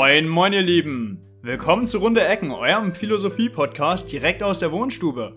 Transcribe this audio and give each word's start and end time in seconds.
Moin, 0.00 0.28
moin, 0.28 0.52
ihr 0.52 0.62
Lieben. 0.62 1.20
Willkommen 1.42 1.84
zu 1.84 1.98
Runde 1.98 2.24
Ecken, 2.24 2.52
eurem 2.52 2.94
Philosophie-Podcast 2.94 4.12
direkt 4.12 4.44
aus 4.44 4.60
der 4.60 4.70
Wohnstube. 4.70 5.36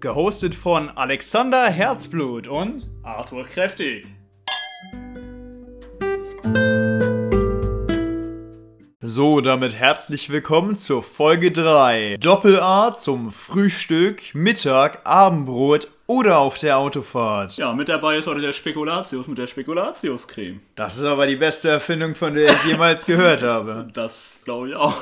Gehostet 0.00 0.56
von 0.56 0.90
Alexander 0.90 1.70
Herzblut 1.70 2.48
und 2.48 2.90
Arthur 3.04 3.44
Kräftig. 3.44 4.04
So, 9.00 9.40
damit 9.40 9.76
herzlich 9.76 10.28
willkommen 10.28 10.74
zur 10.74 11.04
Folge 11.04 11.52
3. 11.52 12.16
Doppel-A 12.18 12.96
zum 12.96 13.30
Frühstück, 13.30 14.34
Mittag, 14.34 15.06
Abendbrot 15.06 15.86
oder 16.08 16.38
auf 16.38 16.58
der 16.58 16.78
Autofahrt. 16.78 17.58
Ja, 17.58 17.72
mit 17.74 17.88
dabei 17.88 18.16
ist 18.16 18.26
heute 18.26 18.40
der 18.40 18.54
Spekulatius 18.54 19.28
mit 19.28 19.36
der 19.38 19.46
Spekulatius-Creme. 19.46 20.60
Das 20.74 20.96
ist 20.96 21.04
aber 21.04 21.26
die 21.26 21.36
beste 21.36 21.68
Erfindung, 21.68 22.14
von 22.14 22.34
der 22.34 22.46
ich 22.50 22.64
jemals 22.64 23.06
gehört 23.06 23.42
habe. 23.42 23.88
Das 23.92 24.40
glaube 24.44 24.70
ich 24.70 24.74
auch. 24.74 24.96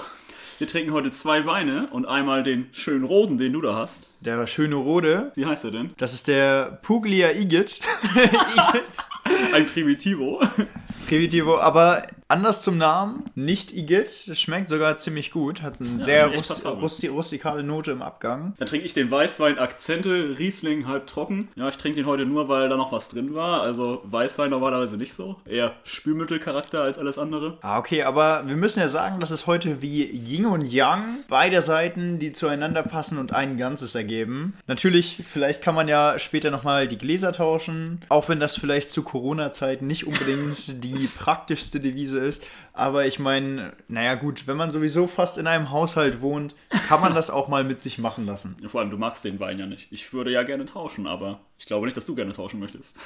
Wir 0.58 0.66
trinken 0.66 0.92
heute 0.92 1.10
zwei 1.10 1.44
Weine 1.46 1.88
und 1.92 2.06
einmal 2.06 2.42
den 2.42 2.68
schönen 2.72 3.04
roten, 3.04 3.36
den 3.38 3.52
du 3.52 3.60
da 3.60 3.74
hast. 3.76 4.08
Der 4.20 4.46
schöne 4.46 4.74
Rode, 4.76 5.30
Wie 5.34 5.44
heißt 5.46 5.64
er 5.66 5.70
denn? 5.70 5.90
das 5.98 6.12
ist 6.14 6.28
der 6.28 6.78
Puglia 6.82 7.30
Igit. 7.32 7.80
Igit. 8.14 8.98
Ein 9.52 9.66
Primitivo. 9.66 10.40
Primitivo, 11.06 11.58
aber 11.60 12.06
anders 12.28 12.62
zum 12.62 12.78
Namen, 12.78 13.24
nicht 13.34 13.74
Igit. 13.74 14.28
Das 14.28 14.40
schmeckt 14.40 14.68
sogar 14.68 14.96
ziemlich 14.96 15.30
gut. 15.30 15.62
Hat 15.62 15.80
eine 15.80 15.98
sehr 15.98 16.24
schmeckt 16.24 16.40
echt 16.40 16.50
rust 16.50 16.66
rusti 16.66 17.06
rustikale 17.08 17.62
Note 17.62 17.92
im 17.92 18.02
Abgang. 18.02 18.54
Dann 18.58 18.68
trinke 18.68 18.86
ich 18.86 18.92
den 18.92 19.10
Weißwein 19.10 19.58
Akzente, 19.58 20.36
Riesling 20.38 20.86
halb 20.86 21.06
trocken. 21.06 21.48
Ja, 21.54 21.68
ich 21.68 21.76
trinke 21.76 21.96
den 21.96 22.06
heute 22.06 22.26
nur, 22.26 22.48
weil 22.48 22.68
da 22.68 22.76
noch 22.76 22.92
was 22.92 23.08
drin 23.08 23.34
war. 23.34 23.62
Also 23.62 24.00
Weißwein 24.04 24.50
normalerweise 24.50 24.96
nicht 24.96 25.14
so. 25.14 25.36
Eher 25.46 25.74
Spülmittelcharakter 25.84 26.82
als 26.82 26.98
alles 26.98 27.18
andere. 27.18 27.58
Ah, 27.62 27.78
okay, 27.78 28.02
aber 28.02 28.44
wir 28.46 28.56
müssen 28.56 28.80
ja 28.80 28.88
sagen, 28.88 29.20
das 29.20 29.30
ist 29.30 29.46
heute 29.46 29.82
wie 29.82 30.04
Yin 30.04 30.46
und 30.46 30.64
Yang. 30.66 31.24
Beide 31.28 31.60
Seiten, 31.60 32.18
die 32.18 32.32
zueinander 32.32 32.82
passen 32.82 33.18
und 33.18 33.32
ein 33.32 33.56
Ganzes 33.56 33.94
ergeben. 33.94 34.54
Natürlich, 34.66 35.22
vielleicht 35.30 35.62
kann 35.62 35.74
man 35.74 35.88
ja 35.88 36.18
später 36.18 36.50
nochmal 36.50 36.88
die 36.88 36.98
Gläser 36.98 37.32
tauschen. 37.32 38.00
Auch 38.08 38.28
wenn 38.28 38.40
das 38.40 38.56
vielleicht 38.56 38.90
zu 38.90 39.02
Corona-Zeiten 39.02 39.86
nicht 39.86 40.06
unbedingt 40.06 40.84
die 40.84 41.08
praktischste 41.18 41.80
Devise 41.80 42.15
ist. 42.20 42.46
Aber 42.72 43.06
ich 43.06 43.18
meine, 43.18 43.72
naja 43.88 44.14
gut, 44.14 44.46
wenn 44.46 44.56
man 44.56 44.70
sowieso 44.70 45.06
fast 45.06 45.38
in 45.38 45.46
einem 45.46 45.70
Haushalt 45.70 46.20
wohnt, 46.20 46.54
kann 46.88 47.00
man 47.00 47.14
das 47.14 47.30
auch 47.30 47.48
mal 47.48 47.64
mit 47.64 47.80
sich 47.80 47.98
machen 47.98 48.26
lassen. 48.26 48.56
Ja, 48.60 48.68
vor 48.68 48.80
allem, 48.80 48.90
du 48.90 48.98
magst 48.98 49.24
den 49.24 49.40
Wein 49.40 49.58
ja 49.58 49.66
nicht. 49.66 49.88
Ich 49.90 50.12
würde 50.12 50.30
ja 50.30 50.42
gerne 50.42 50.64
tauschen, 50.64 51.06
aber 51.06 51.40
ich 51.58 51.66
glaube 51.66 51.86
nicht, 51.86 51.96
dass 51.96 52.06
du 52.06 52.14
gerne 52.14 52.32
tauschen 52.32 52.60
möchtest. 52.60 52.96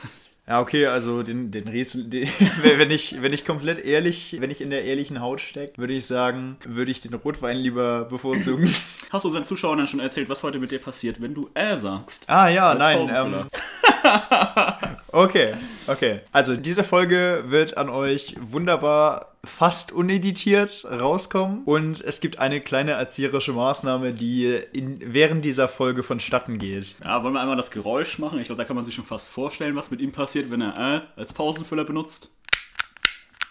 Ja, 0.51 0.61
okay, 0.61 0.87
also 0.87 1.23
den, 1.23 1.53
den 1.53 1.69
Riesel, 1.69 2.05
den, 2.09 2.29
wenn, 2.63 2.91
ich, 2.91 3.23
wenn 3.23 3.33
ich 3.33 3.45
komplett 3.45 3.85
ehrlich, 3.85 4.37
wenn 4.41 4.51
ich 4.51 4.61
in 4.61 4.71
der 4.71 4.85
ehrlichen 4.85 5.21
Haut 5.21 5.41
stecke, 5.41 5.79
würde 5.79 5.93
ich 5.93 6.07
sagen, 6.07 6.57
würde 6.67 6.91
ich 6.91 7.01
den 7.01 7.15
Rotwein 7.15 7.57
lieber 7.57 8.07
bevorzugen. 8.07 8.69
Hast 9.11 9.25
du 9.25 9.29
unseren 9.29 9.45
Zuschauern 9.45 9.79
dann 9.79 9.87
schon 9.87 10.01
erzählt, 10.01 10.29
was 10.29 10.43
heute 10.43 10.59
mit 10.59 10.73
dir 10.73 10.81
passiert, 10.81 11.21
wenn 11.21 11.35
du 11.35 11.51
äh 11.55 11.77
sagst? 11.77 12.29
Ah 12.29 12.49
ja, 12.49 12.71
Als 12.71 12.79
nein. 12.81 13.11
Ähm, 13.15 13.47
okay, 15.13 15.55
okay. 15.91 16.21
Also 16.33 16.57
diese 16.57 16.85
Folge 16.85 17.45
wird 17.47 17.77
an 17.77 17.89
euch 17.89 18.37
wunderbar 18.41 19.33
fast 19.45 19.93
uneditiert 19.93 20.85
rauskommen 20.85 21.63
und 21.65 22.01
es 22.01 22.21
gibt 22.21 22.39
eine 22.39 22.61
kleine 22.61 22.93
erzieherische 22.93 23.53
Maßnahme, 23.53 24.13
die 24.13 24.47
in, 24.73 25.01
während 25.01 25.45
dieser 25.45 25.69
Folge 25.69 26.03
vonstatten 26.03 26.59
geht. 26.59 26.97
Ja, 27.03 27.23
wollen 27.23 27.35
wir 27.35 27.41
einmal 27.41 27.57
das 27.57 27.71
Geräusch 27.71 28.19
machen? 28.19 28.39
Ich 28.39 28.47
glaube, 28.47 28.61
da 28.61 28.67
kann 28.67 28.77
man 28.77 28.85
sich 28.85 28.95
schon 28.95 29.05
fast 29.05 29.29
vorstellen, 29.29 29.77
was 29.77 29.91
mit 29.91 30.01
ihm 30.01 30.13
passiert, 30.13 30.51
wenn 30.51 30.61
er 30.61 30.77
äh 30.77 31.01
als 31.21 31.33
Pausenfüller 31.33 31.85
benutzt. 31.85 32.31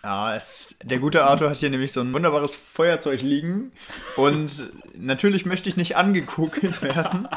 Ja, 0.04 0.34
es, 0.36 0.78
der 0.84 1.00
gute 1.00 1.24
Arthur 1.26 1.50
hat 1.50 1.58
hier 1.58 1.70
nämlich 1.70 1.92
so 1.92 2.00
ein 2.00 2.14
wunderbares 2.14 2.56
Feuerzeug 2.56 3.22
liegen 3.22 3.74
und 4.16 4.72
natürlich 4.96 5.46
möchte 5.46 5.68
ich 5.68 5.76
nicht 5.76 5.98
angekokelt 5.98 6.82
werden 6.82 7.28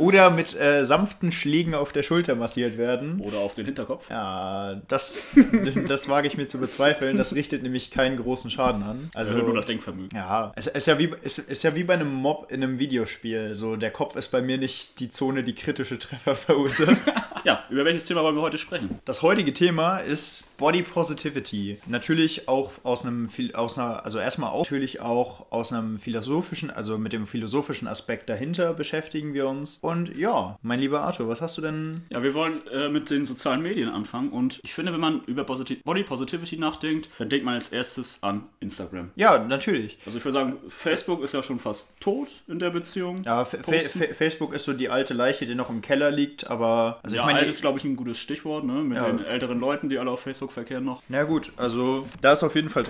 oder 0.00 0.30
mit 0.30 0.58
äh, 0.58 0.86
sanften 0.86 1.30
Schlägen 1.30 1.74
auf 1.74 1.92
der 1.92 2.02
Schulter 2.02 2.34
massiert 2.34 2.78
werden. 2.78 3.20
Oder 3.20 3.38
auf 3.38 3.54
den 3.54 3.66
Hinterkopf. 3.66 4.08
Ja, 4.10 4.80
das, 4.88 5.36
das 5.88 6.08
wage 6.08 6.26
ich 6.26 6.36
mir 6.38 6.48
zu 6.48 6.58
bezweifeln. 6.58 7.18
Das 7.18 7.34
richtet 7.34 7.62
nämlich 7.62 7.90
keinen 7.90 8.16
großen 8.16 8.50
Schaden 8.50 8.82
an. 8.82 9.10
Also 9.14 9.34
Also 9.34 9.44
nur 9.44 9.54
das 9.54 9.66
Denkvermögen. 9.66 10.08
ja, 10.14 10.52
es 10.56 10.66
ist 10.66 10.86
ja, 10.86 10.98
wie, 10.98 11.10
es 11.22 11.38
ist 11.38 11.62
ja 11.62 11.74
wie 11.74 11.84
bei 11.84 11.94
einem 11.94 12.12
Mob 12.12 12.50
in 12.50 12.62
einem 12.62 12.78
Videospiel. 12.78 13.54
So, 13.54 13.76
der 13.76 13.90
Kopf 13.90 14.16
ist 14.16 14.28
bei 14.28 14.40
mir 14.40 14.56
nicht 14.56 15.00
die 15.00 15.10
Zone, 15.10 15.42
die 15.42 15.54
kritische 15.54 15.98
Treffer 15.98 16.34
verursacht. 16.36 16.96
Ja, 17.42 17.64
über 17.70 17.86
welches 17.86 18.04
Thema 18.04 18.22
wollen 18.22 18.34
wir 18.36 18.42
heute 18.42 18.58
sprechen? 18.58 18.98
Das 19.06 19.22
heutige 19.22 19.54
Thema 19.54 19.96
ist 19.96 20.58
Body 20.58 20.82
Positivity. 20.82 21.78
Natürlich 21.86 22.48
auch 22.48 22.70
aus 22.82 23.06
einem, 23.06 23.30
aus 23.54 23.78
einer, 23.78 24.04
also 24.04 24.18
erstmal 24.18 24.50
auch, 24.50 24.64
natürlich 24.64 25.00
auch 25.00 25.50
aus 25.50 25.72
einem 25.72 25.98
philosophischen, 25.98 26.70
also 26.70 26.98
mit 26.98 27.14
dem 27.14 27.26
philosophischen 27.26 27.88
Aspekt 27.88 28.28
dahinter 28.28 28.74
beschäftigen 28.74 29.32
wir 29.32 29.48
uns. 29.48 29.78
Und 29.80 29.89
ja, 30.16 30.58
mein 30.62 30.80
lieber 30.80 31.00
Arthur, 31.02 31.28
was 31.28 31.40
hast 31.42 31.58
du 31.58 31.62
denn? 31.62 32.02
Ja, 32.10 32.22
wir 32.22 32.34
wollen 32.34 32.66
äh, 32.68 32.88
mit 32.88 33.10
den 33.10 33.24
sozialen 33.24 33.62
Medien 33.62 33.88
anfangen 33.88 34.30
und 34.30 34.60
ich 34.62 34.74
finde, 34.74 34.92
wenn 34.92 35.00
man 35.00 35.20
über 35.26 35.44
Posit 35.44 35.84
Body 35.84 36.02
Positivity 36.04 36.56
nachdenkt, 36.58 37.08
dann 37.18 37.28
denkt 37.28 37.44
man 37.44 37.54
als 37.54 37.68
erstes 37.68 38.22
an 38.22 38.44
Instagram. 38.60 39.10
Ja, 39.16 39.38
natürlich. 39.38 39.98
Also 40.06 40.18
ich 40.18 40.24
würde 40.24 40.32
sagen, 40.38 40.56
Facebook 40.68 41.22
ist 41.22 41.34
ja 41.34 41.42
schon 41.42 41.58
fast 41.58 41.92
tot 42.00 42.28
in 42.48 42.58
der 42.58 42.70
Beziehung. 42.70 43.22
Ja, 43.24 43.44
Fa 43.44 43.58
Fa 43.62 44.04
Facebook 44.14 44.52
ist 44.54 44.64
so 44.64 44.72
die 44.72 44.88
alte 44.88 45.14
Leiche, 45.14 45.46
die 45.46 45.54
noch 45.54 45.70
im 45.70 45.80
Keller 45.82 46.10
liegt, 46.10 46.48
aber 46.50 46.98
also 47.02 47.16
ja, 47.16 47.22
ich 47.22 47.26
meine, 47.26 47.38
alt 47.40 47.48
ist, 47.48 47.60
glaube 47.60 47.78
ich, 47.78 47.84
ein 47.84 47.96
gutes 47.96 48.18
Stichwort, 48.18 48.64
ne? 48.64 48.74
Mit 48.74 48.98
Ja. 48.98 49.06
den 49.06 49.24
älteren 49.24 49.60
Leuten, 49.60 49.88
die 49.88 49.98
alle 49.98 50.10
auf 50.10 50.20
Facebook 50.20 50.52
verkehren 50.52 50.84
noch. 50.84 51.02
Na 51.08 51.24
gut, 51.24 51.52
also 51.56 52.06
da 52.20 52.32
ist 52.32 52.42
auf 52.42 52.54
jeden 52.54 52.68
Fall 52.70 52.84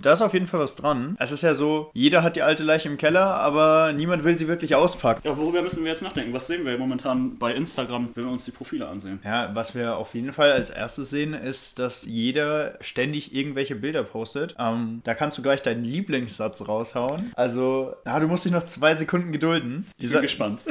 da 0.00 0.12
ist 0.12 0.22
auf 0.22 0.32
jeden 0.34 0.46
Fall 0.46 0.60
was 0.60 0.76
dran. 0.76 1.16
Es 1.18 1.32
ist 1.32 1.42
ja 1.42 1.54
so, 1.54 1.90
jeder 1.94 2.22
hat 2.22 2.36
die 2.36 2.42
alte 2.42 2.62
Leiche 2.64 2.88
im 2.88 2.96
Keller, 2.96 3.34
aber 3.36 3.92
niemand 3.92 4.24
will 4.24 4.36
sie 4.38 4.48
wirklich 4.48 4.74
auspacken. 4.74 5.22
Ja, 5.24 5.36
worüber 5.36 5.62
müssen 5.62 5.84
wir 5.84 5.90
jetzt 5.90 6.02
nachdenken? 6.02 6.32
Was 6.32 6.41
sehen 6.46 6.64
wir 6.64 6.76
momentan 6.78 7.38
bei 7.38 7.54
Instagram, 7.54 8.10
wenn 8.14 8.24
wir 8.24 8.32
uns 8.32 8.44
die 8.44 8.50
Profile 8.50 8.88
ansehen? 8.88 9.20
Ja, 9.24 9.54
was 9.54 9.74
wir 9.74 9.96
auf 9.96 10.14
jeden 10.14 10.32
Fall 10.32 10.52
als 10.52 10.70
erstes 10.70 11.10
sehen, 11.10 11.34
ist, 11.34 11.78
dass 11.78 12.04
jeder 12.04 12.76
ständig 12.80 13.34
irgendwelche 13.34 13.74
Bilder 13.74 14.02
postet. 14.02 14.54
Ähm, 14.58 15.00
da 15.04 15.14
kannst 15.14 15.38
du 15.38 15.42
gleich 15.42 15.62
deinen 15.62 15.84
Lieblingssatz 15.84 16.66
raushauen. 16.66 17.32
Also, 17.36 17.94
ja, 18.04 18.18
du 18.20 18.28
musst 18.28 18.44
dich 18.44 18.52
noch 18.52 18.64
zwei 18.64 18.94
Sekunden 18.94 19.32
gedulden. 19.32 19.86
Die, 20.00 20.04
Ich 20.04 20.10
Sa 20.10 20.18
bin 20.18 20.22
gespannt. 20.22 20.64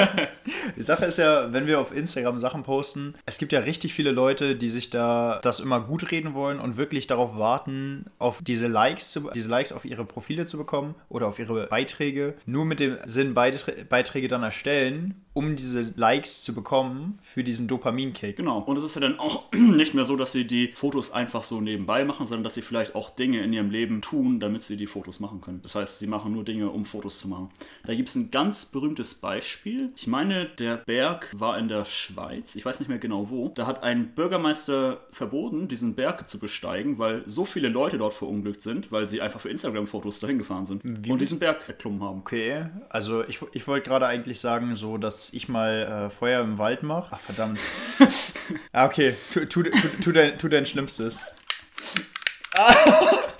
die 0.76 0.82
Sache 0.82 1.06
ist 1.06 1.18
ja, 1.18 1.52
wenn 1.52 1.66
wir 1.66 1.80
auf 1.80 1.94
Instagram 1.94 2.38
Sachen 2.38 2.62
posten, 2.62 3.14
es 3.26 3.38
gibt 3.38 3.52
ja 3.52 3.60
richtig 3.60 3.94
viele 3.94 4.10
Leute, 4.10 4.56
die 4.56 4.68
sich 4.68 4.90
da 4.90 5.40
das 5.42 5.60
immer 5.60 5.80
gut 5.80 6.10
reden 6.10 6.34
wollen 6.34 6.60
und 6.60 6.76
wirklich 6.76 7.06
darauf 7.06 7.38
warten, 7.38 8.06
auf 8.18 8.40
diese 8.42 8.68
Likes, 8.68 9.10
zu, 9.10 9.30
diese 9.34 9.48
Likes 9.48 9.72
auf 9.72 9.84
ihre 9.84 10.04
Profile 10.04 10.46
zu 10.46 10.58
bekommen 10.58 10.94
oder 11.08 11.26
auf 11.26 11.38
ihre 11.38 11.66
Beiträge. 11.66 12.34
Nur 12.46 12.64
mit 12.64 12.80
dem 12.80 12.98
Sinn, 13.04 13.34
Beiträ 13.34 13.84
Beiträge 13.88 14.28
dann 14.28 14.42
erstellen, 14.42 14.91
um 15.34 15.56
diese 15.56 15.92
Likes 15.96 16.42
zu 16.42 16.54
bekommen 16.54 17.18
für 17.22 17.42
diesen 17.42 17.66
Dopaminkick. 17.66 18.36
Genau. 18.36 18.58
Und 18.58 18.76
es 18.76 18.84
ist 18.84 18.94
ja 18.94 19.00
dann 19.00 19.18
auch 19.18 19.50
nicht 19.54 19.94
mehr 19.94 20.04
so, 20.04 20.16
dass 20.16 20.32
sie 20.32 20.46
die 20.46 20.72
Fotos 20.74 21.10
einfach 21.12 21.42
so 21.42 21.60
nebenbei 21.60 22.04
machen, 22.04 22.26
sondern 22.26 22.44
dass 22.44 22.54
sie 22.54 22.62
vielleicht 22.62 22.94
auch 22.94 23.10
Dinge 23.10 23.42
in 23.42 23.52
ihrem 23.52 23.70
Leben 23.70 24.02
tun, 24.02 24.40
damit 24.40 24.62
sie 24.62 24.76
die 24.76 24.86
Fotos 24.86 25.20
machen 25.20 25.40
können. 25.40 25.60
Das 25.62 25.74
heißt, 25.74 25.98
sie 25.98 26.06
machen 26.06 26.32
nur 26.32 26.44
Dinge, 26.44 26.70
um 26.70 26.84
Fotos 26.84 27.18
zu 27.18 27.28
machen. 27.28 27.50
Da 27.86 27.94
gibt 27.94 28.10
es 28.10 28.14
ein 28.14 28.30
ganz 28.30 28.66
berühmtes 28.66 29.14
Beispiel. 29.14 29.92
Ich 29.96 30.06
meine, 30.06 30.46
der 30.46 30.78
Berg 30.78 31.32
war 31.38 31.58
in 31.58 31.68
der 31.68 31.84
Schweiz. 31.84 32.54
Ich 32.54 32.64
weiß 32.64 32.80
nicht 32.80 32.88
mehr 32.88 32.98
genau 32.98 33.30
wo. 33.30 33.48
Da 33.48 33.66
hat 33.66 33.82
ein 33.82 34.14
Bürgermeister 34.14 35.00
verboten, 35.10 35.68
diesen 35.68 35.94
Berg 35.94 36.28
zu 36.28 36.38
besteigen, 36.38 36.98
weil 36.98 37.22
so 37.26 37.44
viele 37.46 37.68
Leute 37.68 37.96
dort 37.96 38.14
verunglückt 38.14 38.60
sind, 38.60 38.92
weil 38.92 39.06
sie 39.06 39.22
einfach 39.22 39.40
für 39.40 39.48
Instagram-Fotos 39.48 40.20
dahin 40.20 40.38
gefahren 40.38 40.66
sind 40.66 40.84
und 40.84 41.20
diesen 41.20 41.38
Berg 41.38 41.66
erklommen 41.66 42.02
haben. 42.02 42.18
Okay, 42.20 42.66
also 42.90 43.24
ich, 43.24 43.40
ich 43.52 43.66
wollte 43.66 43.88
gerade 43.88 44.06
eigentlich 44.06 44.40
sagen, 44.40 44.74
so, 44.82 44.98
dass 44.98 45.32
ich 45.32 45.48
mal 45.48 46.06
äh, 46.06 46.10
Feuer 46.10 46.42
im 46.42 46.58
Wald 46.58 46.82
mache. 46.82 47.06
Ach, 47.12 47.20
verdammt. 47.20 47.60
ah, 48.72 48.84
okay, 48.84 49.14
tu, 49.32 49.46
tu, 49.46 49.62
tu, 49.62 49.70
tu, 50.02 50.12
dein, 50.12 50.36
tu 50.38 50.48
dein 50.48 50.66
Schlimmstes. 50.66 51.24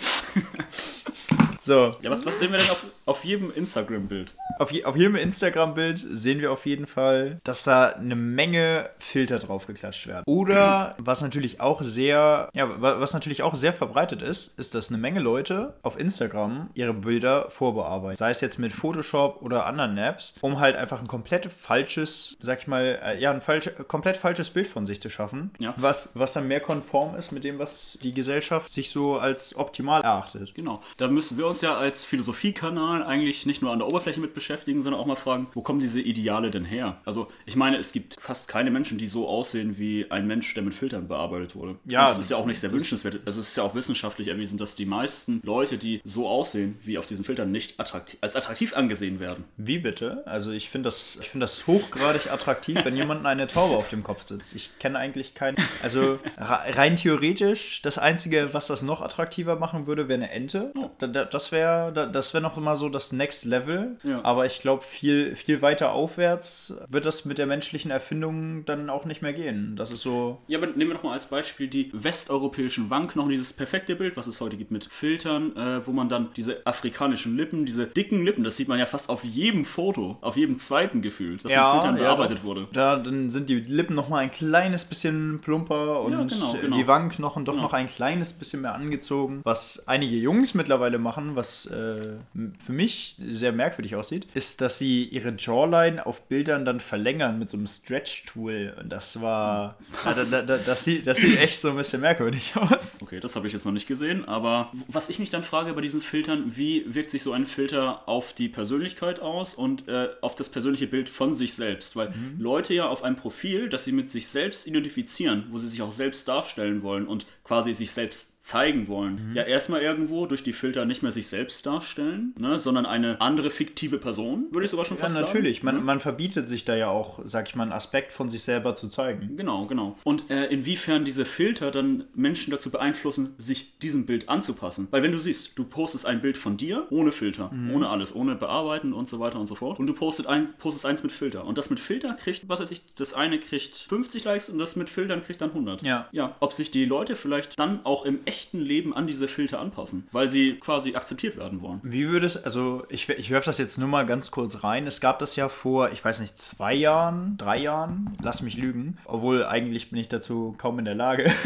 so, 1.62 1.94
Ja, 2.00 2.10
was, 2.10 2.24
was 2.26 2.38
sehen 2.38 2.50
wir 2.52 2.58
denn 2.58 2.70
auf, 2.70 2.84
auf 3.06 3.24
jedem 3.24 3.52
Instagram-Bild? 3.54 4.34
auf, 4.58 4.70
je, 4.70 4.84
auf 4.84 4.96
jedem 4.96 5.16
Instagram-Bild 5.16 6.04
sehen 6.08 6.40
wir 6.40 6.52
auf 6.52 6.66
jeden 6.66 6.86
Fall, 6.86 7.38
dass 7.44 7.64
da 7.64 7.88
eine 7.90 8.14
Menge 8.16 8.90
Filter 8.98 9.38
drauf 9.38 9.66
geklatscht 9.66 10.06
werden. 10.06 10.22
Oder 10.26 10.94
was 10.98 11.22
natürlich 11.22 11.60
auch 11.60 11.80
sehr, 11.82 12.48
ja, 12.54 12.80
wa- 12.80 13.00
was 13.00 13.12
natürlich 13.12 13.42
auch 13.42 13.54
sehr 13.54 13.72
verbreitet 13.72 14.22
ist, 14.22 14.58
ist, 14.58 14.74
dass 14.74 14.88
eine 14.90 14.98
Menge 14.98 15.20
Leute 15.20 15.74
auf 15.82 15.98
Instagram 15.98 16.70
ihre 16.74 16.94
Bilder 16.94 17.50
vorbearbeiten. 17.50 18.16
Sei 18.16 18.30
es 18.30 18.40
jetzt 18.40 18.58
mit 18.58 18.72
Photoshop 18.72 19.40
oder 19.42 19.66
anderen 19.66 19.96
Apps, 19.98 20.34
um 20.42 20.60
halt 20.60 20.76
einfach 20.76 21.00
ein 21.00 21.08
komplett 21.08 21.46
falsches, 21.50 22.36
sag 22.40 22.60
ich 22.60 22.66
mal, 22.66 23.00
äh, 23.02 23.20
ja, 23.20 23.30
ein 23.30 23.40
falsch, 23.40 23.70
komplett 23.88 24.16
falsches 24.16 24.50
Bild 24.50 24.68
von 24.68 24.86
sich 24.86 25.00
zu 25.00 25.10
schaffen. 25.10 25.50
Ja. 25.58 25.74
Was, 25.76 26.10
was 26.14 26.32
dann 26.34 26.46
mehr 26.48 26.60
konform 26.60 27.16
ist 27.16 27.32
mit 27.32 27.44
dem, 27.44 27.58
was 27.58 27.98
die 28.02 28.12
Gesellschaft 28.12 28.70
sich 28.72 28.90
so 28.90 29.18
als 29.18 29.56
optimal 29.56 30.02
erachtet. 30.02 30.54
Genau. 30.54 30.82
Da 30.98 31.08
müssen 31.08 31.38
wir 31.38 31.46
uns 31.52 31.60
ja 31.60 31.76
als 31.76 32.04
Philosophiekanal 32.04 33.02
eigentlich 33.02 33.46
nicht 33.46 33.62
nur 33.62 33.72
an 33.72 33.78
der 33.78 33.88
Oberfläche 33.88 34.20
mit 34.20 34.34
beschäftigen, 34.34 34.80
sondern 34.80 35.00
auch 35.00 35.06
mal 35.06 35.16
fragen, 35.16 35.48
wo 35.54 35.62
kommen 35.62 35.80
diese 35.80 36.00
Ideale 36.00 36.50
denn 36.50 36.64
her? 36.64 37.00
Also 37.04 37.28
ich 37.46 37.56
meine, 37.56 37.76
es 37.76 37.92
gibt 37.92 38.20
fast 38.20 38.48
keine 38.48 38.70
Menschen, 38.70 38.98
die 38.98 39.06
so 39.06 39.28
aussehen 39.28 39.78
wie 39.78 40.10
ein 40.10 40.26
Mensch, 40.26 40.52
der 40.54 40.62
mit 40.62 40.74
Filtern 40.74 41.08
bearbeitet 41.08 41.54
wurde. 41.54 41.76
Ja, 41.84 42.02
Und 42.02 42.10
das 42.10 42.18
ist 42.18 42.30
ja 42.30 42.36
auch 42.36 42.46
nicht 42.46 42.58
sehr 42.58 42.72
wünschenswert. 42.72 43.20
Also 43.26 43.40
es 43.40 43.50
ist 43.50 43.56
ja 43.56 43.62
auch 43.62 43.74
wissenschaftlich 43.74 44.28
erwiesen, 44.28 44.58
dass 44.58 44.74
die 44.74 44.86
meisten 44.86 45.40
Leute, 45.44 45.78
die 45.78 46.00
so 46.04 46.26
aussehen 46.28 46.78
wie 46.82 46.98
auf 46.98 47.06
diesen 47.06 47.24
Filtern, 47.24 47.52
nicht 47.52 47.78
attraktiv, 47.78 48.18
als 48.22 48.34
attraktiv 48.34 48.74
angesehen 48.74 49.20
werden. 49.20 49.44
Wie 49.56 49.78
bitte? 49.78 50.22
Also 50.26 50.52
ich 50.52 50.70
finde 50.70 50.86
das, 50.86 51.18
ich 51.20 51.28
finde 51.28 51.44
das 51.44 51.66
hochgradig 51.66 52.32
attraktiv, 52.32 52.78
wenn 52.84 52.96
jemand 52.96 53.26
eine 53.26 53.46
Taube 53.46 53.76
auf 53.76 53.90
dem 53.90 54.02
Kopf 54.02 54.22
sitzt. 54.22 54.54
Ich 54.54 54.70
kenne 54.78 54.98
eigentlich 54.98 55.34
keinen. 55.34 55.56
Also 55.82 56.18
rein 56.38 56.96
theoretisch, 56.96 57.82
das 57.82 57.98
Einzige, 57.98 58.50
was 58.52 58.68
das 58.68 58.82
noch 58.82 59.02
attraktiver 59.02 59.56
machen 59.56 59.86
würde, 59.86 60.08
wäre 60.08 60.14
eine 60.14 60.30
Ente. 60.30 60.72
Da, 60.98 61.06
da, 61.06 61.24
das 61.42 61.50
wäre 61.52 61.92
da, 61.92 62.06
das 62.06 62.34
wäre 62.34 62.42
noch 62.42 62.56
immer 62.56 62.76
so 62.76 62.88
das 62.88 63.10
Next 63.12 63.44
Level. 63.44 63.96
Ja. 64.04 64.20
Aber 64.24 64.46
ich 64.46 64.60
glaube, 64.60 64.82
viel, 64.84 65.34
viel 65.34 65.60
weiter 65.60 65.92
aufwärts 65.92 66.76
wird 66.88 67.04
das 67.04 67.24
mit 67.24 67.38
der 67.38 67.46
menschlichen 67.46 67.90
Erfindung 67.90 68.64
dann 68.64 68.88
auch 68.90 69.04
nicht 69.04 69.22
mehr 69.22 69.32
gehen. 69.32 69.74
Das 69.76 69.90
ist 69.90 70.02
so. 70.02 70.38
Ja, 70.46 70.58
aber 70.58 70.68
nehmen 70.68 70.90
wir 70.90 70.94
doch 70.94 71.02
mal 71.02 71.14
als 71.14 71.26
Beispiel 71.28 71.66
die 71.66 71.90
westeuropäischen 71.92 72.90
Wangenknochen, 72.90 73.30
dieses 73.30 73.52
perfekte 73.52 73.96
Bild, 73.96 74.16
was 74.16 74.26
es 74.28 74.40
heute 74.40 74.56
gibt 74.56 74.70
mit 74.70 74.84
Filtern, 74.84 75.56
äh, 75.56 75.84
wo 75.86 75.90
man 75.92 76.08
dann 76.08 76.28
diese 76.36 76.64
afrikanischen 76.66 77.36
Lippen, 77.36 77.64
diese 77.66 77.86
dicken 77.88 78.24
Lippen, 78.24 78.44
das 78.44 78.56
sieht 78.56 78.68
man 78.68 78.78
ja 78.78 78.86
fast 78.86 79.10
auf 79.10 79.24
jedem 79.24 79.64
Foto, 79.64 80.18
auf 80.20 80.36
jedem 80.36 80.58
zweiten 80.58 81.02
gefühlt, 81.02 81.44
das 81.44 81.52
mit 81.52 81.60
Filtern 81.60 81.96
bearbeitet 81.96 82.38
doch. 82.38 82.44
wurde. 82.44 82.68
Da 82.72 82.96
dann 82.96 83.30
sind 83.30 83.48
die 83.48 83.56
Lippen 83.60 83.94
noch 83.96 84.08
mal 84.08 84.18
ein 84.18 84.30
kleines 84.30 84.84
bisschen 84.84 85.40
plumper 85.40 86.02
und 86.02 86.12
Ja, 86.12 86.22
genau, 86.22 86.52
genau. 86.60 86.76
die 86.76 86.86
Wangenknochen 86.86 87.44
doch 87.44 87.52
Genau. 87.54 87.64
noch 87.64 87.72
ein 87.72 87.86
kleines 87.86 88.32
bisschen 88.32 88.62
mehr 88.62 88.74
angezogen. 88.74 89.40
Was 89.44 89.86
einige 89.88 90.16
Jungs 90.16 90.54
mittlerweile 90.54 90.98
machen, 90.98 91.31
was 91.36 91.66
äh, 91.66 92.16
für 92.58 92.72
mich 92.72 93.16
sehr 93.28 93.52
merkwürdig 93.52 93.96
aussieht, 93.96 94.26
ist, 94.34 94.60
dass 94.60 94.78
sie 94.78 95.04
ihre 95.04 95.34
Jawline 95.38 96.04
auf 96.04 96.22
Bildern 96.22 96.64
dann 96.64 96.80
verlängern 96.80 97.38
mit 97.38 97.50
so 97.50 97.56
einem 97.56 97.66
Stretch-Tool. 97.66 98.74
Und 98.80 98.90
das 98.90 99.20
war. 99.20 99.78
Was? 100.04 100.30
Da, 100.30 100.42
da, 100.42 100.56
da, 100.56 100.62
das, 100.64 100.84
sieht, 100.84 101.06
das 101.06 101.18
sieht 101.18 101.38
echt 101.38 101.60
so 101.60 101.70
ein 101.70 101.76
bisschen 101.76 102.00
merkwürdig 102.00 102.52
aus. 102.56 103.00
Okay, 103.02 103.20
das 103.20 103.36
habe 103.36 103.46
ich 103.46 103.52
jetzt 103.52 103.64
noch 103.64 103.72
nicht 103.72 103.86
gesehen, 103.86 104.24
aber 104.24 104.70
was 104.88 105.08
ich 105.08 105.18
mich 105.18 105.30
dann 105.30 105.42
frage 105.42 105.72
bei 105.74 105.80
diesen 105.80 106.02
Filtern, 106.02 106.56
wie 106.56 106.84
wirkt 106.92 107.10
sich 107.10 107.22
so 107.22 107.32
ein 107.32 107.46
Filter 107.46 108.08
auf 108.08 108.32
die 108.32 108.48
Persönlichkeit 108.48 109.20
aus 109.20 109.54
und 109.54 109.88
äh, 109.88 110.08
auf 110.20 110.34
das 110.34 110.50
persönliche 110.50 110.86
Bild 110.86 111.08
von 111.08 111.34
sich 111.34 111.54
selbst? 111.54 111.96
Weil 111.96 112.12
Leute 112.38 112.74
ja 112.74 112.88
auf 112.88 113.02
einem 113.02 113.16
Profil, 113.16 113.68
das 113.68 113.84
sie 113.84 113.92
mit 113.92 114.08
sich 114.08 114.28
selbst 114.28 114.66
identifizieren, 114.66 115.46
wo 115.50 115.58
sie 115.58 115.68
sich 115.68 115.82
auch 115.82 115.92
selbst 115.92 116.26
darstellen 116.28 116.82
wollen 116.82 117.06
und 117.06 117.26
quasi 117.44 117.74
sich 117.74 117.90
selbst 117.90 118.31
zeigen 118.42 118.88
wollen, 118.88 119.32
ja 119.34 119.44
erstmal 119.44 119.82
irgendwo 119.82 120.26
durch 120.26 120.42
die 120.42 120.52
Filter 120.52 120.84
nicht 120.84 121.02
mehr 121.02 121.12
sich 121.12 121.28
selbst 121.28 121.64
darstellen, 121.64 122.34
ne, 122.40 122.58
sondern 122.58 122.86
eine 122.86 123.20
andere 123.20 123.52
fiktive 123.52 123.98
Person, 123.98 124.46
würde 124.50 124.64
ich 124.64 124.70
sogar 124.70 124.84
schon 124.84 124.96
Ja, 124.96 125.02
fast 125.04 125.14
sagen. 125.14 125.26
natürlich. 125.26 125.62
Man, 125.62 125.76
ne? 125.76 125.80
man 125.80 126.00
verbietet 126.00 126.48
sich 126.48 126.64
da 126.64 126.74
ja 126.74 126.88
auch, 126.88 127.20
sag 127.22 127.48
ich 127.48 127.54
mal, 127.54 127.62
einen 127.62 127.72
Aspekt 127.72 128.10
von 128.10 128.28
sich 128.28 128.42
selber 128.42 128.74
zu 128.74 128.88
zeigen. 128.88 129.36
Genau, 129.36 129.66
genau. 129.66 129.96
Und 130.02 130.28
äh, 130.28 130.46
inwiefern 130.46 131.04
diese 131.04 131.24
Filter 131.24 131.70
dann 131.70 132.04
Menschen 132.14 132.50
dazu 132.50 132.70
beeinflussen, 132.70 133.34
sich 133.38 133.78
diesem 133.78 134.06
Bild 134.06 134.28
anzupassen. 134.28 134.88
Weil 134.90 135.04
wenn 135.04 135.12
du 135.12 135.18
siehst, 135.18 135.56
du 135.56 135.64
postest 135.64 136.04
ein 136.06 136.20
Bild 136.20 136.36
von 136.36 136.56
dir 136.56 136.88
ohne 136.90 137.12
Filter, 137.12 137.52
ohne 137.72 137.88
alles, 137.90 138.12
ohne 138.14 138.34
bearbeiten 138.34 138.92
und 138.92 139.08
so 139.08 139.20
weiter 139.20 139.38
und 139.38 139.46
so 139.46 139.54
fort. 139.54 139.78
Und 139.78 139.86
du 139.86 139.94
postet 139.94 140.26
eins, 140.26 140.52
postest 140.54 140.84
eins 140.84 141.04
mit 141.04 141.12
Filter. 141.12 141.44
Und 141.44 141.58
das 141.58 141.70
mit 141.70 141.78
Filter 141.78 142.14
kriegt, 142.14 142.48
was 142.48 142.60
weiß 142.60 142.72
ich, 142.72 142.82
das 142.96 143.14
eine 143.14 143.38
kriegt 143.38 143.76
50 143.88 144.24
Likes 144.24 144.48
und 144.48 144.58
das 144.58 144.74
mit 144.74 144.88
Filtern 144.90 145.22
kriegt 145.22 145.40
dann 145.40 145.50
100. 145.50 145.82
Ja. 145.82 146.08
Ja, 146.10 146.34
ob 146.40 146.52
sich 146.52 146.72
die 146.72 146.84
Leute 146.84 147.14
vielleicht 147.14 147.60
dann 147.60 147.84
auch 147.86 148.04
im 148.04 148.18
echten 148.24 148.31
Leben 148.60 148.94
an 148.94 149.06
diese 149.06 149.28
Filter 149.28 149.60
anpassen, 149.60 150.06
weil 150.12 150.28
sie 150.28 150.54
quasi 150.54 150.94
akzeptiert 150.94 151.36
werden 151.36 151.62
wollen. 151.62 151.80
Wie 151.82 152.08
würde 152.08 152.26
es, 152.26 152.42
also 152.42 152.84
ich, 152.88 153.08
ich 153.08 153.30
werfe 153.30 153.46
das 153.46 153.58
jetzt 153.58 153.78
nur 153.78 153.88
mal 153.88 154.06
ganz 154.06 154.30
kurz 154.30 154.64
rein. 154.64 154.86
Es 154.86 155.00
gab 155.00 155.18
das 155.18 155.36
ja 155.36 155.48
vor, 155.48 155.90
ich 155.92 156.04
weiß 156.04 156.20
nicht, 156.20 156.38
zwei 156.38 156.74
Jahren, 156.74 157.36
drei 157.38 157.58
Jahren, 157.58 158.10
lass 158.22 158.42
mich 158.42 158.56
lügen, 158.56 158.98
obwohl 159.04 159.44
eigentlich 159.44 159.90
bin 159.90 159.98
ich 159.98 160.08
dazu 160.08 160.54
kaum 160.58 160.78
in 160.78 160.84
der 160.84 160.94
Lage. 160.94 161.30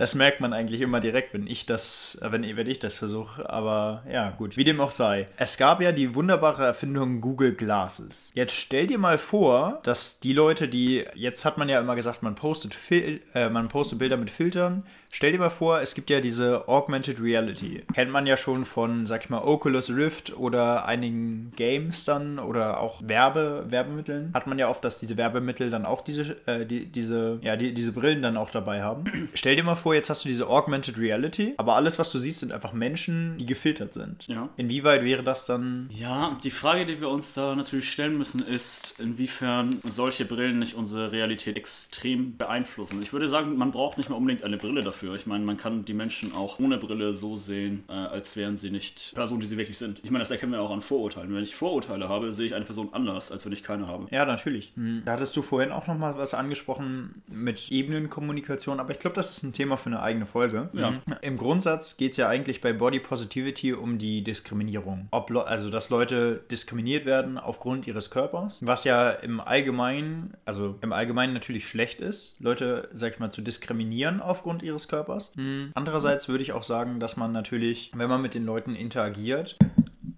Das 0.00 0.14
merkt 0.14 0.40
man 0.40 0.54
eigentlich 0.54 0.80
immer 0.80 0.98
direkt, 0.98 1.34
wenn 1.34 1.46
ich 1.46 1.66
das, 1.66 2.18
wenn, 2.22 2.56
wenn 2.56 2.66
ich 2.66 2.78
das 2.78 2.96
versuche. 2.96 3.50
Aber 3.50 4.02
ja, 4.10 4.30
gut, 4.30 4.56
wie 4.56 4.64
dem 4.64 4.80
auch 4.80 4.92
sei. 4.92 5.28
Es 5.36 5.58
gab 5.58 5.82
ja 5.82 5.92
die 5.92 6.14
wunderbare 6.14 6.64
Erfindung 6.64 7.20
Google 7.20 7.52
Glasses. 7.52 8.30
Jetzt 8.32 8.54
stell 8.54 8.86
dir 8.86 8.96
mal 8.96 9.18
vor, 9.18 9.80
dass 9.82 10.18
die 10.18 10.32
Leute, 10.32 10.70
die, 10.70 11.04
jetzt 11.14 11.44
hat 11.44 11.58
man 11.58 11.68
ja 11.68 11.78
immer 11.78 11.96
gesagt, 11.96 12.22
man 12.22 12.34
postet, 12.34 12.72
Fil 12.72 13.20
äh, 13.34 13.50
man 13.50 13.68
postet 13.68 13.98
Bilder 13.98 14.16
mit 14.16 14.30
Filtern. 14.30 14.84
Stell 15.12 15.32
dir 15.32 15.38
mal 15.38 15.50
vor, 15.50 15.80
es 15.80 15.94
gibt 15.94 16.08
ja 16.08 16.20
diese 16.20 16.68
Augmented 16.68 17.20
Reality. 17.20 17.82
Kennt 17.92 18.12
man 18.12 18.26
ja 18.26 18.36
schon 18.36 18.64
von, 18.64 19.06
sag 19.06 19.24
ich 19.24 19.30
mal, 19.30 19.42
Oculus 19.42 19.90
Rift 19.90 20.36
oder 20.38 20.84
einigen 20.84 21.50
Games 21.56 22.04
dann 22.04 22.38
oder 22.38 22.80
auch 22.80 23.02
Werbe, 23.02 23.66
Werbemitteln. 23.68 24.30
Hat 24.32 24.46
man 24.46 24.58
ja 24.58 24.68
oft, 24.70 24.84
dass 24.84 25.00
diese 25.00 25.16
Werbemittel 25.16 25.68
dann 25.68 25.84
auch 25.84 26.02
diese, 26.02 26.36
äh, 26.46 26.64
die, 26.64 26.86
diese, 26.86 27.40
ja, 27.42 27.56
die, 27.56 27.74
diese 27.74 27.90
Brillen 27.90 28.22
dann 28.22 28.36
auch 28.36 28.50
dabei 28.50 28.82
haben. 28.82 29.04
Stell 29.34 29.56
dir 29.56 29.64
mal 29.64 29.74
vor, 29.74 29.94
jetzt 29.94 30.10
hast 30.10 30.24
du 30.24 30.28
diese 30.28 30.48
Augmented 30.48 30.96
Reality, 30.96 31.54
aber 31.56 31.74
alles, 31.74 31.98
was 31.98 32.12
du 32.12 32.18
siehst, 32.18 32.38
sind 32.38 32.52
einfach 32.52 32.72
Menschen, 32.72 33.36
die 33.36 33.46
gefiltert 33.46 33.94
sind. 33.94 34.28
Ja. 34.28 34.48
Inwieweit 34.56 35.04
wäre 35.04 35.24
das 35.24 35.44
dann 35.44 35.88
Ja, 35.90 36.38
die 36.44 36.52
Frage, 36.52 36.86
die 36.86 37.00
wir 37.00 37.08
uns 37.08 37.34
da 37.34 37.56
natürlich 37.56 37.90
stellen 37.90 38.16
müssen, 38.16 38.46
ist, 38.46 38.94
inwiefern 39.00 39.80
solche 39.84 40.24
Brillen 40.24 40.60
nicht 40.60 40.74
unsere 40.74 41.10
Realität 41.10 41.56
extrem 41.56 42.36
beeinflussen. 42.36 43.02
Ich 43.02 43.12
würde 43.12 43.26
sagen, 43.26 43.56
man 43.56 43.72
braucht 43.72 43.98
nicht 43.98 44.08
mehr 44.08 44.16
unbedingt 44.16 44.44
eine 44.44 44.56
Brille 44.56 44.82
dafür. 44.82 44.99
Ich 45.02 45.26
meine, 45.26 45.44
man 45.44 45.56
kann 45.56 45.84
die 45.84 45.94
Menschen 45.94 46.34
auch 46.34 46.58
ohne 46.58 46.78
Brille 46.78 47.14
so 47.14 47.36
sehen, 47.36 47.84
äh, 47.88 47.92
als 47.92 48.36
wären 48.36 48.56
sie 48.56 48.70
nicht 48.70 49.12
Personen, 49.14 49.40
die 49.40 49.46
sie 49.46 49.56
wirklich 49.56 49.78
sind. 49.78 50.00
Ich 50.02 50.10
meine, 50.10 50.22
das 50.22 50.30
erkennen 50.30 50.52
wir 50.52 50.60
auch 50.60 50.70
an 50.70 50.82
Vorurteilen. 50.82 51.34
Wenn 51.34 51.42
ich 51.42 51.56
Vorurteile 51.56 52.08
habe, 52.08 52.32
sehe 52.32 52.46
ich 52.46 52.54
eine 52.54 52.64
Person 52.64 52.90
anders, 52.92 53.32
als 53.32 53.44
wenn 53.44 53.52
ich 53.52 53.62
keine 53.62 53.86
habe. 53.86 54.06
Ja, 54.10 54.24
natürlich. 54.24 54.72
Hm. 54.76 55.02
Da 55.04 55.12
hattest 55.12 55.36
du 55.36 55.42
vorhin 55.42 55.72
auch 55.72 55.86
noch 55.86 55.96
mal 55.96 56.16
was 56.16 56.34
angesprochen 56.34 57.22
mit 57.28 57.70
Ebenenkommunikation, 57.70 58.80
aber 58.80 58.92
ich 58.92 58.98
glaube, 58.98 59.16
das 59.16 59.32
ist 59.32 59.42
ein 59.42 59.52
Thema 59.52 59.76
für 59.76 59.86
eine 59.86 60.00
eigene 60.00 60.26
Folge. 60.26 60.68
Ja. 60.72 60.90
Mhm. 60.90 61.02
Im 61.22 61.36
Grundsatz 61.36 61.96
geht 61.96 62.12
es 62.12 62.16
ja 62.16 62.28
eigentlich 62.28 62.60
bei 62.60 62.72
Body 62.72 63.00
Positivity 63.00 63.72
um 63.72 63.98
die 63.98 64.22
Diskriminierung. 64.22 65.08
Ob, 65.10 65.30
also, 65.30 65.70
dass 65.70 65.90
Leute 65.90 66.44
diskriminiert 66.50 67.06
werden 67.06 67.38
aufgrund 67.38 67.86
ihres 67.86 68.10
Körpers, 68.10 68.58
was 68.60 68.84
ja 68.84 69.10
im 69.10 69.40
Allgemeinen, 69.40 70.34
also 70.44 70.78
im 70.82 70.92
Allgemeinen 70.92 71.34
natürlich 71.34 71.66
schlecht 71.66 72.00
ist, 72.00 72.36
Leute, 72.40 72.88
sag 72.92 73.14
ich 73.14 73.18
mal, 73.18 73.30
zu 73.30 73.42
diskriminieren 73.42 74.20
aufgrund 74.20 74.62
ihres 74.62 74.88
Körpers. 74.90 75.32
Hm. 75.36 75.70
Andererseits 75.74 76.28
würde 76.28 76.42
ich 76.42 76.52
auch 76.52 76.64
sagen, 76.64 77.00
dass 77.00 77.16
man 77.16 77.32
natürlich, 77.32 77.92
wenn 77.94 78.08
man 78.08 78.20
mit 78.20 78.34
den 78.34 78.44
Leuten 78.44 78.74
interagiert, 78.74 79.56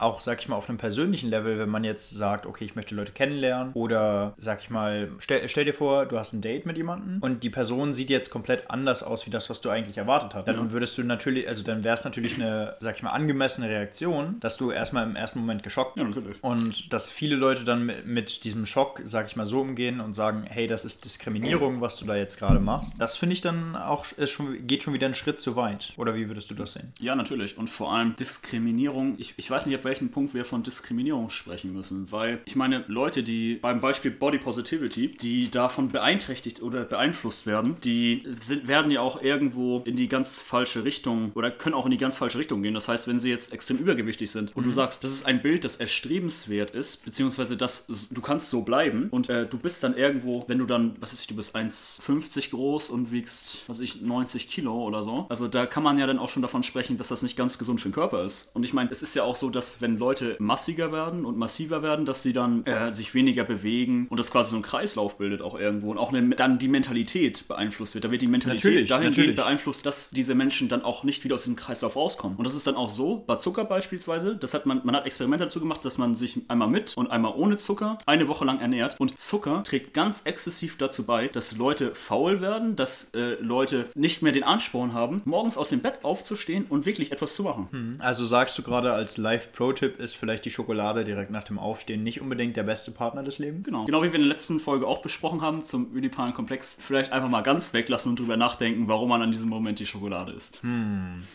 auch, 0.03 0.21
sag 0.21 0.41
ich 0.41 0.49
mal, 0.49 0.57
auf 0.57 0.69
einem 0.69 0.79
persönlichen 0.79 1.31
Level, 1.31 1.59
wenn 1.59 1.69
man 1.69 1.85
jetzt 1.85 2.11
sagt, 2.11 2.47
okay, 2.47 2.65
ich 2.65 2.75
möchte 2.75 2.95
Leute 2.95 3.13
kennenlernen 3.13 3.73
oder, 3.75 4.35
sag 4.37 4.61
ich 4.61 4.71
mal, 4.71 5.11
stell, 5.19 5.49
stell 5.49 5.65
dir 5.65 5.75
vor, 5.75 6.07
du 6.07 6.19
hast 6.19 6.33
ein 6.33 6.41
Date 6.43 6.67
mit 6.67 6.77
jemandem 6.77 7.19
und 7.21 7.43
die 7.43 7.51
Person 7.51 7.95
sieht 7.95 8.11
jetzt 8.11 8.31
komplett 8.31 8.71
anders 8.71 9.03
aus, 9.03 9.27
wie 9.27 9.31
das, 9.31 9.49
was 9.51 9.61
du 9.61 9.71
eigentlich 9.71 9.99
erwartet 9.99 10.35
hast. 10.35 10.49
Dann 10.49 10.57
Ja. 10.57 10.73
würdest 10.73 10.99
du 10.99 11.03
natürlich, 11.05 11.49
also 11.49 11.63
dann 11.63 11.85
wäre 11.85 11.95
es 11.95 12.05
natürlich 12.05 12.35
eine, 12.37 12.77
sag 12.81 12.97
ich 12.97 13.03
mal, 13.03 13.11
angemessene 13.11 13.69
Reaktion, 13.69 14.39
dass 14.41 14.57
du 14.57 14.71
erstmal 14.71 15.05
im 15.05 15.17
ersten 15.17 15.39
Moment 15.41 15.63
geschockt 15.63 15.97
Ja, 15.97 16.05
natürlich. 16.05 16.43
und 16.43 16.93
dass 16.93 17.11
viele 17.11 17.37
Leute 17.37 17.65
dann 17.65 17.85
mit, 17.87 18.07
mit 18.07 18.45
diesem 18.45 18.67
Schock, 18.67 19.01
sag 19.05 19.27
ich 19.27 19.37
mal, 19.37 19.47
so 19.47 19.61
umgehen 19.61 20.01
und 20.01 20.13
sagen, 20.13 20.45
hey, 20.49 20.67
das 20.67 20.85
ist 20.85 21.05
Diskriminierung, 21.05 21.81
was 21.81 21.97
du 21.97 22.05
da 22.07 22.17
jetzt 22.17 22.39
gerade 22.39 22.61
machst. 22.61 22.95
Das 22.99 23.17
finde 23.17 23.35
ich 23.35 23.41
dann 23.41 23.77
auch, 23.77 24.05
schon, 24.05 24.67
geht 24.67 24.83
schon 24.83 24.95
wieder 24.95 25.07
einen 25.07 25.15
Schritt 25.15 25.41
zu 25.41 25.57
weit. 25.57 25.93
Oder 25.97 26.15
wie 26.15 26.29
würdest 26.29 26.51
du 26.51 26.55
das 26.55 26.73
sehen? 26.75 26.93
Ja, 26.99 27.15
natürlich. 27.15 27.57
Und 27.59 27.69
vor 27.71 27.93
allem 27.93 28.17
Diskriminierung. 28.17 29.15
Ich, 29.19 29.35
ich 29.37 29.51
weiß 29.51 29.67
nicht, 29.67 29.77
ab 29.79 29.85
welchem 29.93 30.09
Punkt 30.09 30.33
wir 30.33 30.47
von 30.47 30.63
Diskriminierung 30.63 31.29
sprechen 31.29 31.75
müssen, 31.75 32.11
weil 32.11 32.41
ich 32.47 32.57
meine, 32.57 32.83
Leute, 32.89 33.23
die 33.23 33.57
beim 33.57 33.83
Beispiel 33.83 34.11
Body 34.11 34.39
Positivity, 34.39 35.09
die 35.09 35.51
davon 35.51 35.91
beeinträchtigt 35.91 36.63
oder 36.63 36.85
beeinflusst 36.85 37.45
werden, 37.45 37.77
die 37.85 38.25
sind, 38.41 38.69
werden 38.69 38.91
ja 38.91 39.03
auch 39.03 39.21
irgendwo 39.21 39.81
in 39.81 39.95
die 39.95 40.09
ganz 40.09 40.39
falsche 40.39 40.85
Richtung 40.85 41.33
oder 41.35 41.51
können 41.51 41.75
auch 41.75 41.85
in 41.85 41.91
die 41.91 41.99
ganz 41.99 42.17
falsche 42.17 42.39
Richtung 42.39 42.63
gehen. 42.63 42.73
Das 42.73 42.89
heißt, 42.89 43.07
wenn 43.07 43.19
sie 43.19 43.29
jetzt 43.29 43.53
extrem 43.53 43.77
übergewichtig 43.77 44.31
sind 44.31 44.57
und 44.57 44.65
du 44.65 44.73
sagst, 44.73 45.05
das 45.05 45.13
ist 45.13 45.27
ein 45.27 45.43
Bild, 45.43 45.65
das 45.65 45.77
erstrebenswert 45.77 46.71
ist, 46.71 47.05
beziehungsweise 47.05 47.59
das, 47.59 47.87
du 48.11 48.21
kannst 48.23 48.49
so 48.49 48.63
bleiben 48.63 49.09
und 49.11 49.29
äh, 49.29 49.47
du 49.47 49.59
bist 49.59 49.85
dann 49.85 49.95
irgendwo, 49.95 50.45
wenn 50.47 50.57
du 50.57 50.65
dann, 50.65 50.97
was 51.01 51.13
weiß 51.13 51.21
ich, 51.21 51.27
du 51.27 51.37
bist 51.37 51.55
1,50 51.55 52.49
groß 52.49 52.89
und 52.89 53.13
wiegst, 53.13 53.65
was 53.67 53.77
weiß 53.77 53.83
ich, 53.83 54.01
90 54.01 54.49
Kilo 54.49 54.87
oder 54.87 55.03
so. 55.03 55.27
Also 55.29 55.49
da 55.49 55.67
kann 55.67 55.83
man 55.83 55.99
ja 55.99 56.07
dann 56.07 56.19
auch 56.19 56.31
schon 56.31 56.41
davon 56.41 56.63
sprechen, 56.63 56.97
dass 56.97 57.09
das 57.09 57.21
nicht 57.21 57.37
ganz 57.37 57.59
gesund 57.59 57.83
für 57.83 57.91
den 57.91 57.95
Körper 57.95 58.25
ist. 58.25 58.57
Und 58.57 58.65
ich 58.65 58.73
meine, 58.73 58.91
es 58.91 59.03
ist 59.03 59.15
ja 59.15 59.25
auch 59.25 59.37
so, 59.37 59.51
dass 59.51 59.82
wenn 59.83 59.99
Leute 59.99 60.37
massiger 60.39 60.93
werden 60.93 61.25
und 61.25 61.37
massiver 61.37 61.83
werden, 61.83 62.07
dass 62.07 62.23
sie 62.23 62.33
dann 62.33 62.65
äh, 62.65 62.93
sich 62.93 63.15
weniger 63.15 63.45
bewegen 63.45 64.07
und 64.09 64.19
das 64.19 64.31
quasi 64.31 64.51
so 64.51 64.57
ein 64.57 64.63
Kreislauf 64.63 65.19
bildet 65.19 65.43
auch 65.43 65.59
irgendwo 65.59 65.91
und 65.91 65.99
auch 65.99 66.13
eine, 66.13 66.35
dann 66.35 66.59
die 66.59 66.69
Mentalität 66.69 67.47
beeinflusst 67.49 67.95
wird. 67.95 68.05
Da 68.05 68.11
wird 68.11 68.23
die 68.23 68.29
Mentalität 68.29 68.65
Natürlich, 68.65 68.89
dahingehend 68.89 69.17
natürlich. 69.17 69.37
beeinflusst, 69.37 69.87
dass 69.87 70.11
diese 70.11 70.35
Menschen 70.35 70.69
dann 70.69 70.83
auch 70.83 71.05
nicht 71.05 71.25
wieder 71.25 71.35
aus 71.35 71.43
diesem 71.43 71.57
Kreislauf 71.57 71.97
rauskommen. 71.97 72.39
Und 72.39 72.47
das 72.47 72.55
ist 72.55 72.67
dann 72.67 72.77
auch 72.77 72.91
so, 72.91 73.25
bei 73.27 73.37
Zucker 73.37 73.65
beispielsweise, 73.65 74.37
das 74.37 74.55
hat 74.55 74.67
man, 74.67 74.81
man 74.85 74.97
hat 74.97 75.07
Experimente 75.07 75.45
dazu 75.45 75.61
gemacht, 75.61 75.85
dass 75.85 75.99
man 75.99 76.15
sich 76.15 76.41
einmal 76.49 76.69
mit 76.69 76.97
und 76.97 77.11
einmal 77.11 77.35
ohne 77.37 77.57
Zucker 77.57 77.99
eine 78.07 78.29
Woche 78.29 78.45
lang 78.45 78.61
ernährt. 78.61 78.97
Und 78.99 79.19
Zucker 79.19 79.63
trägt 79.65 79.95
ganz 79.95 80.23
exzessiv 80.23 80.79
dazu 80.79 81.05
bei, 81.05 81.29
dass 81.29 81.57
Leute 81.57 81.95
faul 81.95 82.41
werden, 82.41 82.77
dass 82.77 83.13
äh, 83.15 83.35
Leute 83.41 83.89
nicht 83.95 84.23
mehr 84.23 84.33
den 84.33 84.45
Ansporn 84.45 84.95
haben, 84.95 85.23
morgens 85.25 85.57
aus 85.57 85.71
dem 85.71 85.81
Bett 85.81 86.01
aufzustehen 86.05 86.67
und 86.69 86.87
wirklich 86.87 87.13
etwas 87.13 87.35
zu 87.35 87.43
machen. 87.43 87.99
Also 88.01 88.25
sagst 88.25 88.57
du 88.59 88.63
gerade 88.63 88.93
als 88.93 89.17
Live-Pro-Tipp 89.63 89.99
ist 90.01 90.15
vielleicht 90.15 90.45
die 90.45 90.51
Schokolade 90.51 91.05
direkt 91.05 91.31
nach 91.31 91.45
dem 91.45 91.59
Aufstehen 91.59 92.03
nicht 92.03 92.21
unbedingt 92.21 92.57
der 92.57 92.65
beste 92.65 92.91
Partner 92.91 93.23
des 93.23 93.39
Lebens? 93.39 93.65
Genau. 93.65 93.85
Genau 93.85 94.03
wie 94.03 94.09
wir 94.09 94.17
in 94.17 94.23
der 94.23 94.29
letzten 94.29 94.59
Folge 94.59 94.87
auch 94.87 95.03
besprochen 95.03 95.41
haben 95.41 95.63
zum 95.63 95.95
ödipalen 95.95 96.35
Komplex, 96.35 96.79
vielleicht 96.81 97.13
einfach 97.13 97.29
mal 97.29 97.43
ganz 97.43 97.73
weglassen 97.73 98.11
und 98.11 98.19
drüber 98.19 98.37
nachdenken, 98.37 98.89
warum 98.89 99.09
man 99.09 99.23
an 99.23 99.31
diesem 99.31 99.49
Moment 99.49 99.79
die 99.79 99.87
Schokolade 99.87 100.33
isst. 100.33 100.61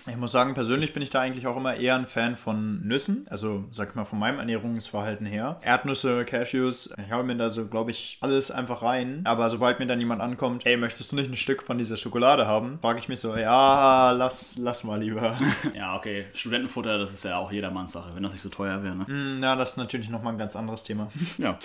Ich 0.07 0.17
muss 0.17 0.31
sagen, 0.31 0.53
persönlich 0.53 0.93
bin 0.93 1.01
ich 1.01 1.09
da 1.09 1.21
eigentlich 1.21 1.47
auch 1.47 1.55
immer 1.55 1.75
eher 1.75 1.95
ein 1.95 2.05
Fan 2.05 2.35
von 2.35 2.85
Nüssen. 2.85 3.25
Also, 3.29 3.65
sag 3.71 3.89
ich 3.89 3.95
mal, 3.95 4.05
von 4.05 4.19
meinem 4.19 4.39
Ernährungsverhalten 4.39 5.25
her. 5.25 5.59
Erdnüsse, 5.61 6.25
Cashews, 6.25 6.93
ich 6.97 7.11
habe 7.11 7.23
mir 7.23 7.35
da 7.35 7.49
so, 7.49 7.67
glaube 7.67 7.91
ich, 7.91 8.17
alles 8.21 8.51
einfach 8.51 8.81
rein. 8.81 9.21
Aber 9.23 9.49
sobald 9.49 9.79
mir 9.79 9.87
dann 9.87 9.99
jemand 9.99 10.21
ankommt, 10.21 10.65
hey, 10.65 10.75
möchtest 10.75 11.11
du 11.11 11.15
nicht 11.15 11.29
ein 11.29 11.35
Stück 11.35 11.63
von 11.63 11.77
dieser 11.77 11.97
Schokolade 11.97 12.47
haben? 12.47 12.79
Frage 12.81 12.99
ich 12.99 13.07
mich 13.07 13.19
so, 13.19 13.35
ja, 13.35 14.11
lass, 14.11 14.57
lass 14.57 14.83
mal 14.83 14.99
lieber. 14.99 15.37
Ja, 15.75 15.95
okay. 15.95 16.25
Studentenfutter, 16.33 16.97
das 16.97 17.13
ist 17.13 17.23
ja 17.23 17.37
auch 17.37 17.51
jedermanns 17.51 17.91
Sache, 17.93 18.15
wenn 18.17 18.23
das 18.23 18.33
nicht 18.33 18.41
so 18.41 18.49
teuer 18.49 18.83
wäre. 18.83 18.95
Ne? 18.95 19.07
Hm, 19.07 19.39
Na, 19.39 19.55
das 19.55 19.71
ist 19.71 19.77
natürlich 19.77 20.09
nochmal 20.09 20.33
ein 20.33 20.39
ganz 20.39 20.55
anderes 20.55 20.83
Thema. 20.83 21.09
Ja. 21.37 21.59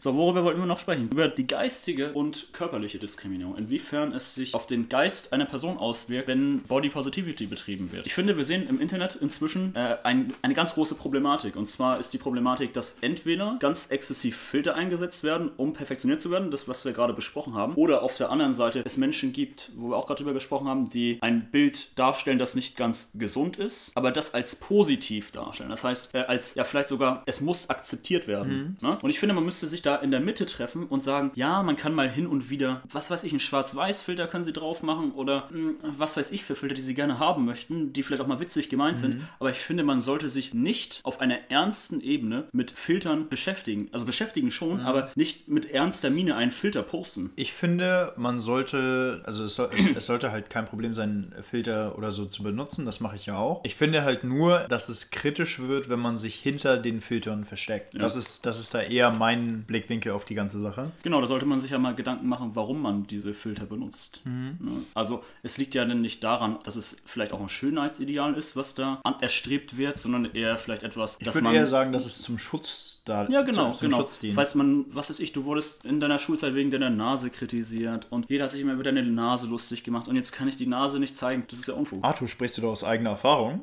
So, 0.00 0.14
worüber 0.14 0.44
wollten 0.44 0.60
wir 0.60 0.66
noch 0.66 0.78
sprechen? 0.78 1.08
Über 1.10 1.28
die 1.28 1.46
geistige 1.46 2.12
und 2.12 2.52
körperliche 2.52 2.98
Diskriminierung. 2.98 3.56
Inwiefern 3.56 4.12
es 4.12 4.34
sich 4.34 4.54
auf 4.54 4.66
den 4.66 4.88
Geist 4.88 5.32
einer 5.32 5.44
Person 5.44 5.76
auswirkt, 5.76 6.28
wenn 6.28 6.62
Body 6.62 6.88
Positivity 6.88 7.46
betrieben 7.46 7.90
wird. 7.90 8.06
Ich 8.06 8.14
finde, 8.14 8.36
wir 8.36 8.44
sehen 8.44 8.68
im 8.68 8.80
Internet 8.80 9.16
inzwischen 9.16 9.74
äh, 9.74 9.96
ein, 10.04 10.32
eine 10.42 10.54
ganz 10.54 10.74
große 10.74 10.94
Problematik. 10.94 11.56
Und 11.56 11.66
zwar 11.68 11.98
ist 11.98 12.12
die 12.12 12.18
Problematik, 12.18 12.72
dass 12.74 12.98
entweder 13.00 13.56
ganz 13.58 13.88
exzessiv 13.88 14.36
Filter 14.36 14.76
eingesetzt 14.76 15.24
werden, 15.24 15.50
um 15.56 15.72
perfektioniert 15.72 16.20
zu 16.20 16.30
werden, 16.30 16.50
das, 16.50 16.68
was 16.68 16.84
wir 16.84 16.92
gerade 16.92 17.12
besprochen 17.12 17.54
haben, 17.54 17.74
oder 17.74 18.02
auf 18.02 18.16
der 18.16 18.30
anderen 18.30 18.52
Seite 18.52 18.82
es 18.84 18.96
Menschen 18.96 19.32
gibt, 19.32 19.72
wo 19.76 19.90
wir 19.90 19.96
auch 19.96 20.06
gerade 20.06 20.18
drüber 20.22 20.34
gesprochen 20.34 20.68
haben, 20.68 20.90
die 20.90 21.18
ein 21.22 21.50
Bild 21.50 21.98
darstellen, 21.98 22.38
das 22.38 22.54
nicht 22.54 22.76
ganz 22.76 23.10
gesund 23.14 23.56
ist, 23.56 23.96
aber 23.96 24.12
das 24.12 24.34
als 24.34 24.56
positiv 24.56 25.30
darstellen. 25.30 25.70
Das 25.70 25.84
heißt, 25.84 25.87
äh, 26.12 26.18
als 26.26 26.54
ja 26.54 26.64
vielleicht 26.64 26.88
sogar, 26.88 27.22
es 27.26 27.40
muss 27.40 27.70
akzeptiert 27.70 28.26
werden. 28.26 28.76
Ne? 28.80 28.98
Und 29.00 29.10
ich 29.10 29.18
finde, 29.18 29.34
man 29.34 29.44
müsste 29.44 29.66
sich 29.66 29.82
da 29.82 29.96
in 29.96 30.10
der 30.10 30.20
Mitte 30.20 30.46
treffen 30.46 30.84
und 30.84 31.04
sagen, 31.04 31.30
ja, 31.34 31.62
man 31.62 31.76
kann 31.76 31.94
mal 31.94 32.08
hin 32.08 32.26
und 32.26 32.50
wieder, 32.50 32.82
was 32.90 33.10
weiß 33.10 33.24
ich, 33.24 33.32
einen 33.32 33.40
Schwarz-Weiß-Filter 33.40 34.26
können 34.26 34.44
sie 34.44 34.52
drauf 34.52 34.82
machen 34.82 35.12
oder 35.12 35.48
mh, 35.50 35.74
was 35.96 36.16
weiß 36.16 36.32
ich 36.32 36.44
für 36.44 36.54
Filter, 36.54 36.74
die 36.74 36.82
sie 36.82 36.94
gerne 36.94 37.18
haben 37.18 37.44
möchten, 37.44 37.92
die 37.92 38.02
vielleicht 38.02 38.22
auch 38.22 38.26
mal 38.26 38.40
witzig 38.40 38.68
gemeint 38.68 38.98
sind. 38.98 39.22
Aber 39.38 39.50
ich 39.50 39.58
finde, 39.58 39.82
man 39.82 40.00
sollte 40.00 40.28
sich 40.28 40.54
nicht 40.54 41.00
auf 41.04 41.20
einer 41.20 41.50
ernsten 41.50 42.00
Ebene 42.00 42.48
mit 42.52 42.70
Filtern 42.70 43.28
beschäftigen. 43.28 43.88
Also 43.92 44.04
beschäftigen 44.04 44.50
schon, 44.50 44.80
aber 44.80 45.10
nicht 45.14 45.48
mit 45.48 45.70
ernster 45.70 46.10
Miene 46.10 46.36
einen 46.36 46.50
Filter 46.50 46.82
posten. 46.82 47.30
Ich 47.36 47.52
finde, 47.52 48.12
man 48.16 48.38
sollte, 48.38 49.22
also 49.24 49.44
es, 49.44 49.54
soll, 49.54 49.70
es, 49.74 49.86
es 49.96 50.06
sollte 50.06 50.30
halt 50.30 50.50
kein 50.50 50.64
Problem 50.64 50.94
sein, 50.94 51.34
Filter 51.42 51.96
oder 51.96 52.10
so 52.10 52.26
zu 52.26 52.42
benutzen. 52.42 52.84
Das 52.86 53.00
mache 53.00 53.16
ich 53.16 53.26
ja 53.26 53.36
auch. 53.36 53.64
Ich 53.64 53.76
finde 53.76 54.02
halt 54.02 54.24
nur, 54.24 54.60
dass 54.68 54.88
es 54.88 55.10
kritisch 55.10 55.60
wird, 55.60 55.77
wenn 55.88 56.00
man 56.00 56.16
sich 56.16 56.34
hinter 56.36 56.76
den 56.76 57.00
Filtern 57.00 57.44
versteckt. 57.44 57.94
Das, 58.00 58.16
ist, 58.16 58.44
das 58.46 58.58
ist 58.58 58.74
da 58.74 58.82
eher 58.82 59.12
mein 59.12 59.62
Blickwinkel 59.62 60.12
auf 60.12 60.24
die 60.24 60.34
ganze 60.34 60.58
Sache. 60.58 60.90
Genau, 61.02 61.20
da 61.20 61.26
sollte 61.26 61.46
man 61.46 61.60
sich 61.60 61.70
ja 61.70 61.78
mal 61.78 61.94
Gedanken 61.94 62.28
machen, 62.28 62.50
warum 62.54 62.82
man 62.82 63.06
diese 63.06 63.34
Filter 63.34 63.66
benutzt. 63.66 64.22
Ne? 64.24 64.82
Also 64.94 65.22
es 65.42 65.58
liegt 65.58 65.74
ja 65.74 65.84
dann 65.84 66.00
nicht 66.00 66.24
daran, 66.24 66.58
dass 66.64 66.76
es 66.76 67.02
vielleicht 67.06 67.32
auch 67.32 67.40
ein 67.40 67.48
Schönheitsideal 67.48 68.34
ist, 68.34 68.56
was 68.56 68.74
da 68.74 69.00
erstrebt 69.20 69.76
wird, 69.76 69.96
sondern 69.96 70.24
eher 70.24 70.58
vielleicht 70.58 70.82
etwas, 70.82 71.18
Ich 71.20 71.26
dass 71.26 71.36
würde 71.36 71.44
man 71.44 71.54
eher 71.54 71.66
sagen, 71.66 71.92
dass 71.92 72.06
es 72.06 72.20
zum 72.22 72.38
Schutz 72.38 72.97
da 73.08 73.26
ja, 73.28 73.42
genau, 73.42 73.70
zum, 73.70 73.72
zum 73.72 73.88
genau. 73.88 74.02
Schutz 74.02 74.18
dient. 74.18 74.34
Falls 74.34 74.54
man, 74.54 74.86
was 74.90 75.10
weiß 75.10 75.20
ich, 75.20 75.32
du 75.32 75.44
wurdest 75.44 75.84
in 75.84 76.00
deiner 76.00 76.18
Schulzeit 76.18 76.54
wegen 76.54 76.70
deiner 76.70 76.90
Nase 76.90 77.30
kritisiert 77.30 78.06
und 78.10 78.28
jeder 78.28 78.44
hat 78.44 78.50
sich 78.50 78.60
immer 78.60 78.74
über 78.74 78.82
deine 78.82 79.02
Nase 79.02 79.46
lustig 79.46 79.84
gemacht 79.84 80.08
und 80.08 80.16
jetzt 80.16 80.32
kann 80.32 80.48
ich 80.48 80.56
die 80.56 80.66
Nase 80.66 80.98
nicht 80.98 81.16
zeigen. 81.16 81.44
Das 81.48 81.58
ist 81.58 81.68
ja 81.68 81.74
Unfug. 81.74 82.04
Arthur, 82.04 82.28
sprichst 82.28 82.58
du 82.58 82.62
da 82.62 82.68
aus 82.68 82.84
eigener 82.84 83.10
Erfahrung? 83.10 83.62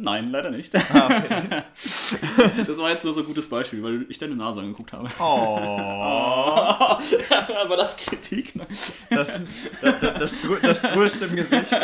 Nein, 0.00 0.30
leider 0.30 0.50
nicht. 0.50 0.74
Ah, 0.76 1.08
das 2.66 2.78
war 2.78 2.90
jetzt 2.90 3.04
nur 3.04 3.12
so 3.12 3.20
ein 3.20 3.26
gutes 3.26 3.48
Beispiel, 3.48 3.82
weil 3.82 4.06
ich 4.08 4.18
deine 4.18 4.36
Nase 4.36 4.60
angeguckt 4.60 4.92
habe. 4.92 5.08
Oh, 5.18 5.22
Aber 7.62 7.76
das 7.76 7.96
Kritik, 7.96 8.54
ne? 8.56 8.66
das, 9.10 9.42
das, 9.80 10.00
das, 10.00 10.14
das, 10.18 10.38
grö- 10.42 10.60
das 10.60 10.82
größte 10.82 11.24
im 11.26 11.36
Gesicht. 11.36 11.76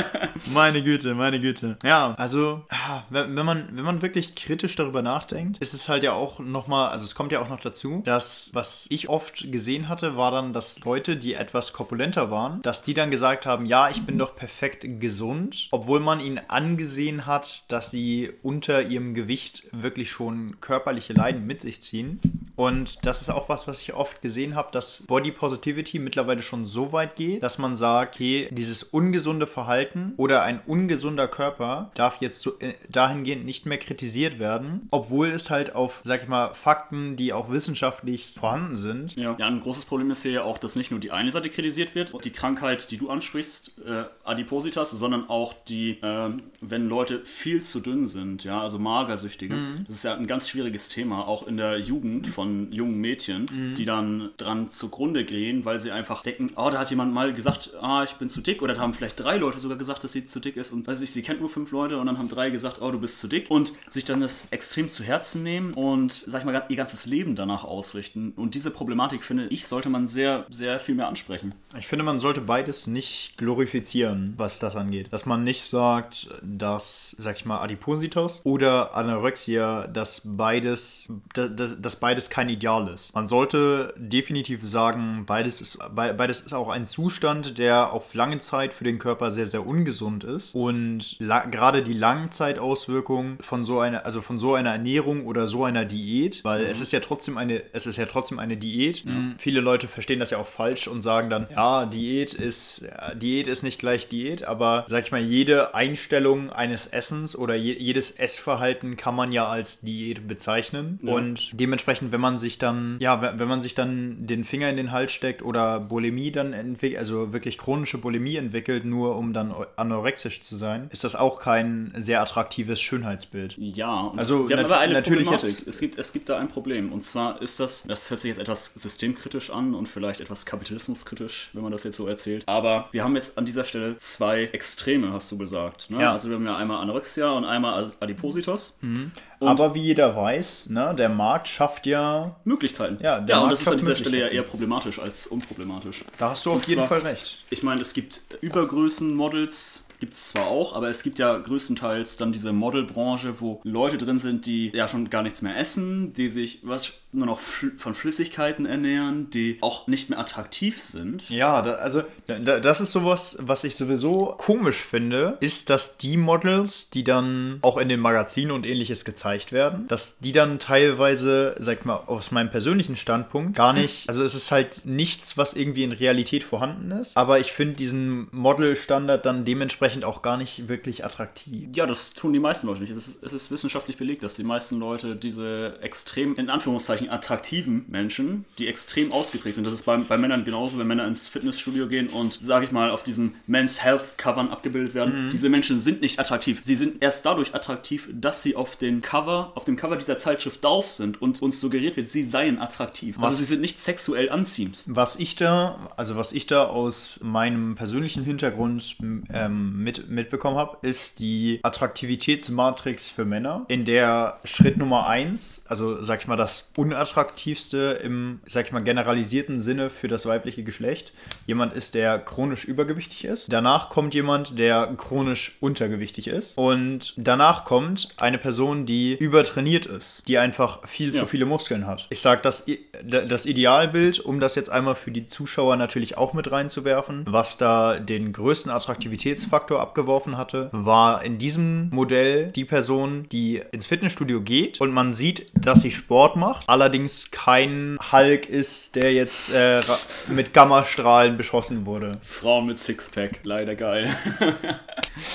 Meine 0.52 0.82
Güte, 0.82 1.14
meine 1.14 1.40
Güte. 1.40 1.76
Ja, 1.84 2.14
also, 2.14 2.62
ah, 2.68 3.02
wenn 3.10 3.34
man, 3.34 3.68
wenn 3.72 3.84
man 3.84 4.02
wirklich 4.02 4.34
kritisch 4.34 4.76
darüber 4.76 5.02
nachdenkt, 5.02 5.58
ist 5.58 5.74
es 5.74 5.88
halt 5.88 6.02
ja 6.02 6.12
auch 6.12 6.38
nochmal, 6.38 6.83
also 6.90 7.04
es 7.04 7.14
kommt 7.14 7.32
ja 7.32 7.40
auch 7.40 7.48
noch 7.48 7.60
dazu, 7.60 8.02
dass, 8.04 8.50
was 8.52 8.86
ich 8.90 9.08
oft 9.08 9.50
gesehen 9.50 9.88
hatte, 9.88 10.16
war 10.16 10.30
dann, 10.30 10.52
dass 10.52 10.84
Leute, 10.84 11.16
die 11.16 11.34
etwas 11.34 11.72
korpulenter 11.72 12.30
waren, 12.30 12.62
dass 12.62 12.82
die 12.82 12.94
dann 12.94 13.10
gesagt 13.10 13.46
haben, 13.46 13.66
ja, 13.66 13.90
ich 13.90 14.04
bin 14.04 14.18
doch 14.18 14.34
perfekt 14.34 14.86
gesund, 15.00 15.68
obwohl 15.70 16.00
man 16.00 16.20
ihnen 16.20 16.40
angesehen 16.48 17.26
hat, 17.26 17.64
dass 17.68 17.90
sie 17.90 18.32
unter 18.42 18.82
ihrem 18.82 19.14
Gewicht 19.14 19.64
wirklich 19.72 20.10
schon 20.10 20.60
körperliche 20.60 21.12
Leiden 21.12 21.46
mit 21.46 21.60
sich 21.60 21.82
ziehen. 21.82 22.20
Und 22.56 23.04
das 23.04 23.20
ist 23.20 23.30
auch 23.30 23.48
was, 23.48 23.66
was 23.66 23.82
ich 23.82 23.94
oft 23.94 24.22
gesehen 24.22 24.54
habe, 24.54 24.68
dass 24.72 25.04
Body 25.06 25.32
Positivity 25.32 25.98
mittlerweile 25.98 26.42
schon 26.42 26.64
so 26.66 26.92
weit 26.92 27.16
geht, 27.16 27.42
dass 27.42 27.58
man 27.58 27.76
sagt, 27.76 28.14
okay, 28.14 28.48
dieses 28.52 28.82
ungesunde 28.82 29.46
Verhalten 29.46 30.14
oder 30.16 30.42
ein 30.42 30.60
ungesunder 30.66 31.28
Körper 31.28 31.90
darf 31.94 32.20
jetzt 32.20 32.40
so, 32.40 32.58
äh, 32.60 32.74
dahingehend 32.88 33.44
nicht 33.44 33.66
mehr 33.66 33.78
kritisiert 33.78 34.38
werden, 34.38 34.88
obwohl 34.90 35.28
es 35.28 35.50
halt 35.50 35.74
auf, 35.74 36.00
sag 36.02 36.22
ich 36.22 36.28
mal, 36.28 36.54
Fakten, 36.74 37.14
die 37.16 37.32
auch 37.32 37.50
wissenschaftlich 37.50 38.34
vorhanden 38.38 38.74
sind, 38.74 39.14
Ja. 39.16 39.36
ja, 39.38 39.46
ein 39.46 39.60
großes 39.60 39.84
Problem 39.84 40.10
ist 40.10 40.22
hier 40.22 40.32
ja 40.32 40.42
auch, 40.42 40.58
dass 40.58 40.74
nicht 40.76 40.90
nur 40.90 40.98
die 40.98 41.12
eine 41.12 41.30
Seite 41.30 41.48
kritisiert 41.48 41.94
wird, 41.94 42.12
die 42.24 42.30
Krankheit, 42.30 42.90
die 42.90 42.96
du 42.96 43.10
ansprichst, 43.10 43.72
äh, 43.86 44.04
Adipositas, 44.24 44.90
sondern 44.90 45.28
auch 45.28 45.54
die, 45.68 45.98
ähm, 46.02 46.42
wenn 46.60 46.88
Leute 46.88 47.20
viel 47.24 47.62
zu 47.62 47.80
dünn 47.80 48.06
sind, 48.06 48.42
ja, 48.44 48.60
also 48.60 48.78
Magersüchtige. 48.78 49.54
Das 49.86 49.94
ist 49.96 50.04
ja 50.04 50.14
ein 50.16 50.26
ganz 50.26 50.48
schwieriges 50.48 50.88
Thema, 50.88 51.28
auch 51.28 51.46
in 51.46 51.56
der 51.56 51.78
Jugend 51.78 52.26
von 52.26 52.72
jungen 52.72 52.98
Mädchen, 53.00 53.74
die 53.76 53.84
dann 53.84 54.30
dran 54.36 54.70
zugrunde 54.70 55.24
gehen, 55.24 55.64
weil 55.64 55.78
sie 55.78 55.90
einfach 55.92 56.22
denken, 56.22 56.50
oh, 56.56 56.70
da 56.70 56.80
hat 56.80 56.90
jemand 56.90 57.12
mal 57.14 57.32
gesagt, 57.32 57.70
ah, 57.80 58.02
ich 58.02 58.14
bin 58.14 58.28
zu 58.28 58.40
dick, 58.40 58.62
oder 58.62 58.74
da 58.74 58.80
haben 58.80 58.94
vielleicht 58.94 59.22
drei 59.22 59.36
Leute 59.36 59.60
sogar 59.60 59.78
gesagt, 59.78 60.02
dass 60.02 60.12
sie 60.12 60.26
zu 60.26 60.40
dick 60.40 60.56
ist 60.56 60.72
und 60.72 60.86
weiß 60.86 61.00
ich, 61.02 61.12
sie 61.12 61.22
kennt 61.22 61.40
nur 61.40 61.48
fünf 61.48 61.70
Leute 61.70 61.98
und 61.98 62.06
dann 62.06 62.18
haben 62.18 62.28
drei 62.28 62.50
gesagt, 62.50 62.80
oh, 62.82 62.90
du 62.90 62.98
bist 62.98 63.18
zu 63.20 63.28
dick 63.28 63.50
und 63.50 63.72
sich 63.88 64.04
dann 64.04 64.20
das 64.20 64.48
extrem 64.50 64.90
zu 64.90 65.04
Herzen 65.04 65.42
nehmen 65.42 65.72
und, 65.74 66.24
sag 66.26 66.40
ich 66.40 66.44
mal, 66.46 66.63
ihr 66.70 66.76
ganzes 66.76 67.06
Leben 67.06 67.34
danach 67.36 67.64
ausrichten. 67.64 68.32
Und 68.36 68.54
diese 68.54 68.70
Problematik, 68.70 69.22
finde 69.22 69.46
ich, 69.48 69.66
sollte 69.66 69.88
man 69.88 70.06
sehr, 70.06 70.46
sehr 70.50 70.80
viel 70.80 70.94
mehr 70.94 71.08
ansprechen. 71.08 71.54
Ich 71.78 71.86
finde, 71.86 72.04
man 72.04 72.18
sollte 72.18 72.40
beides 72.40 72.86
nicht 72.86 73.36
glorifizieren, 73.36 74.34
was 74.36 74.58
das 74.58 74.76
angeht. 74.76 75.12
Dass 75.12 75.26
man 75.26 75.44
nicht 75.44 75.64
sagt, 75.66 76.28
dass, 76.42 77.14
sag 77.18 77.36
ich 77.36 77.44
mal, 77.44 77.58
Adipositas 77.58 78.40
oder 78.44 78.94
Anorexia, 78.94 79.86
dass 79.86 80.22
beides, 80.24 81.12
da- 81.34 81.48
dass, 81.48 81.80
dass 81.80 81.96
beides 81.96 82.30
kein 82.30 82.48
Ideal 82.48 82.88
ist. 82.88 83.14
Man 83.14 83.26
sollte 83.26 83.94
definitiv 83.96 84.64
sagen, 84.64 85.24
beides 85.26 85.60
ist, 85.60 85.78
be- 85.94 86.14
beides 86.16 86.40
ist 86.40 86.52
auch 86.52 86.68
ein 86.68 86.86
Zustand, 86.86 87.58
der 87.58 87.92
auf 87.92 88.14
lange 88.14 88.38
Zeit 88.38 88.72
für 88.72 88.84
den 88.84 88.98
Körper 88.98 89.30
sehr, 89.30 89.46
sehr 89.46 89.66
ungesund 89.66 90.24
ist. 90.24 90.54
Und 90.54 91.16
gerade 91.50 91.82
die 91.82 91.94
Langzeitauswirkungen 91.94 93.38
von 93.40 93.64
so 93.64 93.80
einer, 93.80 94.04
also 94.04 94.22
von 94.22 94.38
so 94.38 94.54
einer 94.54 94.70
Ernährung 94.72 95.26
oder 95.26 95.46
so 95.46 95.64
einer 95.64 95.84
Diät, 95.84 96.43
weil 96.44 96.64
es 96.66 96.80
ist 96.80 96.92
ja 96.92 97.00
trotzdem 97.00 97.38
eine, 97.38 97.62
es 97.72 97.86
ist 97.86 97.96
ja 97.96 98.04
trotzdem 98.06 98.38
eine 98.38 98.56
Diät. 98.56 99.04
Viele 99.38 99.60
Leute 99.60 99.88
verstehen 99.88 100.20
das 100.20 100.30
ja 100.30 100.38
auch 100.38 100.46
falsch 100.46 100.86
und 100.86 101.02
sagen 101.02 101.30
dann, 101.30 101.46
ja, 101.50 101.86
Diät 101.86 102.34
ist, 102.34 102.82
ja, 102.82 103.14
Diät 103.14 103.48
ist 103.48 103.62
nicht 103.64 103.78
gleich 103.80 104.08
Diät, 104.08 104.44
aber 104.44 104.84
sag 104.86 105.04
ich 105.04 105.10
mal, 105.12 105.20
jede 105.20 105.74
Einstellung 105.74 106.50
eines 106.50 106.86
Essens 106.86 107.34
oder 107.36 107.54
je, 107.54 107.72
jedes 107.78 108.10
Essverhalten 108.12 108.96
kann 108.96 109.14
man 109.16 109.32
ja 109.32 109.48
als 109.48 109.80
Diät 109.80 110.28
bezeichnen. 110.28 110.98
Und 111.02 111.50
dementsprechend, 111.58 112.12
wenn 112.12 112.20
man 112.20 112.38
sich 112.38 112.58
dann, 112.58 112.96
ja, 113.00 113.38
wenn 113.38 113.48
man 113.48 113.60
sich 113.60 113.74
dann 113.74 114.26
den 114.26 114.44
Finger 114.44 114.68
in 114.68 114.76
den 114.76 114.92
Hals 114.92 115.12
steckt 115.12 115.42
oder 115.42 115.80
Bulimie 115.80 116.30
dann 116.30 116.52
entwickelt, 116.52 116.98
also 116.98 117.32
wirklich 117.32 117.56
chronische 117.58 117.98
Bulimie 117.98 118.36
entwickelt, 118.36 118.84
nur 118.84 119.16
um 119.16 119.32
dann 119.32 119.54
anorexisch 119.76 120.42
zu 120.42 120.56
sein, 120.56 120.88
ist 120.92 121.04
das 121.04 121.16
auch 121.16 121.40
kein 121.40 121.92
sehr 121.96 122.20
attraktives 122.20 122.80
Schönheitsbild. 122.82 123.56
Ja, 123.58 124.12
Also 124.16 124.48
wir 124.48 124.56
haben 124.56 124.62
nat- 124.64 124.70
aber 124.72 124.80
eine 124.80 124.92
natürlich 124.94 125.26
Problematik. 125.26 125.58
jetzt- 125.58 125.68
Es 125.68 125.78
gibt, 125.80 125.98
es 125.98 126.12
gibt 126.12 126.28
da 126.28 126.33
ein 126.38 126.48
Problem. 126.48 126.92
Und 126.92 127.02
zwar 127.02 127.40
ist 127.42 127.60
das, 127.60 127.84
das 127.84 128.10
hört 128.10 128.20
sich 128.20 128.28
jetzt 128.28 128.38
etwas 128.40 128.66
systemkritisch 128.74 129.50
an 129.50 129.74
und 129.74 129.88
vielleicht 129.88 130.20
etwas 130.20 130.44
kapitalismuskritisch, 130.46 131.50
wenn 131.52 131.62
man 131.62 131.72
das 131.72 131.84
jetzt 131.84 131.96
so 131.96 132.06
erzählt. 132.06 132.42
Aber 132.46 132.88
wir 132.92 133.02
haben 133.04 133.14
jetzt 133.16 133.38
an 133.38 133.44
dieser 133.44 133.64
Stelle 133.64 133.96
zwei 133.98 134.44
Extreme, 134.44 135.12
hast 135.12 135.30
du 135.32 135.38
gesagt. 135.38 135.90
Ne? 135.90 136.00
Ja. 136.02 136.12
Also 136.12 136.28
wir 136.28 136.36
haben 136.36 136.46
ja 136.46 136.56
einmal 136.56 136.78
Anorexia 136.82 137.30
und 137.30 137.44
einmal 137.44 137.92
Adipositas. 138.00 138.78
Und 138.82 139.12
Aber 139.40 139.74
wie 139.74 139.82
jeder 139.82 140.14
weiß, 140.16 140.70
ne, 140.70 140.94
der 140.96 141.08
Markt 141.10 141.48
schafft 141.48 141.86
ja, 141.86 142.36
Möglichkeiten. 142.44 142.98
Ja, 143.02 143.18
der 143.20 143.36
ja 143.36 143.42
und 143.42 143.48
Markt 143.48 143.52
das 143.52 143.60
ist 143.62 143.68
an 143.68 143.78
dieser 143.78 143.96
Stelle 143.96 144.20
ja 144.20 144.26
eher 144.28 144.42
problematisch 144.42 144.98
als 144.98 145.26
unproblematisch. 145.26 146.04
da 146.18 146.30
hast 146.30 146.46
du 146.46 146.50
auf 146.50 146.56
Und 146.56 146.66
jeden 146.68 146.80
zwar- 146.86 147.00
Fall 147.00 147.10
recht. 147.10 147.44
Ich 147.50 147.62
meine, 147.62 147.80
es 147.80 147.92
gibt 147.92 148.20
Übergrößenmodels, 148.40 149.86
gibt 150.04 150.16
es 150.16 150.28
zwar 150.28 150.48
auch, 150.48 150.74
aber 150.74 150.90
es 150.90 151.02
gibt 151.02 151.18
ja 151.18 151.38
größtenteils 151.38 152.18
dann 152.18 152.30
diese 152.30 152.52
Modelbranche, 152.52 153.40
wo 153.40 153.62
Leute 153.64 153.96
drin 153.96 154.18
sind, 154.18 154.44
die 154.44 154.70
ja 154.74 154.86
schon 154.86 155.08
gar 155.08 155.22
nichts 155.22 155.40
mehr 155.40 155.56
essen, 155.58 156.12
die 156.12 156.28
sich 156.28 156.58
was 156.62 156.92
nur 157.14 157.26
noch 157.26 157.38
von 157.40 157.94
Flüssigkeiten 157.94 158.66
ernähren, 158.66 159.30
die 159.30 159.58
auch 159.60 159.86
nicht 159.86 160.10
mehr 160.10 160.18
attraktiv 160.18 160.82
sind. 160.82 161.30
Ja, 161.30 161.62
da, 161.62 161.74
also 161.74 162.02
da, 162.26 162.38
da, 162.38 162.60
das 162.60 162.80
ist 162.80 162.92
sowas, 162.92 163.38
was 163.40 163.64
ich 163.64 163.76
sowieso 163.76 164.34
komisch 164.36 164.82
finde, 164.82 165.38
ist, 165.40 165.70
dass 165.70 165.96
die 165.96 166.16
Models, 166.16 166.90
die 166.90 167.04
dann 167.04 167.60
auch 167.62 167.78
in 167.78 167.88
den 167.88 168.00
Magazinen 168.00 168.50
und 168.50 168.66
ähnliches 168.66 169.04
gezeigt 169.04 169.52
werden, 169.52 169.86
dass 169.88 170.18
die 170.18 170.32
dann 170.32 170.58
teilweise, 170.58 171.54
sag 171.58 171.86
mal, 171.86 172.00
aus 172.06 172.30
meinem 172.30 172.50
persönlichen 172.50 172.96
Standpunkt 172.96 173.56
gar 173.56 173.72
nicht, 173.72 174.08
also 174.08 174.22
es 174.22 174.34
ist 174.34 174.50
halt 174.50 174.82
nichts, 174.84 175.38
was 175.38 175.54
irgendwie 175.54 175.84
in 175.84 175.92
Realität 175.92 176.44
vorhanden 176.44 176.90
ist, 176.90 177.16
aber 177.16 177.38
ich 177.38 177.52
finde 177.52 177.76
diesen 177.76 178.26
Modelstandard 178.32 179.24
dann 179.24 179.44
dementsprechend 179.44 179.93
auch 180.02 180.22
gar 180.22 180.36
nicht 180.36 180.66
wirklich 180.68 181.04
attraktiv. 181.04 181.68
Ja, 181.74 181.86
das 181.86 182.14
tun 182.14 182.32
die 182.32 182.40
meisten 182.40 182.66
Leute 182.66 182.80
nicht. 182.80 182.90
Es 182.90 183.06
ist, 183.06 183.22
es 183.22 183.32
ist 183.32 183.52
wissenschaftlich 183.52 183.96
belegt, 183.96 184.24
dass 184.24 184.34
die 184.34 184.42
meisten 184.42 184.80
Leute 184.80 185.14
diese 185.14 185.78
extrem, 185.82 186.34
in 186.34 186.50
Anführungszeichen, 186.50 187.08
attraktiven 187.10 187.84
Menschen, 187.88 188.44
die 188.58 188.66
extrem 188.66 189.12
ausgeprägt 189.12 189.54
sind, 189.54 189.66
das 189.66 189.74
ist 189.74 189.84
bei, 189.84 189.96
bei 189.98 190.18
Männern 190.18 190.44
genauso, 190.44 190.78
wenn 190.78 190.86
Männer 190.88 191.06
ins 191.06 191.28
Fitnessstudio 191.28 191.86
gehen 191.86 192.08
und, 192.08 192.32
sage 192.32 192.64
ich 192.64 192.72
mal, 192.72 192.90
auf 192.90 193.04
diesen 193.04 193.36
Men's 193.46 193.84
Health 193.84 194.16
Covern 194.16 194.48
abgebildet 194.48 194.94
werden. 194.94 195.28
Diese 195.30 195.48
Menschen 195.50 195.78
sind 195.78 196.00
nicht 196.00 196.18
attraktiv. 196.18 196.60
Sie 196.64 196.74
sind 196.74 197.02
erst 197.02 197.24
dadurch 197.26 197.54
attraktiv, 197.54 198.08
dass 198.12 198.42
sie 198.42 198.56
auf 198.56 198.76
den 198.76 199.02
Cover, 199.02 199.52
auf 199.54 199.64
dem 199.64 199.76
Cover 199.76 199.96
dieser 199.96 200.16
Zeitschrift 200.16 200.64
drauf 200.64 200.90
sind 200.92 201.20
und 201.20 201.42
uns 201.42 201.60
suggeriert 201.60 201.96
wird, 201.96 202.08
sie 202.08 202.22
seien 202.24 202.58
attraktiv. 202.58 203.16
Was- 203.18 203.26
Also 203.26 203.38
sie 203.38 203.44
sind 203.44 203.60
nicht 203.60 203.78
sexuell 203.78 204.30
anziehend. 204.30 204.78
Was 204.86 205.16
ich 205.16 205.36
da, 205.36 205.90
also 205.96 206.16
was 206.16 206.32
ich 206.32 206.46
da 206.46 206.64
aus 206.64 207.20
meinem 207.22 207.74
persönlichen 207.74 208.24
Hintergrund 208.24 208.96
ähm, 209.30 209.83
mit, 209.84 210.08
mitbekommen 210.10 210.56
habe, 210.56 210.78
ist 210.82 211.18
die 211.20 211.60
Attraktivitätsmatrix 211.62 213.08
für 213.08 213.24
Männer, 213.24 213.64
in 213.68 213.84
der 213.84 214.40
Schritt 214.44 214.76
Nummer 214.78 215.06
eins, 215.06 215.64
also 215.68 216.02
sag 216.02 216.20
ich 216.22 216.26
mal 216.26 216.36
das 216.36 216.72
unattraktivste 216.76 218.00
im, 218.02 218.40
sag 218.46 218.66
ich 218.66 218.72
mal, 218.72 218.82
generalisierten 218.82 219.60
Sinne 219.60 219.90
für 219.90 220.08
das 220.08 220.26
weibliche 220.26 220.62
Geschlecht, 220.62 221.12
jemand 221.46 221.74
ist, 221.74 221.94
der 221.94 222.18
chronisch 222.18 222.64
übergewichtig 222.64 223.24
ist. 223.24 223.52
Danach 223.52 223.90
kommt 223.90 224.14
jemand, 224.14 224.58
der 224.58 224.86
chronisch 224.96 225.56
untergewichtig 225.60 226.28
ist. 226.28 226.56
Und 226.56 227.12
danach 227.16 227.64
kommt 227.64 228.08
eine 228.18 228.38
Person, 228.38 228.86
die 228.86 229.14
übertrainiert 229.14 229.86
ist, 229.86 230.22
die 230.28 230.38
einfach 230.38 230.86
viel 230.88 231.12
Ja. 231.14 231.20
zu 231.20 231.26
viele 231.26 231.44
Muskeln 231.44 231.86
hat. 231.86 232.06
Ich 232.10 232.20
sage, 232.20 232.40
das, 232.42 232.66
das 233.02 233.46
Idealbild, 233.46 234.20
um 234.20 234.40
das 234.40 234.54
jetzt 234.54 234.70
einmal 234.70 234.94
für 234.94 235.10
die 235.10 235.26
Zuschauer 235.26 235.76
natürlich 235.76 236.16
auch 236.16 236.32
mit 236.32 236.50
reinzuwerfen, 236.50 237.24
was 237.28 237.58
da 237.58 237.98
den 237.98 238.32
größten 238.32 238.70
Attraktivitätsfaktor 238.72 239.63
abgeworfen 239.70 240.36
hatte, 240.36 240.68
war 240.72 241.24
in 241.24 241.38
diesem 241.38 241.88
Modell 241.90 242.50
die 242.52 242.64
Person, 242.64 243.26
die 243.30 243.62
ins 243.72 243.86
Fitnessstudio 243.86 244.40
geht 244.40 244.80
und 244.80 244.92
man 244.92 245.12
sieht, 245.12 245.46
dass 245.54 245.80
sie 245.82 245.90
Sport 245.90 246.36
macht, 246.36 246.68
allerdings 246.68 247.30
kein 247.30 247.98
Hulk 248.12 248.48
ist, 248.48 248.96
der 248.96 249.12
jetzt 249.12 249.54
äh, 249.54 249.80
mit 250.28 250.52
Gammastrahlen 250.52 251.36
beschossen 251.36 251.86
wurde. 251.86 252.18
Frauen 252.22 252.66
mit 252.66 252.78
Sixpack, 252.78 253.40
leider 253.42 253.74
geil. 253.74 254.14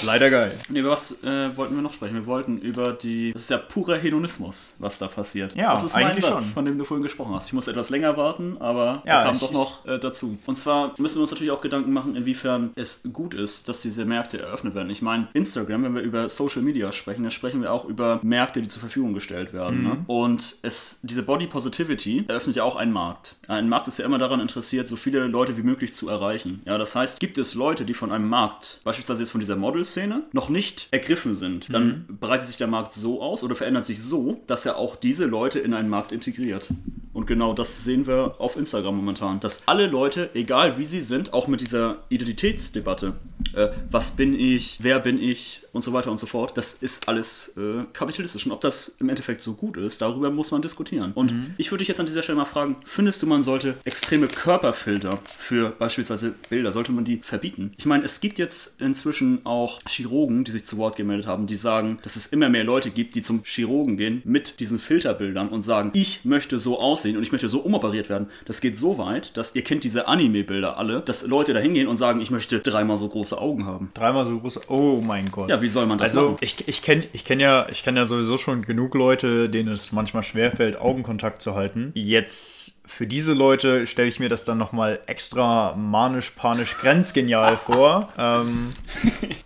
Leider 0.04 0.30
geil. 0.30 0.52
Nee, 0.68 0.80
über 0.80 0.90
was 0.90 1.24
äh, 1.24 1.56
wollten 1.56 1.76
wir 1.76 1.82
noch 1.82 1.94
sprechen? 1.94 2.16
Wir 2.16 2.26
wollten 2.26 2.58
über 2.58 2.92
die. 2.94 3.32
Das 3.32 3.44
ist 3.44 3.50
ja 3.50 3.58
purer 3.58 3.98
Hedonismus, 3.98 4.76
was 4.80 5.00
da 5.00 5.08
passiert. 5.08 5.56
Ja, 5.56 5.72
das 5.72 5.86
ist 5.86 5.94
mein 5.94 6.08
eigentlich 6.08 6.26
Satz, 6.26 6.44
schon. 6.44 6.54
von 6.54 6.66
dem 6.66 6.78
du 6.78 6.84
vorhin 6.84 7.04
gesprochen 7.04 7.34
hast. 7.34 7.48
Ich 7.48 7.54
muss 7.54 7.68
etwas 7.68 7.90
länger 7.90 8.18
warten, 8.18 8.58
aber 8.60 9.04
Ja, 9.06 9.24
kam 9.24 9.40
doch 9.40 9.52
noch 9.52 9.86
äh, 9.86 9.98
dazu. 9.98 10.38
Und 10.46 10.56
zwar 10.58 10.94
müssen 10.98 11.18
wir 11.18 11.22
uns 11.22 11.32
natürlich 11.32 11.52
auch 11.52 11.62
Gedanken 11.62 11.94
machen, 11.94 12.16
inwiefern 12.16 12.72
es 12.76 13.04
gut 13.14 13.34
ist, 13.34 13.70
dass 13.70 13.82
diese 13.82 14.04
Märkte 14.20 14.42
eröffnet 14.42 14.76
werden. 14.76 14.90
Ich 14.90 15.02
meine, 15.02 15.30
Instagram, 15.34 15.84
wenn 15.84 15.96
wir 15.96 16.02
über 16.02 16.28
Social 16.28 16.62
Media 16.62 16.92
sprechen, 16.92 17.24
dann 17.24 17.32
sprechen 17.32 17.62
wir 17.62 17.72
auch 17.72 17.86
über 17.86 18.20
Märkte, 18.22 18.62
die 18.62 18.68
zur 18.68 18.82
Verfügung 18.82 19.14
gestellt 19.14 19.54
werden. 19.54 19.80
Mhm. 19.80 19.84
Ne? 19.88 20.04
Und 20.08 20.58
es, 20.62 21.00
diese 21.04 21.24
Body 21.24 21.48
Positivity 21.48 22.26
eröffnet 22.28 22.58
ja 22.58 22.64
auch 22.64 22.76
einen 22.76 22.92
Markt. 22.92 23.38
Ein 23.48 23.70
Markt 23.70 23.88
ist 23.88 23.98
ja 23.98 24.06
immer 24.06 24.18
daran 24.18 24.42
interessiert, 24.42 24.90
so 24.90 24.98
viele 24.98 25.28
Leute 25.28 25.58
wie 25.58 25.64
möglich 25.64 25.94
zu 25.94 26.10
erreichen. 26.10 26.62
Ja, 26.66 26.78
das 26.78 26.96
heißt, 26.96 27.22
gibt 27.22 27.38
es 27.38 27.56
Leute, 27.56 27.86
die 27.86 27.94
von 27.94 28.12
einem 28.12 28.28
Markt, 28.28 28.82
beispielsweise 28.84 29.22
jetzt 29.22 29.32
von 29.32 29.40
dieser 29.40 29.56
Modelszene, 29.56 30.24
noch 30.34 30.50
nicht 30.50 30.90
ergriffen 30.92 31.34
sind, 31.34 31.74
dann 31.74 32.06
breitet 32.20 32.48
sich 32.48 32.58
der 32.58 32.68
Markt 32.68 32.92
so 32.92 33.22
aus 33.22 33.42
oder 33.42 33.56
verändert 33.56 33.86
sich 33.86 34.04
so, 34.04 34.42
dass 34.48 34.66
er 34.66 34.78
auch 34.78 34.98
diese 34.98 35.26
Leute 35.26 35.60
in 35.60 35.74
einen 35.74 35.90
Markt 35.90 36.12
integriert. 36.12 36.68
Und 37.14 37.26
genau 37.26 37.54
das 37.54 37.84
sehen 37.84 38.08
wir 38.08 38.36
auf 38.38 38.56
Instagram 38.56 38.96
momentan. 38.96 39.40
Dass 39.40 39.68
alle 39.68 39.88
Leute, 39.88 40.30
egal 40.36 40.78
wie 40.78 40.86
sie 40.86 41.02
sind, 41.02 41.34
auch 41.34 41.48
mit 41.48 41.60
dieser 41.60 41.98
Identitätsdebatte, 42.10 43.14
äh, 43.54 43.70
was 43.90 44.09
bin 44.12 44.38
ich, 44.38 44.80
wer 44.82 45.00
bin 45.00 45.22
ich 45.22 45.62
und 45.74 45.84
so 45.84 45.94
weiter 45.94 46.12
und 46.12 46.20
so 46.20 46.28
fort, 46.28 46.58
das 46.58 46.74
ist 46.74 47.08
alles 47.08 47.54
äh, 47.58 47.84
kapitalistisch. 47.94 48.46
Und 48.46 48.52
ob 48.52 48.62
das 48.62 48.96
im 49.00 49.10
Endeffekt 49.10 49.42
so 49.42 49.54
gut 49.54 49.78
ist, 49.78 50.02
darüber 50.02 50.30
muss 50.30 50.52
man 50.52 50.62
diskutieren. 50.62 51.12
Und 51.14 51.34
ich 51.58 51.72
würde 51.72 51.80
dich 51.80 51.88
jetzt 51.88 52.00
an 52.00 52.06
dieser 52.06 52.24
Stelle 52.24 52.38
mal 52.38 52.46
fragen, 52.46 52.78
findest 52.86 53.22
du, 53.22 53.28
man 53.28 53.44
sollte 53.44 53.76
extreme 53.84 54.28
Körperfilter 54.28 55.20
für 55.38 55.70
beispielsweise 55.72 56.34
Bilder, 56.50 56.72
sollte 56.72 56.92
man 56.92 57.06
die 57.06 57.18
verbieten? 57.18 57.72
Ich 57.78 57.86
meine, 57.86 58.04
es 58.04 58.22
gibt 58.22 58.40
jetzt 58.40 58.80
inzwischen 58.82 59.46
auch 59.46 59.80
Chirurgen, 59.88 60.44
die 60.44 60.52
sich 60.52 60.66
zu 60.66 60.78
Wort 60.78 60.96
gemeldet 60.96 61.28
haben, 61.28 61.48
die 61.48 61.56
sagen, 61.56 62.00
dass 62.02 62.16
es 62.16 62.28
immer 62.28 62.50
mehr 62.50 62.64
Leute 62.64 62.92
gibt, 62.92 63.16
die 63.16 63.22
zum 63.22 63.44
Chirurgen 63.44 63.98
gehen 63.98 64.22
mit 64.26 64.60
diesen 64.60 64.80
Filterbildern 64.80 65.50
und 65.50 65.62
sagen, 65.62 65.92
ich 65.94 66.26
möchte 66.26 66.60
so 66.60 66.80
aussehen 66.80 67.18
und 67.18 67.24
ich 67.24 67.32
möchte 67.32 67.50
so 67.50 67.60
umoperiert 67.60 68.10
werden. 68.10 68.28
Das 68.46 68.62
geht 68.62 68.78
so 68.78 68.98
weit, 68.98 69.38
dass 69.38 69.56
ihr 69.56 69.64
kennt 69.64 69.84
diese 69.84 70.08
Anime-Bilder 70.08 70.78
alle, 70.78 71.02
dass 71.02 71.26
Leute 71.26 71.54
da 71.54 71.60
hingehen 71.60 71.88
und 71.88 71.98
sagen, 71.98 72.22
ich 72.22 72.32
möchte 72.32 72.60
dreimal 72.60 72.98
so 72.98 73.08
große 73.08 73.40
Augen 73.40 73.66
haben. 73.66 73.92
Dreimal 74.00 74.26
so 74.26 74.40
groß. 74.40 74.70
Oh 74.70 75.02
mein 75.06 75.30
Gott. 75.32 75.50
Ja, 75.50 75.62
wie 75.62 75.68
soll 75.68 75.86
man 75.86 75.98
das 75.98 76.12
Also 76.16 76.32
machen? 76.32 76.38
ich, 76.42 76.68
ich 76.68 76.82
kenne 76.82 77.04
ich 77.14 77.26
kenn 77.26 77.40
ja, 77.40 77.68
ich 77.70 77.84
kenn 77.84 77.96
ja 77.96 78.06
sowieso 78.06 78.38
schon 78.38 78.62
genug 78.64 78.96
Leute, 78.96 79.50
denen 79.50 79.72
es 79.74 79.92
manchmal 79.92 80.24
schwerfällt, 80.24 80.80
Augenkontakt 80.80 81.42
zu 81.42 81.56
halten. 81.56 81.92
Jetzt 81.96 82.79
für 83.00 83.08
diese 83.08 83.32
Leute 83.34 83.88
stelle 83.88 84.10
ich 84.10 84.20
mir 84.20 84.28
das 84.28 84.44
dann 84.44 84.58
nochmal 84.58 85.00
extra 85.06 85.74
manisch, 85.78 86.32
panisch, 86.32 86.76
grenzgenial 86.78 87.56
vor. 87.66 88.10
Ähm, 88.18 88.74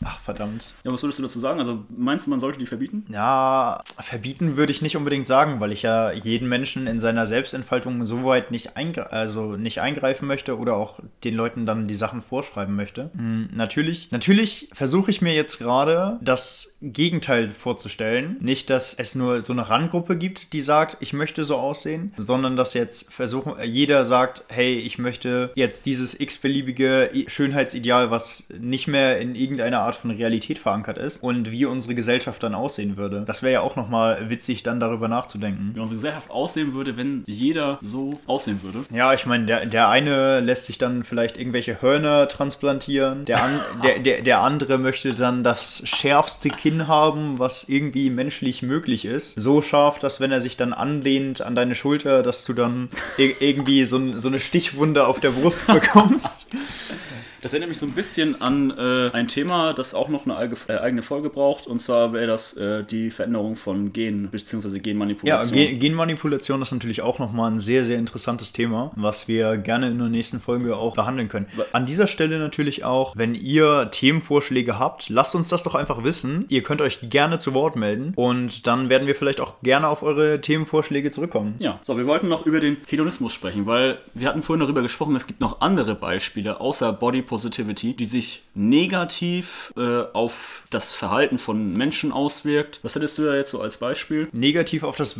ach, 0.03 0.19
verdammt. 0.21 0.73
Ja, 0.83 0.91
was 0.91 1.03
würdest 1.03 1.19
du 1.19 1.23
dazu 1.23 1.37
sagen? 1.37 1.59
Also 1.59 1.83
meinst 1.95 2.25
du, 2.25 2.31
man 2.31 2.39
sollte 2.39 2.57
die 2.57 2.65
verbieten? 2.65 3.05
Ja, 3.09 3.83
verbieten 3.99 4.57
würde 4.57 4.71
ich 4.71 4.81
nicht 4.81 4.97
unbedingt 4.97 5.27
sagen, 5.27 5.59
weil 5.59 5.71
ich 5.71 5.83
ja 5.83 6.11
jeden 6.11 6.49
Menschen 6.49 6.87
in 6.87 6.99
seiner 6.99 7.27
Selbstentfaltung 7.27 8.03
so 8.05 8.25
weit 8.25 8.49
nicht, 8.49 8.75
eingre 8.75 9.11
also 9.11 9.55
nicht 9.55 9.81
eingreifen 9.81 10.27
möchte 10.27 10.57
oder 10.57 10.75
auch 10.75 10.99
den 11.23 11.35
Leuten 11.35 11.67
dann 11.67 11.87
die 11.87 11.93
Sachen 11.93 12.23
vorschreiben 12.23 12.75
möchte. 12.75 13.11
Hm, 13.15 13.49
natürlich, 13.53 14.09
natürlich 14.09 14.69
versuche 14.73 15.11
ich 15.11 15.21
mir 15.21 15.35
jetzt 15.35 15.59
gerade 15.59 16.17
das 16.23 16.79
Gegenteil 16.81 17.49
vorzustellen. 17.49 18.35
Nicht, 18.39 18.71
dass 18.71 18.95
es 18.95 19.13
nur 19.13 19.41
so 19.41 19.53
eine 19.53 19.69
Randgruppe 19.69 20.17
gibt, 20.17 20.53
die 20.53 20.61
sagt, 20.61 20.97
ich 21.01 21.13
möchte 21.13 21.45
so 21.45 21.57
aussehen, 21.57 22.13
sondern 22.17 22.57
dass 22.57 22.73
jetzt 22.73 23.13
versuchen, 23.43 23.63
jeder 23.71 24.05
sagt, 24.05 24.43
hey, 24.47 24.75
ich 24.79 24.97
möchte 24.97 25.51
jetzt 25.55 25.85
dieses 25.85 26.19
x-beliebige 26.19 27.09
Schönheitsideal, 27.27 28.11
was 28.11 28.45
nicht 28.59 28.87
mehr 28.87 29.19
in 29.19 29.35
irgendeiner 29.35 29.79
Art 29.81 29.95
von 29.95 30.11
Realität 30.11 30.59
verankert 30.59 30.97
ist 30.97 31.21
und 31.23 31.51
wie 31.51 31.65
unsere 31.65 31.95
Gesellschaft 31.95 32.41
dann 32.43 32.55
aussehen 32.55 32.97
würde. 32.97 33.23
Das 33.25 33.43
wäre 33.43 33.53
ja 33.53 33.61
auch 33.61 33.75
nochmal 33.75 34.29
witzig, 34.29 34.63
dann 34.63 34.79
darüber 34.79 35.07
nachzudenken. 35.07 35.71
Wie 35.75 35.79
unsere 35.79 35.95
Gesellschaft 35.95 36.29
aussehen 36.29 36.73
würde, 36.73 36.97
wenn 36.97 37.23
jeder 37.25 37.79
so 37.81 38.19
aussehen 38.27 38.59
würde. 38.63 38.85
Ja, 38.93 39.13
ich 39.13 39.25
meine, 39.25 39.45
der, 39.45 39.65
der 39.65 39.89
eine 39.89 40.39
lässt 40.39 40.65
sich 40.65 40.77
dann 40.77 41.03
vielleicht 41.03 41.37
irgendwelche 41.37 41.81
Hörner 41.81 42.27
transplantieren, 42.27 43.25
der, 43.25 43.43
an, 43.43 43.59
der, 43.83 43.99
der, 43.99 44.21
der 44.21 44.39
andere 44.41 44.77
möchte 44.77 45.13
dann 45.13 45.43
das 45.43 45.81
schärfste 45.85 46.49
Kinn 46.49 46.87
haben, 46.87 47.39
was 47.39 47.67
irgendwie 47.69 48.09
menschlich 48.09 48.61
möglich 48.61 49.05
ist. 49.05 49.35
So 49.39 49.61
scharf, 49.61 49.99
dass 49.99 50.19
wenn 50.21 50.31
er 50.31 50.39
sich 50.39 50.57
dann 50.57 50.73
anlehnt 50.73 51.41
an 51.41 51.55
deine 51.55 51.75
Schulter, 51.75 52.23
dass 52.23 52.45
du 52.45 52.53
dann 52.53 52.89
ir- 53.17 53.32
irgendwie 53.39 53.85
so, 53.85 54.17
so 54.17 54.27
eine 54.27 54.39
Stichwunde 54.39 55.07
auf 55.07 55.19
der 55.19 55.31
Brust 55.31 55.67
bekommst. 55.67 56.47
Das 57.43 57.51
erinnert 57.51 57.67
mich 57.67 57.77
so 57.77 57.85
ein 57.85 57.91
bisschen 57.91 58.41
an 58.41 58.71
äh, 58.71 59.09
ein 59.11 59.27
Thema, 59.27 59.73
das 59.73 59.93
auch 59.93 60.07
noch 60.07 60.25
eine 60.25 60.55
äh, 60.69 60.77
eigene 60.77 61.01
Folge 61.01 61.29
braucht. 61.29 61.67
Und 61.67 61.79
zwar 61.79 62.13
wäre 62.13 62.25
das 62.25 62.55
äh, 62.55 62.85
die 62.85 63.11
Veränderung 63.11 63.57
von 63.57 63.91
Genen 63.91 64.29
bzw. 64.29 64.77
Ja, 64.77 64.81
Genmanipulation. 64.81 65.57
Gen 65.57 65.77
Genmanipulation 65.77 66.61
ist 66.61 66.71
natürlich 66.71 67.01
auch 67.01 67.19
nochmal 67.19 67.51
ein 67.51 67.59
sehr, 67.59 67.83
sehr 67.83 67.97
interessantes 67.97 68.53
Thema, 68.53 68.93
was 68.95 69.27
wir 69.27 69.57
gerne 69.57 69.89
in 69.89 69.97
der 69.97 70.07
nächsten 70.07 70.39
Folge 70.39 70.77
auch 70.77 70.95
behandeln 70.95 71.27
können. 71.27 71.47
An 71.73 71.85
dieser 71.85 72.07
Stelle 72.07 72.39
natürlich 72.39 72.85
auch, 72.85 73.13
wenn 73.17 73.35
ihr 73.35 73.89
Themenvorschläge 73.91 74.79
habt, 74.79 75.09
lasst 75.09 75.35
uns 75.35 75.49
das 75.49 75.63
doch 75.63 75.75
einfach 75.75 76.05
wissen. 76.05 76.45
Ihr 76.47 76.63
könnt 76.63 76.79
euch 76.79 77.09
gerne 77.09 77.39
zu 77.39 77.53
Wort 77.53 77.75
melden 77.75 78.13
und 78.15 78.67
dann 78.67 78.87
werden 78.87 79.05
wir 79.05 79.15
vielleicht 79.15 79.41
auch 79.41 79.55
gerne 79.63 79.89
auf 79.89 80.01
eure 80.01 80.39
Themenvorschläge 80.39 81.11
zurückkommen. 81.11 81.55
Ja, 81.59 81.77
so, 81.81 81.97
wir 81.97 82.07
wollten 82.07 82.29
noch 82.29 82.45
über 82.45 82.61
den 82.61 82.77
Hedonismus 82.87 83.33
sprechen, 83.33 83.65
weil 83.65 83.97
wir 84.13 84.29
hatten 84.29 84.41
vorhin 84.41 84.61
darüber 84.61 84.81
gesprochen, 84.81 85.13
es 85.17 85.27
gibt 85.27 85.41
noch 85.41 85.59
andere 85.59 85.93
Beispiele 85.93 86.61
außer 86.61 86.93
Body 86.93 87.21
Positivity, 87.33 87.95
die 87.95 88.05
sich 88.05 88.43
negativ 88.53 89.73
äh, 89.75 90.03
auf 90.13 90.65
das 90.69 90.93
Verhalten 90.93 91.39
von 91.39 91.73
Menschen 91.73 92.11
auswirkt. 92.11 92.79
Was 92.83 92.93
hättest 92.93 93.17
du 93.17 93.23
da 93.23 93.33
jetzt 93.35 93.49
so 93.49 93.59
als 93.59 93.77
Beispiel? 93.77 94.27
Negativ 94.33 94.83
auf 94.83 94.95
das, 94.97 95.19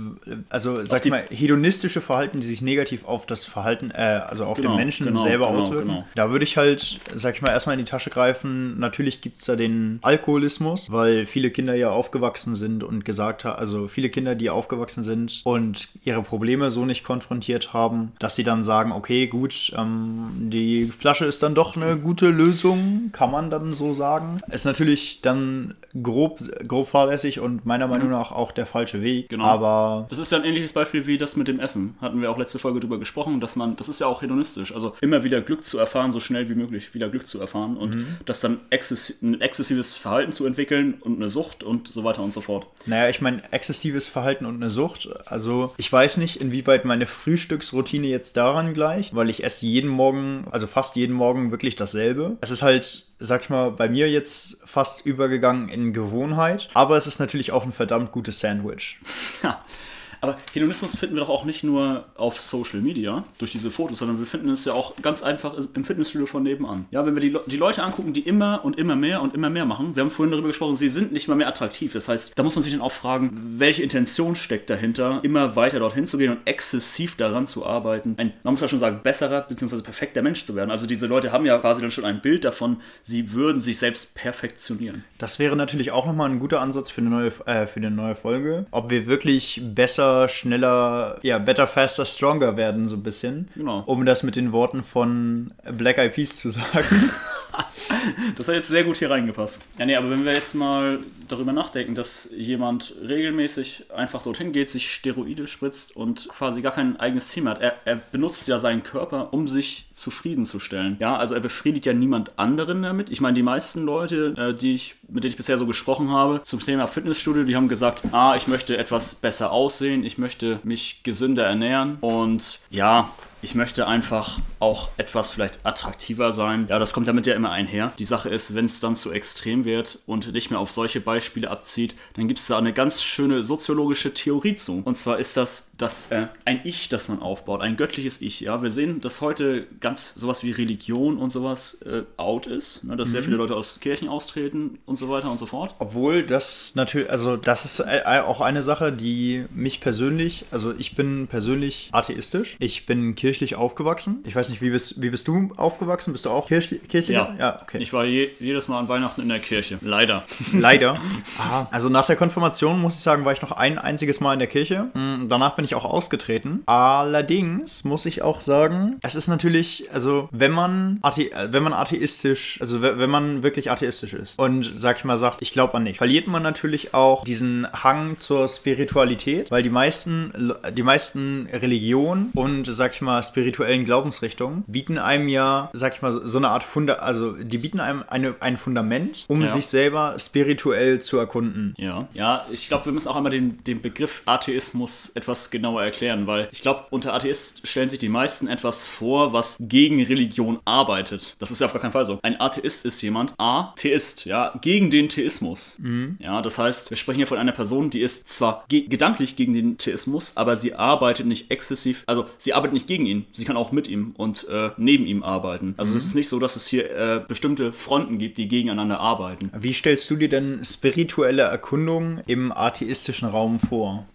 also 0.49 0.85
sag 0.85 1.03
ich 1.05 1.09
mal, 1.09 1.25
hedonistische 1.31 2.01
Verhalten, 2.01 2.39
die 2.39 2.45
sich 2.45 2.61
negativ 2.61 3.05
auf 3.05 3.25
das 3.25 3.45
Verhalten, 3.45 3.89
äh, 3.89 3.95
also 4.27 4.45
auf 4.45 4.57
Genau, 4.57 4.69
den 4.69 4.77
Menschen 4.77 5.07
genau, 5.07 5.23
selber 5.23 5.47
genau, 5.47 5.57
auswirken. 5.57 5.87
genau. 5.87 6.07
Da 6.13 6.29
würde 6.29 6.43
ich 6.43 6.55
halt, 6.55 6.99
sag 7.15 7.33
ich 7.33 7.41
mal, 7.41 7.49
erstmal 7.49 7.73
in 7.79 7.83
die 7.83 7.89
Tasche 7.89 8.11
greifen. 8.11 8.77
Natürlich 8.77 9.21
gibt 9.21 9.37
es 9.37 9.45
da 9.45 9.55
den 9.55 9.97
Alkoholismus, 10.03 10.91
weil 10.91 11.25
viele 11.25 11.49
Kinder 11.49 11.73
ja 11.73 11.89
aufgewachsen 11.89 12.53
sind 12.53 12.83
und 12.83 13.05
gesagt 13.05 13.43
haben, 13.43 13.57
also 13.57 13.87
viele 13.87 14.09
Kinder, 14.09 14.35
die 14.35 14.51
aufgewachsen 14.51 15.03
sind 15.03 15.41
und 15.45 15.87
ihre 16.03 16.21
Probleme 16.21 16.69
so 16.69 16.85
nicht 16.85 17.03
konfrontiert 17.03 17.73
haben, 17.73 18.11
dass 18.19 18.35
sie 18.35 18.43
dann 18.43 18.61
sagen, 18.61 18.91
okay, 18.91 19.25
gut, 19.25 19.73
ähm, 19.75 20.27
die 20.51 20.85
Flasche 20.85 21.25
ist 21.25 21.41
dann 21.41 21.55
doch 21.55 21.75
eine 21.75 21.97
gute 22.03 22.29
Lösung, 22.29 23.09
kann 23.11 23.31
man 23.31 23.49
dann 23.49 23.73
so 23.73 23.93
sagen. 23.93 24.39
Ist 24.51 24.65
natürlich 24.65 25.21
dann 25.21 25.75
grob, 26.01 26.39
grob 26.67 26.89
fahrlässig 26.89 27.39
und 27.39 27.65
meiner 27.65 27.87
Meinung 27.87 28.09
nach 28.09 28.31
auch 28.31 28.51
der 28.51 28.65
falsche 28.65 29.01
Weg. 29.01 29.29
Genau. 29.29 29.45
Aber 29.45 30.07
Das 30.09 30.19
ist 30.19 30.31
ja 30.31 30.37
ein 30.37 30.45
ähnliches 30.45 30.73
Beispiel 30.73 31.07
wie 31.07 31.17
das 31.17 31.35
mit 31.35 31.47
dem 31.47 31.59
Essen. 31.59 31.95
Hatten 32.01 32.21
wir 32.21 32.31
auch 32.31 32.37
letzte 32.37 32.59
Folge 32.59 32.79
drüber 32.79 32.99
gesprochen, 32.99 33.39
dass 33.39 33.55
man, 33.55 33.75
das 33.75 33.89
ist 33.89 34.01
ja 34.01 34.07
auch 34.07 34.21
hedonistisch, 34.21 34.73
also 34.73 34.93
immer 35.01 35.23
wieder 35.23 35.41
Glück 35.41 35.63
zu 35.63 35.77
erfahren, 35.79 36.11
so 36.11 36.19
schnell 36.19 36.49
wie 36.49 36.55
möglich 36.55 36.93
wieder 36.93 37.09
Glück 37.09 37.27
zu 37.27 37.39
erfahren 37.39 37.77
und 37.77 37.97
das 38.25 38.41
dann 38.41 38.59
exzess 38.69 39.21
ein 39.21 39.41
exzessives 39.41 39.93
Verhalten 39.93 40.31
zu 40.31 40.45
entwickeln 40.45 40.95
und 41.01 41.17
eine 41.17 41.29
Sucht 41.29 41.63
und 41.63 41.87
so 41.87 42.03
weiter 42.03 42.21
und 42.21 42.33
so 42.33 42.41
fort. 42.41 42.67
Naja, 42.85 43.09
ich 43.09 43.21
meine, 43.21 43.41
exzessives 43.51 44.07
Verhalten 44.07 44.45
und 44.45 44.55
eine 44.55 44.69
Sucht. 44.69 45.09
Also, 45.25 45.73
ich 45.77 45.91
weiß 45.91 46.17
nicht, 46.17 46.41
inwieweit 46.41 46.85
meine 46.85 47.05
Frühstücksroutine 47.05 48.07
jetzt 48.07 48.37
daran 48.37 48.73
gleicht, 48.73 49.15
weil 49.15 49.29
ich 49.29 49.43
esse 49.43 49.65
jeden 49.65 49.89
Morgen, 49.89 50.45
also 50.51 50.67
fast 50.67 50.95
jeden 50.95 51.13
Morgen 51.13 51.51
wirklich 51.51 51.75
dasselbe. 51.93 52.37
Es 52.41 52.51
ist 52.51 52.61
halt, 52.61 53.05
sag 53.19 53.41
ich 53.41 53.49
mal, 53.49 53.71
bei 53.71 53.87
mir 53.89 54.09
jetzt 54.09 54.61
fast 54.65 55.05
übergegangen 55.05 55.69
in 55.69 55.93
Gewohnheit. 55.93 56.69
Aber 56.73 56.97
es 56.97 57.07
ist 57.07 57.19
natürlich 57.19 57.51
auch 57.51 57.63
ein 57.63 57.71
verdammt 57.71 58.11
gutes 58.11 58.39
Sandwich. 58.39 58.99
Aber 60.23 60.37
Hedonismus 60.53 60.95
finden 60.95 61.15
wir 61.15 61.21
doch 61.21 61.29
auch 61.29 61.43
nicht 61.43 61.65
nur 61.65 62.05
auf 62.15 62.39
Social 62.39 62.79
Media 62.79 63.25
durch 63.39 63.51
diese 63.51 63.69
Fotos, 63.69 63.99
sondern 63.99 64.19
wir 64.19 64.25
finden 64.25 64.47
es 64.49 64.63
ja 64.63 64.71
auch 64.71 64.95
ganz 65.01 65.21
einfach 65.21 65.53
im 65.73 65.83
Fitnessstudio 65.83 66.27
von 66.27 66.43
nebenan. 66.43 66.85
Ja, 66.91 67.05
wenn 67.05 67.13
wir 67.13 67.19
die, 67.19 67.35
die 67.47 67.57
Leute 67.57 67.83
angucken, 67.83 68.13
die 68.13 68.21
immer 68.21 68.63
und 68.63 68.77
immer 68.77 68.95
mehr 68.95 69.21
und 69.21 69.35
immer 69.35 69.49
mehr 69.49 69.65
machen, 69.65 69.97
wir 69.97 70.01
haben 70.01 70.11
vorhin 70.11 70.31
darüber 70.31 70.47
gesprochen, 70.47 70.77
sie 70.77 70.87
sind 70.87 71.11
nicht 71.11 71.27
mal 71.27 71.35
mehr 71.35 71.49
attraktiv. 71.49 71.91
Das 71.91 72.07
heißt, 72.07 72.39
da 72.39 72.43
muss 72.43 72.55
man 72.55 72.63
sich 72.63 72.71
dann 72.71 72.79
auch 72.79 72.93
fragen, 72.93 73.37
welche 73.57 73.83
Intention 73.83 74.37
steckt 74.37 74.69
dahinter, 74.69 75.19
immer 75.23 75.57
weiter 75.57 75.79
dorthin 75.79 76.05
zu 76.05 76.17
gehen 76.17 76.31
und 76.31 76.39
exzessiv 76.45 77.17
daran 77.17 77.45
zu 77.45 77.65
arbeiten, 77.65 78.15
ein, 78.15 78.31
man 78.43 78.53
muss 78.53 78.61
ja 78.61 78.69
schon 78.69 78.79
sagen, 78.79 79.01
besserer 79.03 79.41
bzw. 79.41 79.81
perfekter 79.81 80.21
Mensch 80.21 80.45
zu 80.45 80.55
werden. 80.55 80.71
Also 80.71 80.87
diese 80.87 81.07
Leute 81.07 81.33
haben 81.33 81.45
ja 81.45 81.57
quasi 81.57 81.81
dann 81.81 81.91
schon 81.91 82.05
ein 82.05 82.21
Bild 82.21 82.45
davon, 82.45 82.77
sie 83.01 83.33
würden 83.33 83.59
sich 83.59 83.77
selbst 83.77 84.15
perfektionieren. 84.15 85.03
Das 85.17 85.37
wäre 85.37 85.57
natürlich 85.57 85.91
auch 85.91 86.05
nochmal 86.05 86.29
ein 86.29 86.39
guter 86.39 86.61
Ansatz 86.61 86.89
für 86.89 87.01
eine 87.01 87.09
neue, 87.09 87.27
äh, 87.45 87.67
für 87.67 87.81
eine 87.81 87.91
neue 87.91 88.15
Folge. 88.15 88.67
Ob 88.71 88.89
wir 88.89 89.05
wirklich 89.07 89.61
besser, 89.61 90.12
schneller, 90.27 91.17
ja, 91.21 91.37
better, 91.39 91.67
faster, 91.67 92.05
stronger 92.05 92.57
werden, 92.57 92.87
so 92.87 92.95
ein 92.95 93.03
bisschen. 93.03 93.49
Genau. 93.55 93.83
Um 93.85 94.05
das 94.05 94.23
mit 94.23 94.35
den 94.35 94.51
Worten 94.51 94.83
von 94.83 95.53
Black 95.71 95.97
Eyed 95.97 96.13
Peas 96.13 96.37
zu 96.37 96.49
sagen. 96.49 97.11
Das 98.37 98.47
hat 98.47 98.55
jetzt 98.55 98.67
sehr 98.67 98.83
gut 98.83 98.97
hier 98.97 99.09
reingepasst. 99.09 99.65
Ja, 99.77 99.85
nee, 99.85 99.95
aber 99.95 100.09
wenn 100.09 100.25
wir 100.25 100.33
jetzt 100.33 100.55
mal 100.55 100.99
darüber 101.27 101.53
nachdenken, 101.53 101.95
dass 101.95 102.29
jemand 102.35 102.95
regelmäßig 103.01 103.85
einfach 103.95 104.23
dorthin 104.23 104.51
geht, 104.51 104.69
sich 104.69 104.91
Steroide 104.91 105.47
spritzt 105.47 105.95
und 105.95 106.27
quasi 106.29 106.61
gar 106.61 106.73
kein 106.73 106.99
eigenes 106.99 107.35
mehr 107.35 107.53
hat. 107.53 107.61
Er, 107.61 107.75
er 107.85 107.95
benutzt 107.95 108.47
ja 108.47 108.59
seinen 108.59 108.83
Körper, 108.83 109.33
um 109.33 109.47
sich 109.47 109.85
zufriedenzustellen. 109.93 110.97
Ja, 110.99 111.15
also 111.15 111.35
er 111.35 111.41
befriedigt 111.41 111.85
ja 111.85 111.93
niemand 111.93 112.37
anderen 112.37 112.83
damit. 112.83 113.09
Ich 113.09 113.21
meine, 113.21 113.35
die 113.35 113.43
meisten 113.43 113.83
Leute, 113.83 114.33
äh, 114.37 114.53
die 114.53 114.75
ich, 114.75 114.95
mit 115.07 115.23
denen 115.23 115.31
ich 115.31 115.37
bisher 115.37 115.57
so 115.57 115.65
gesprochen 115.65 116.09
habe, 116.11 116.41
zum 116.43 116.59
Thema 116.59 116.87
Fitnessstudio, 116.87 117.43
die 117.43 117.55
haben 117.55 117.67
gesagt, 117.67 118.03
ah, 118.11 118.35
ich 118.35 118.47
möchte 118.47 118.77
etwas 118.77 119.15
besser 119.15 119.51
aussehen, 119.51 120.03
ich 120.03 120.17
möchte 120.17 120.59
mich 120.63 121.01
gesünder 121.03 121.45
ernähren 121.45 121.97
und 122.01 122.59
ja, 122.69 123.09
ich 123.43 123.55
möchte 123.55 123.87
einfach 123.87 124.39
auch 124.59 124.89
etwas 124.97 125.31
vielleicht 125.31 125.65
attraktiver 125.65 126.31
sein. 126.31 126.67
Ja, 126.69 126.79
das 126.79 126.93
kommt 126.93 127.07
damit 127.07 127.27
ja 127.27 127.35
immer 127.35 127.51
einher. 127.51 127.91
Die 127.99 128.05
Sache 128.05 128.29
ist, 128.29 128.55
wenn 128.55 128.65
es 128.65 128.79
dann 128.79 128.95
zu 128.95 129.11
extrem 129.11 129.65
wird 129.65 129.99
und 130.05 130.31
nicht 130.31 130.49
mehr 130.49 130.59
auf 130.59 130.71
solche 130.71 131.01
Beispiele 131.01 131.49
abzieht, 131.49 131.95
dann 132.15 132.27
gibt 132.27 132.39
es 132.39 132.47
da 132.47 132.57
eine 132.57 132.71
ganz 132.71 133.03
schöne 133.03 133.43
soziologische 133.43 134.13
Theorie 134.13 134.55
zu. 134.55 134.81
Und 134.85 134.97
zwar 134.97 135.19
ist 135.19 135.35
das, 135.35 135.71
das 135.77 136.09
äh, 136.11 136.27
ein 136.45 136.61
Ich, 136.63 136.87
das 136.87 137.09
man 137.09 137.21
aufbaut, 137.21 137.61
ein 137.61 137.75
göttliches 137.75 138.21
Ich. 138.21 138.39
Ja, 138.39 138.61
wir 138.61 138.69
sehen, 138.69 139.01
dass 139.01 139.19
heute 139.19 139.67
ganz 139.81 140.15
sowas 140.15 140.43
wie 140.43 140.51
Religion 140.51 141.17
und 141.17 141.29
sowas 141.29 141.81
äh, 141.81 142.03
out 142.15 142.47
ist, 142.47 142.85
ne? 142.85 142.95
dass 142.95 143.11
sehr 143.11 143.23
viele 143.23 143.35
Leute 143.35 143.55
aus 143.55 143.79
Kirchen 143.81 144.07
austreten 144.07 144.79
und 144.85 144.97
so 144.97 145.09
weiter 145.09 145.29
und 145.29 145.37
so 145.37 145.45
fort. 145.45 145.75
Obwohl 145.79 146.23
das 146.23 146.75
natürlich, 146.75 147.09
also 147.09 147.35
das 147.35 147.65
ist 147.65 147.81
äh, 147.81 148.21
auch 148.25 148.39
eine 148.39 148.63
Sache, 148.63 148.93
die 148.93 149.45
mich 149.53 149.81
persönlich, 149.81 150.45
also 150.49 150.73
ich 150.77 150.95
bin 150.95 151.27
persönlich 151.27 151.89
atheistisch. 151.91 152.55
Ich 152.59 152.85
bin 152.85 153.15
kirchlich 153.33 153.55
aufgewachsen. 153.55 154.23
Ich 154.27 154.35
weiß 154.35 154.49
nicht, 154.49 154.61
wie 154.61 154.69
bist, 154.69 155.01
wie 155.01 155.09
bist 155.09 155.27
du 155.27 155.49
aufgewachsen? 155.57 156.11
Bist 156.11 156.25
du 156.25 156.29
auch 156.29 156.47
kirchli 156.47 156.77
kirchlicher? 156.77 157.35
Ja, 157.39 157.59
okay. 157.63 157.79
Ich 157.81 157.91
war 157.91 158.05
je, 158.05 158.29
jedes 158.39 158.67
Mal 158.67 158.77
an 158.77 158.87
Weihnachten 158.89 159.21
in 159.21 159.29
der 159.29 159.39
Kirche. 159.39 159.79
Leider. 159.81 160.23
Leider. 160.53 160.99
Aha. 161.39 161.67
Also 161.71 161.89
nach 161.89 162.05
der 162.05 162.15
Konfirmation, 162.15 162.79
muss 162.79 162.93
ich 162.93 162.99
sagen, 163.01 163.25
war 163.25 163.33
ich 163.33 163.41
noch 163.41 163.51
ein 163.51 163.79
einziges 163.79 164.19
Mal 164.19 164.33
in 164.33 164.39
der 164.39 164.47
Kirche. 164.47 164.85
Mm, 164.93 165.29
Danach 165.29 165.55
bin 165.55 165.65
ich 165.65 165.73
auch 165.73 165.83
ausgetreten. 165.85 166.61
Allerdings 166.67 167.83
muss 167.85 168.05
ich 168.05 168.21
auch 168.21 168.39
sagen, 168.39 168.97
es 169.01 169.15
ist 169.15 169.27
natürlich, 169.29 169.89
also 169.91 170.29
wenn 170.31 170.51
man, 170.51 170.99
athe 171.01 171.31
wenn 171.49 171.63
man 171.63 171.73
atheistisch, 171.73 172.59
also 172.61 172.83
we- 172.83 172.99
wenn 172.99 173.09
man 173.09 173.41
wirklich 173.41 173.71
atheistisch 173.71 174.13
ist 174.13 174.37
und, 174.37 174.71
sag 174.75 174.97
ich 174.99 175.05
mal, 175.05 175.17
sagt, 175.17 175.41
ich 175.41 175.51
glaube 175.51 175.73
an 175.73 175.83
nicht, 175.83 175.97
verliert 175.97 176.27
man 176.27 176.43
natürlich 176.43 176.93
auch 176.93 177.23
diesen 177.23 177.67
Hang 177.73 178.19
zur 178.19 178.47
Spiritualität, 178.47 179.49
weil 179.49 179.63
die 179.63 179.69
meisten, 179.71 180.53
die 180.75 180.83
meisten 180.83 181.47
Religionen 181.51 182.29
und, 182.35 182.65
sag 182.67 182.93
ich 182.93 183.01
mal, 183.01 183.22
spirituellen 183.23 183.85
Glaubensrichtungen 183.85 184.63
bieten 184.67 184.97
einem 184.97 185.27
ja, 185.27 185.69
sag 185.73 185.95
ich 185.95 186.01
mal, 186.01 186.11
so 186.13 186.37
eine 186.37 186.49
Art 186.49 186.63
Funda, 186.63 186.95
also 186.95 187.31
die 187.33 187.57
bieten 187.57 187.79
einem 187.79 188.03
eine, 188.07 188.35
ein 188.39 188.57
Fundament, 188.57 189.25
um 189.27 189.41
Ja. 189.41 189.47
sich 189.47 189.67
selber 189.67 190.15
spirituell 190.19 190.99
zu 191.01 191.17
erkunden. 191.17 191.73
Ja, 191.77 192.07
ja, 192.13 192.45
ich 192.51 192.67
glaube, 192.67 192.85
wir 192.85 192.91
müssen 192.91 193.07
auch 193.07 193.15
einmal 193.15 193.31
den, 193.31 193.63
den 193.63 193.81
Begriff 193.81 194.21
Atheismus 194.25 195.09
etwas 195.15 195.49
genauer 195.51 195.83
erklären, 195.83 196.27
weil 196.27 196.49
ich 196.51 196.61
glaube, 196.61 196.85
unter 196.89 197.13
Atheist 197.13 197.67
stellen 197.67 197.89
sich 197.89 197.99
die 197.99 198.09
meisten 198.09 198.47
etwas 198.47 198.85
vor, 198.85 199.33
was 199.33 199.57
gegen 199.59 200.03
Religion 200.03 200.59
arbeitet. 200.65 201.35
Das 201.39 201.51
ist 201.51 201.59
ja 201.61 201.67
auf 201.67 201.73
gar 201.73 201.81
keinen 201.81 201.91
Fall 201.91 202.05
so. 202.05 202.19
Ein 202.23 202.39
Atheist 202.39 202.85
ist 202.85 203.01
jemand, 203.01 203.33
A, 203.37 203.73
Theist, 203.75 204.25
ja, 204.25 204.53
gegen 204.61 204.89
den 204.91 205.09
Theismus. 205.09 205.77
Ja, 206.19 206.41
das 206.41 206.57
heißt, 206.57 206.89
wir 206.89 206.97
sprechen 206.97 207.17
hier 207.17 207.27
von 207.27 207.37
einer 207.37 207.51
Person, 207.51 207.89
die 207.89 208.01
ist 208.01 208.27
zwar 208.27 208.65
ge 208.67 208.87
gedanklich 208.87 209.35
gegen 209.35 209.53
den 209.53 209.77
Theismus, 209.77 210.35
aber 210.35 210.55
sie 210.55 210.73
arbeitet 210.75 211.25
nicht 211.25 211.51
exzessiv, 211.51 212.03
also 212.07 212.25
sie 212.37 212.53
arbeitet 212.53 212.73
nicht 212.73 212.87
gegen 212.87 213.05
ihn, 213.05 213.12
sie 213.31 213.45
kann 213.45 213.57
auch 213.57 213.71
mit 213.71 213.87
ihm 213.87 214.13
und 214.17 214.47
äh, 214.49 214.71
neben 214.77 215.05
ihm 215.05 215.23
arbeiten. 215.23 215.73
Also 215.77 215.95
es 215.95 216.05
ist 216.05 216.15
nicht 216.15 216.29
so, 216.29 216.39
dass 216.39 216.55
es 216.55 216.67
hier 216.67 216.89
äh, 216.91 217.21
bestimmte 217.27 217.73
Fronten 217.73 218.17
gibt, 218.17 218.37
die 218.37 218.47
gegeneinander 218.47 218.99
arbeiten. 218.99 219.51
Wie 219.57 219.73
stellst 219.73 220.09
du 220.09 220.15
dir 220.15 220.29
denn 220.29 220.63
spirituelle 220.63 221.43
Erkundung 221.43 222.19
im 222.27 222.51
atheistischen 222.51 223.27
Raum 223.27 223.59
vor? 223.59 224.05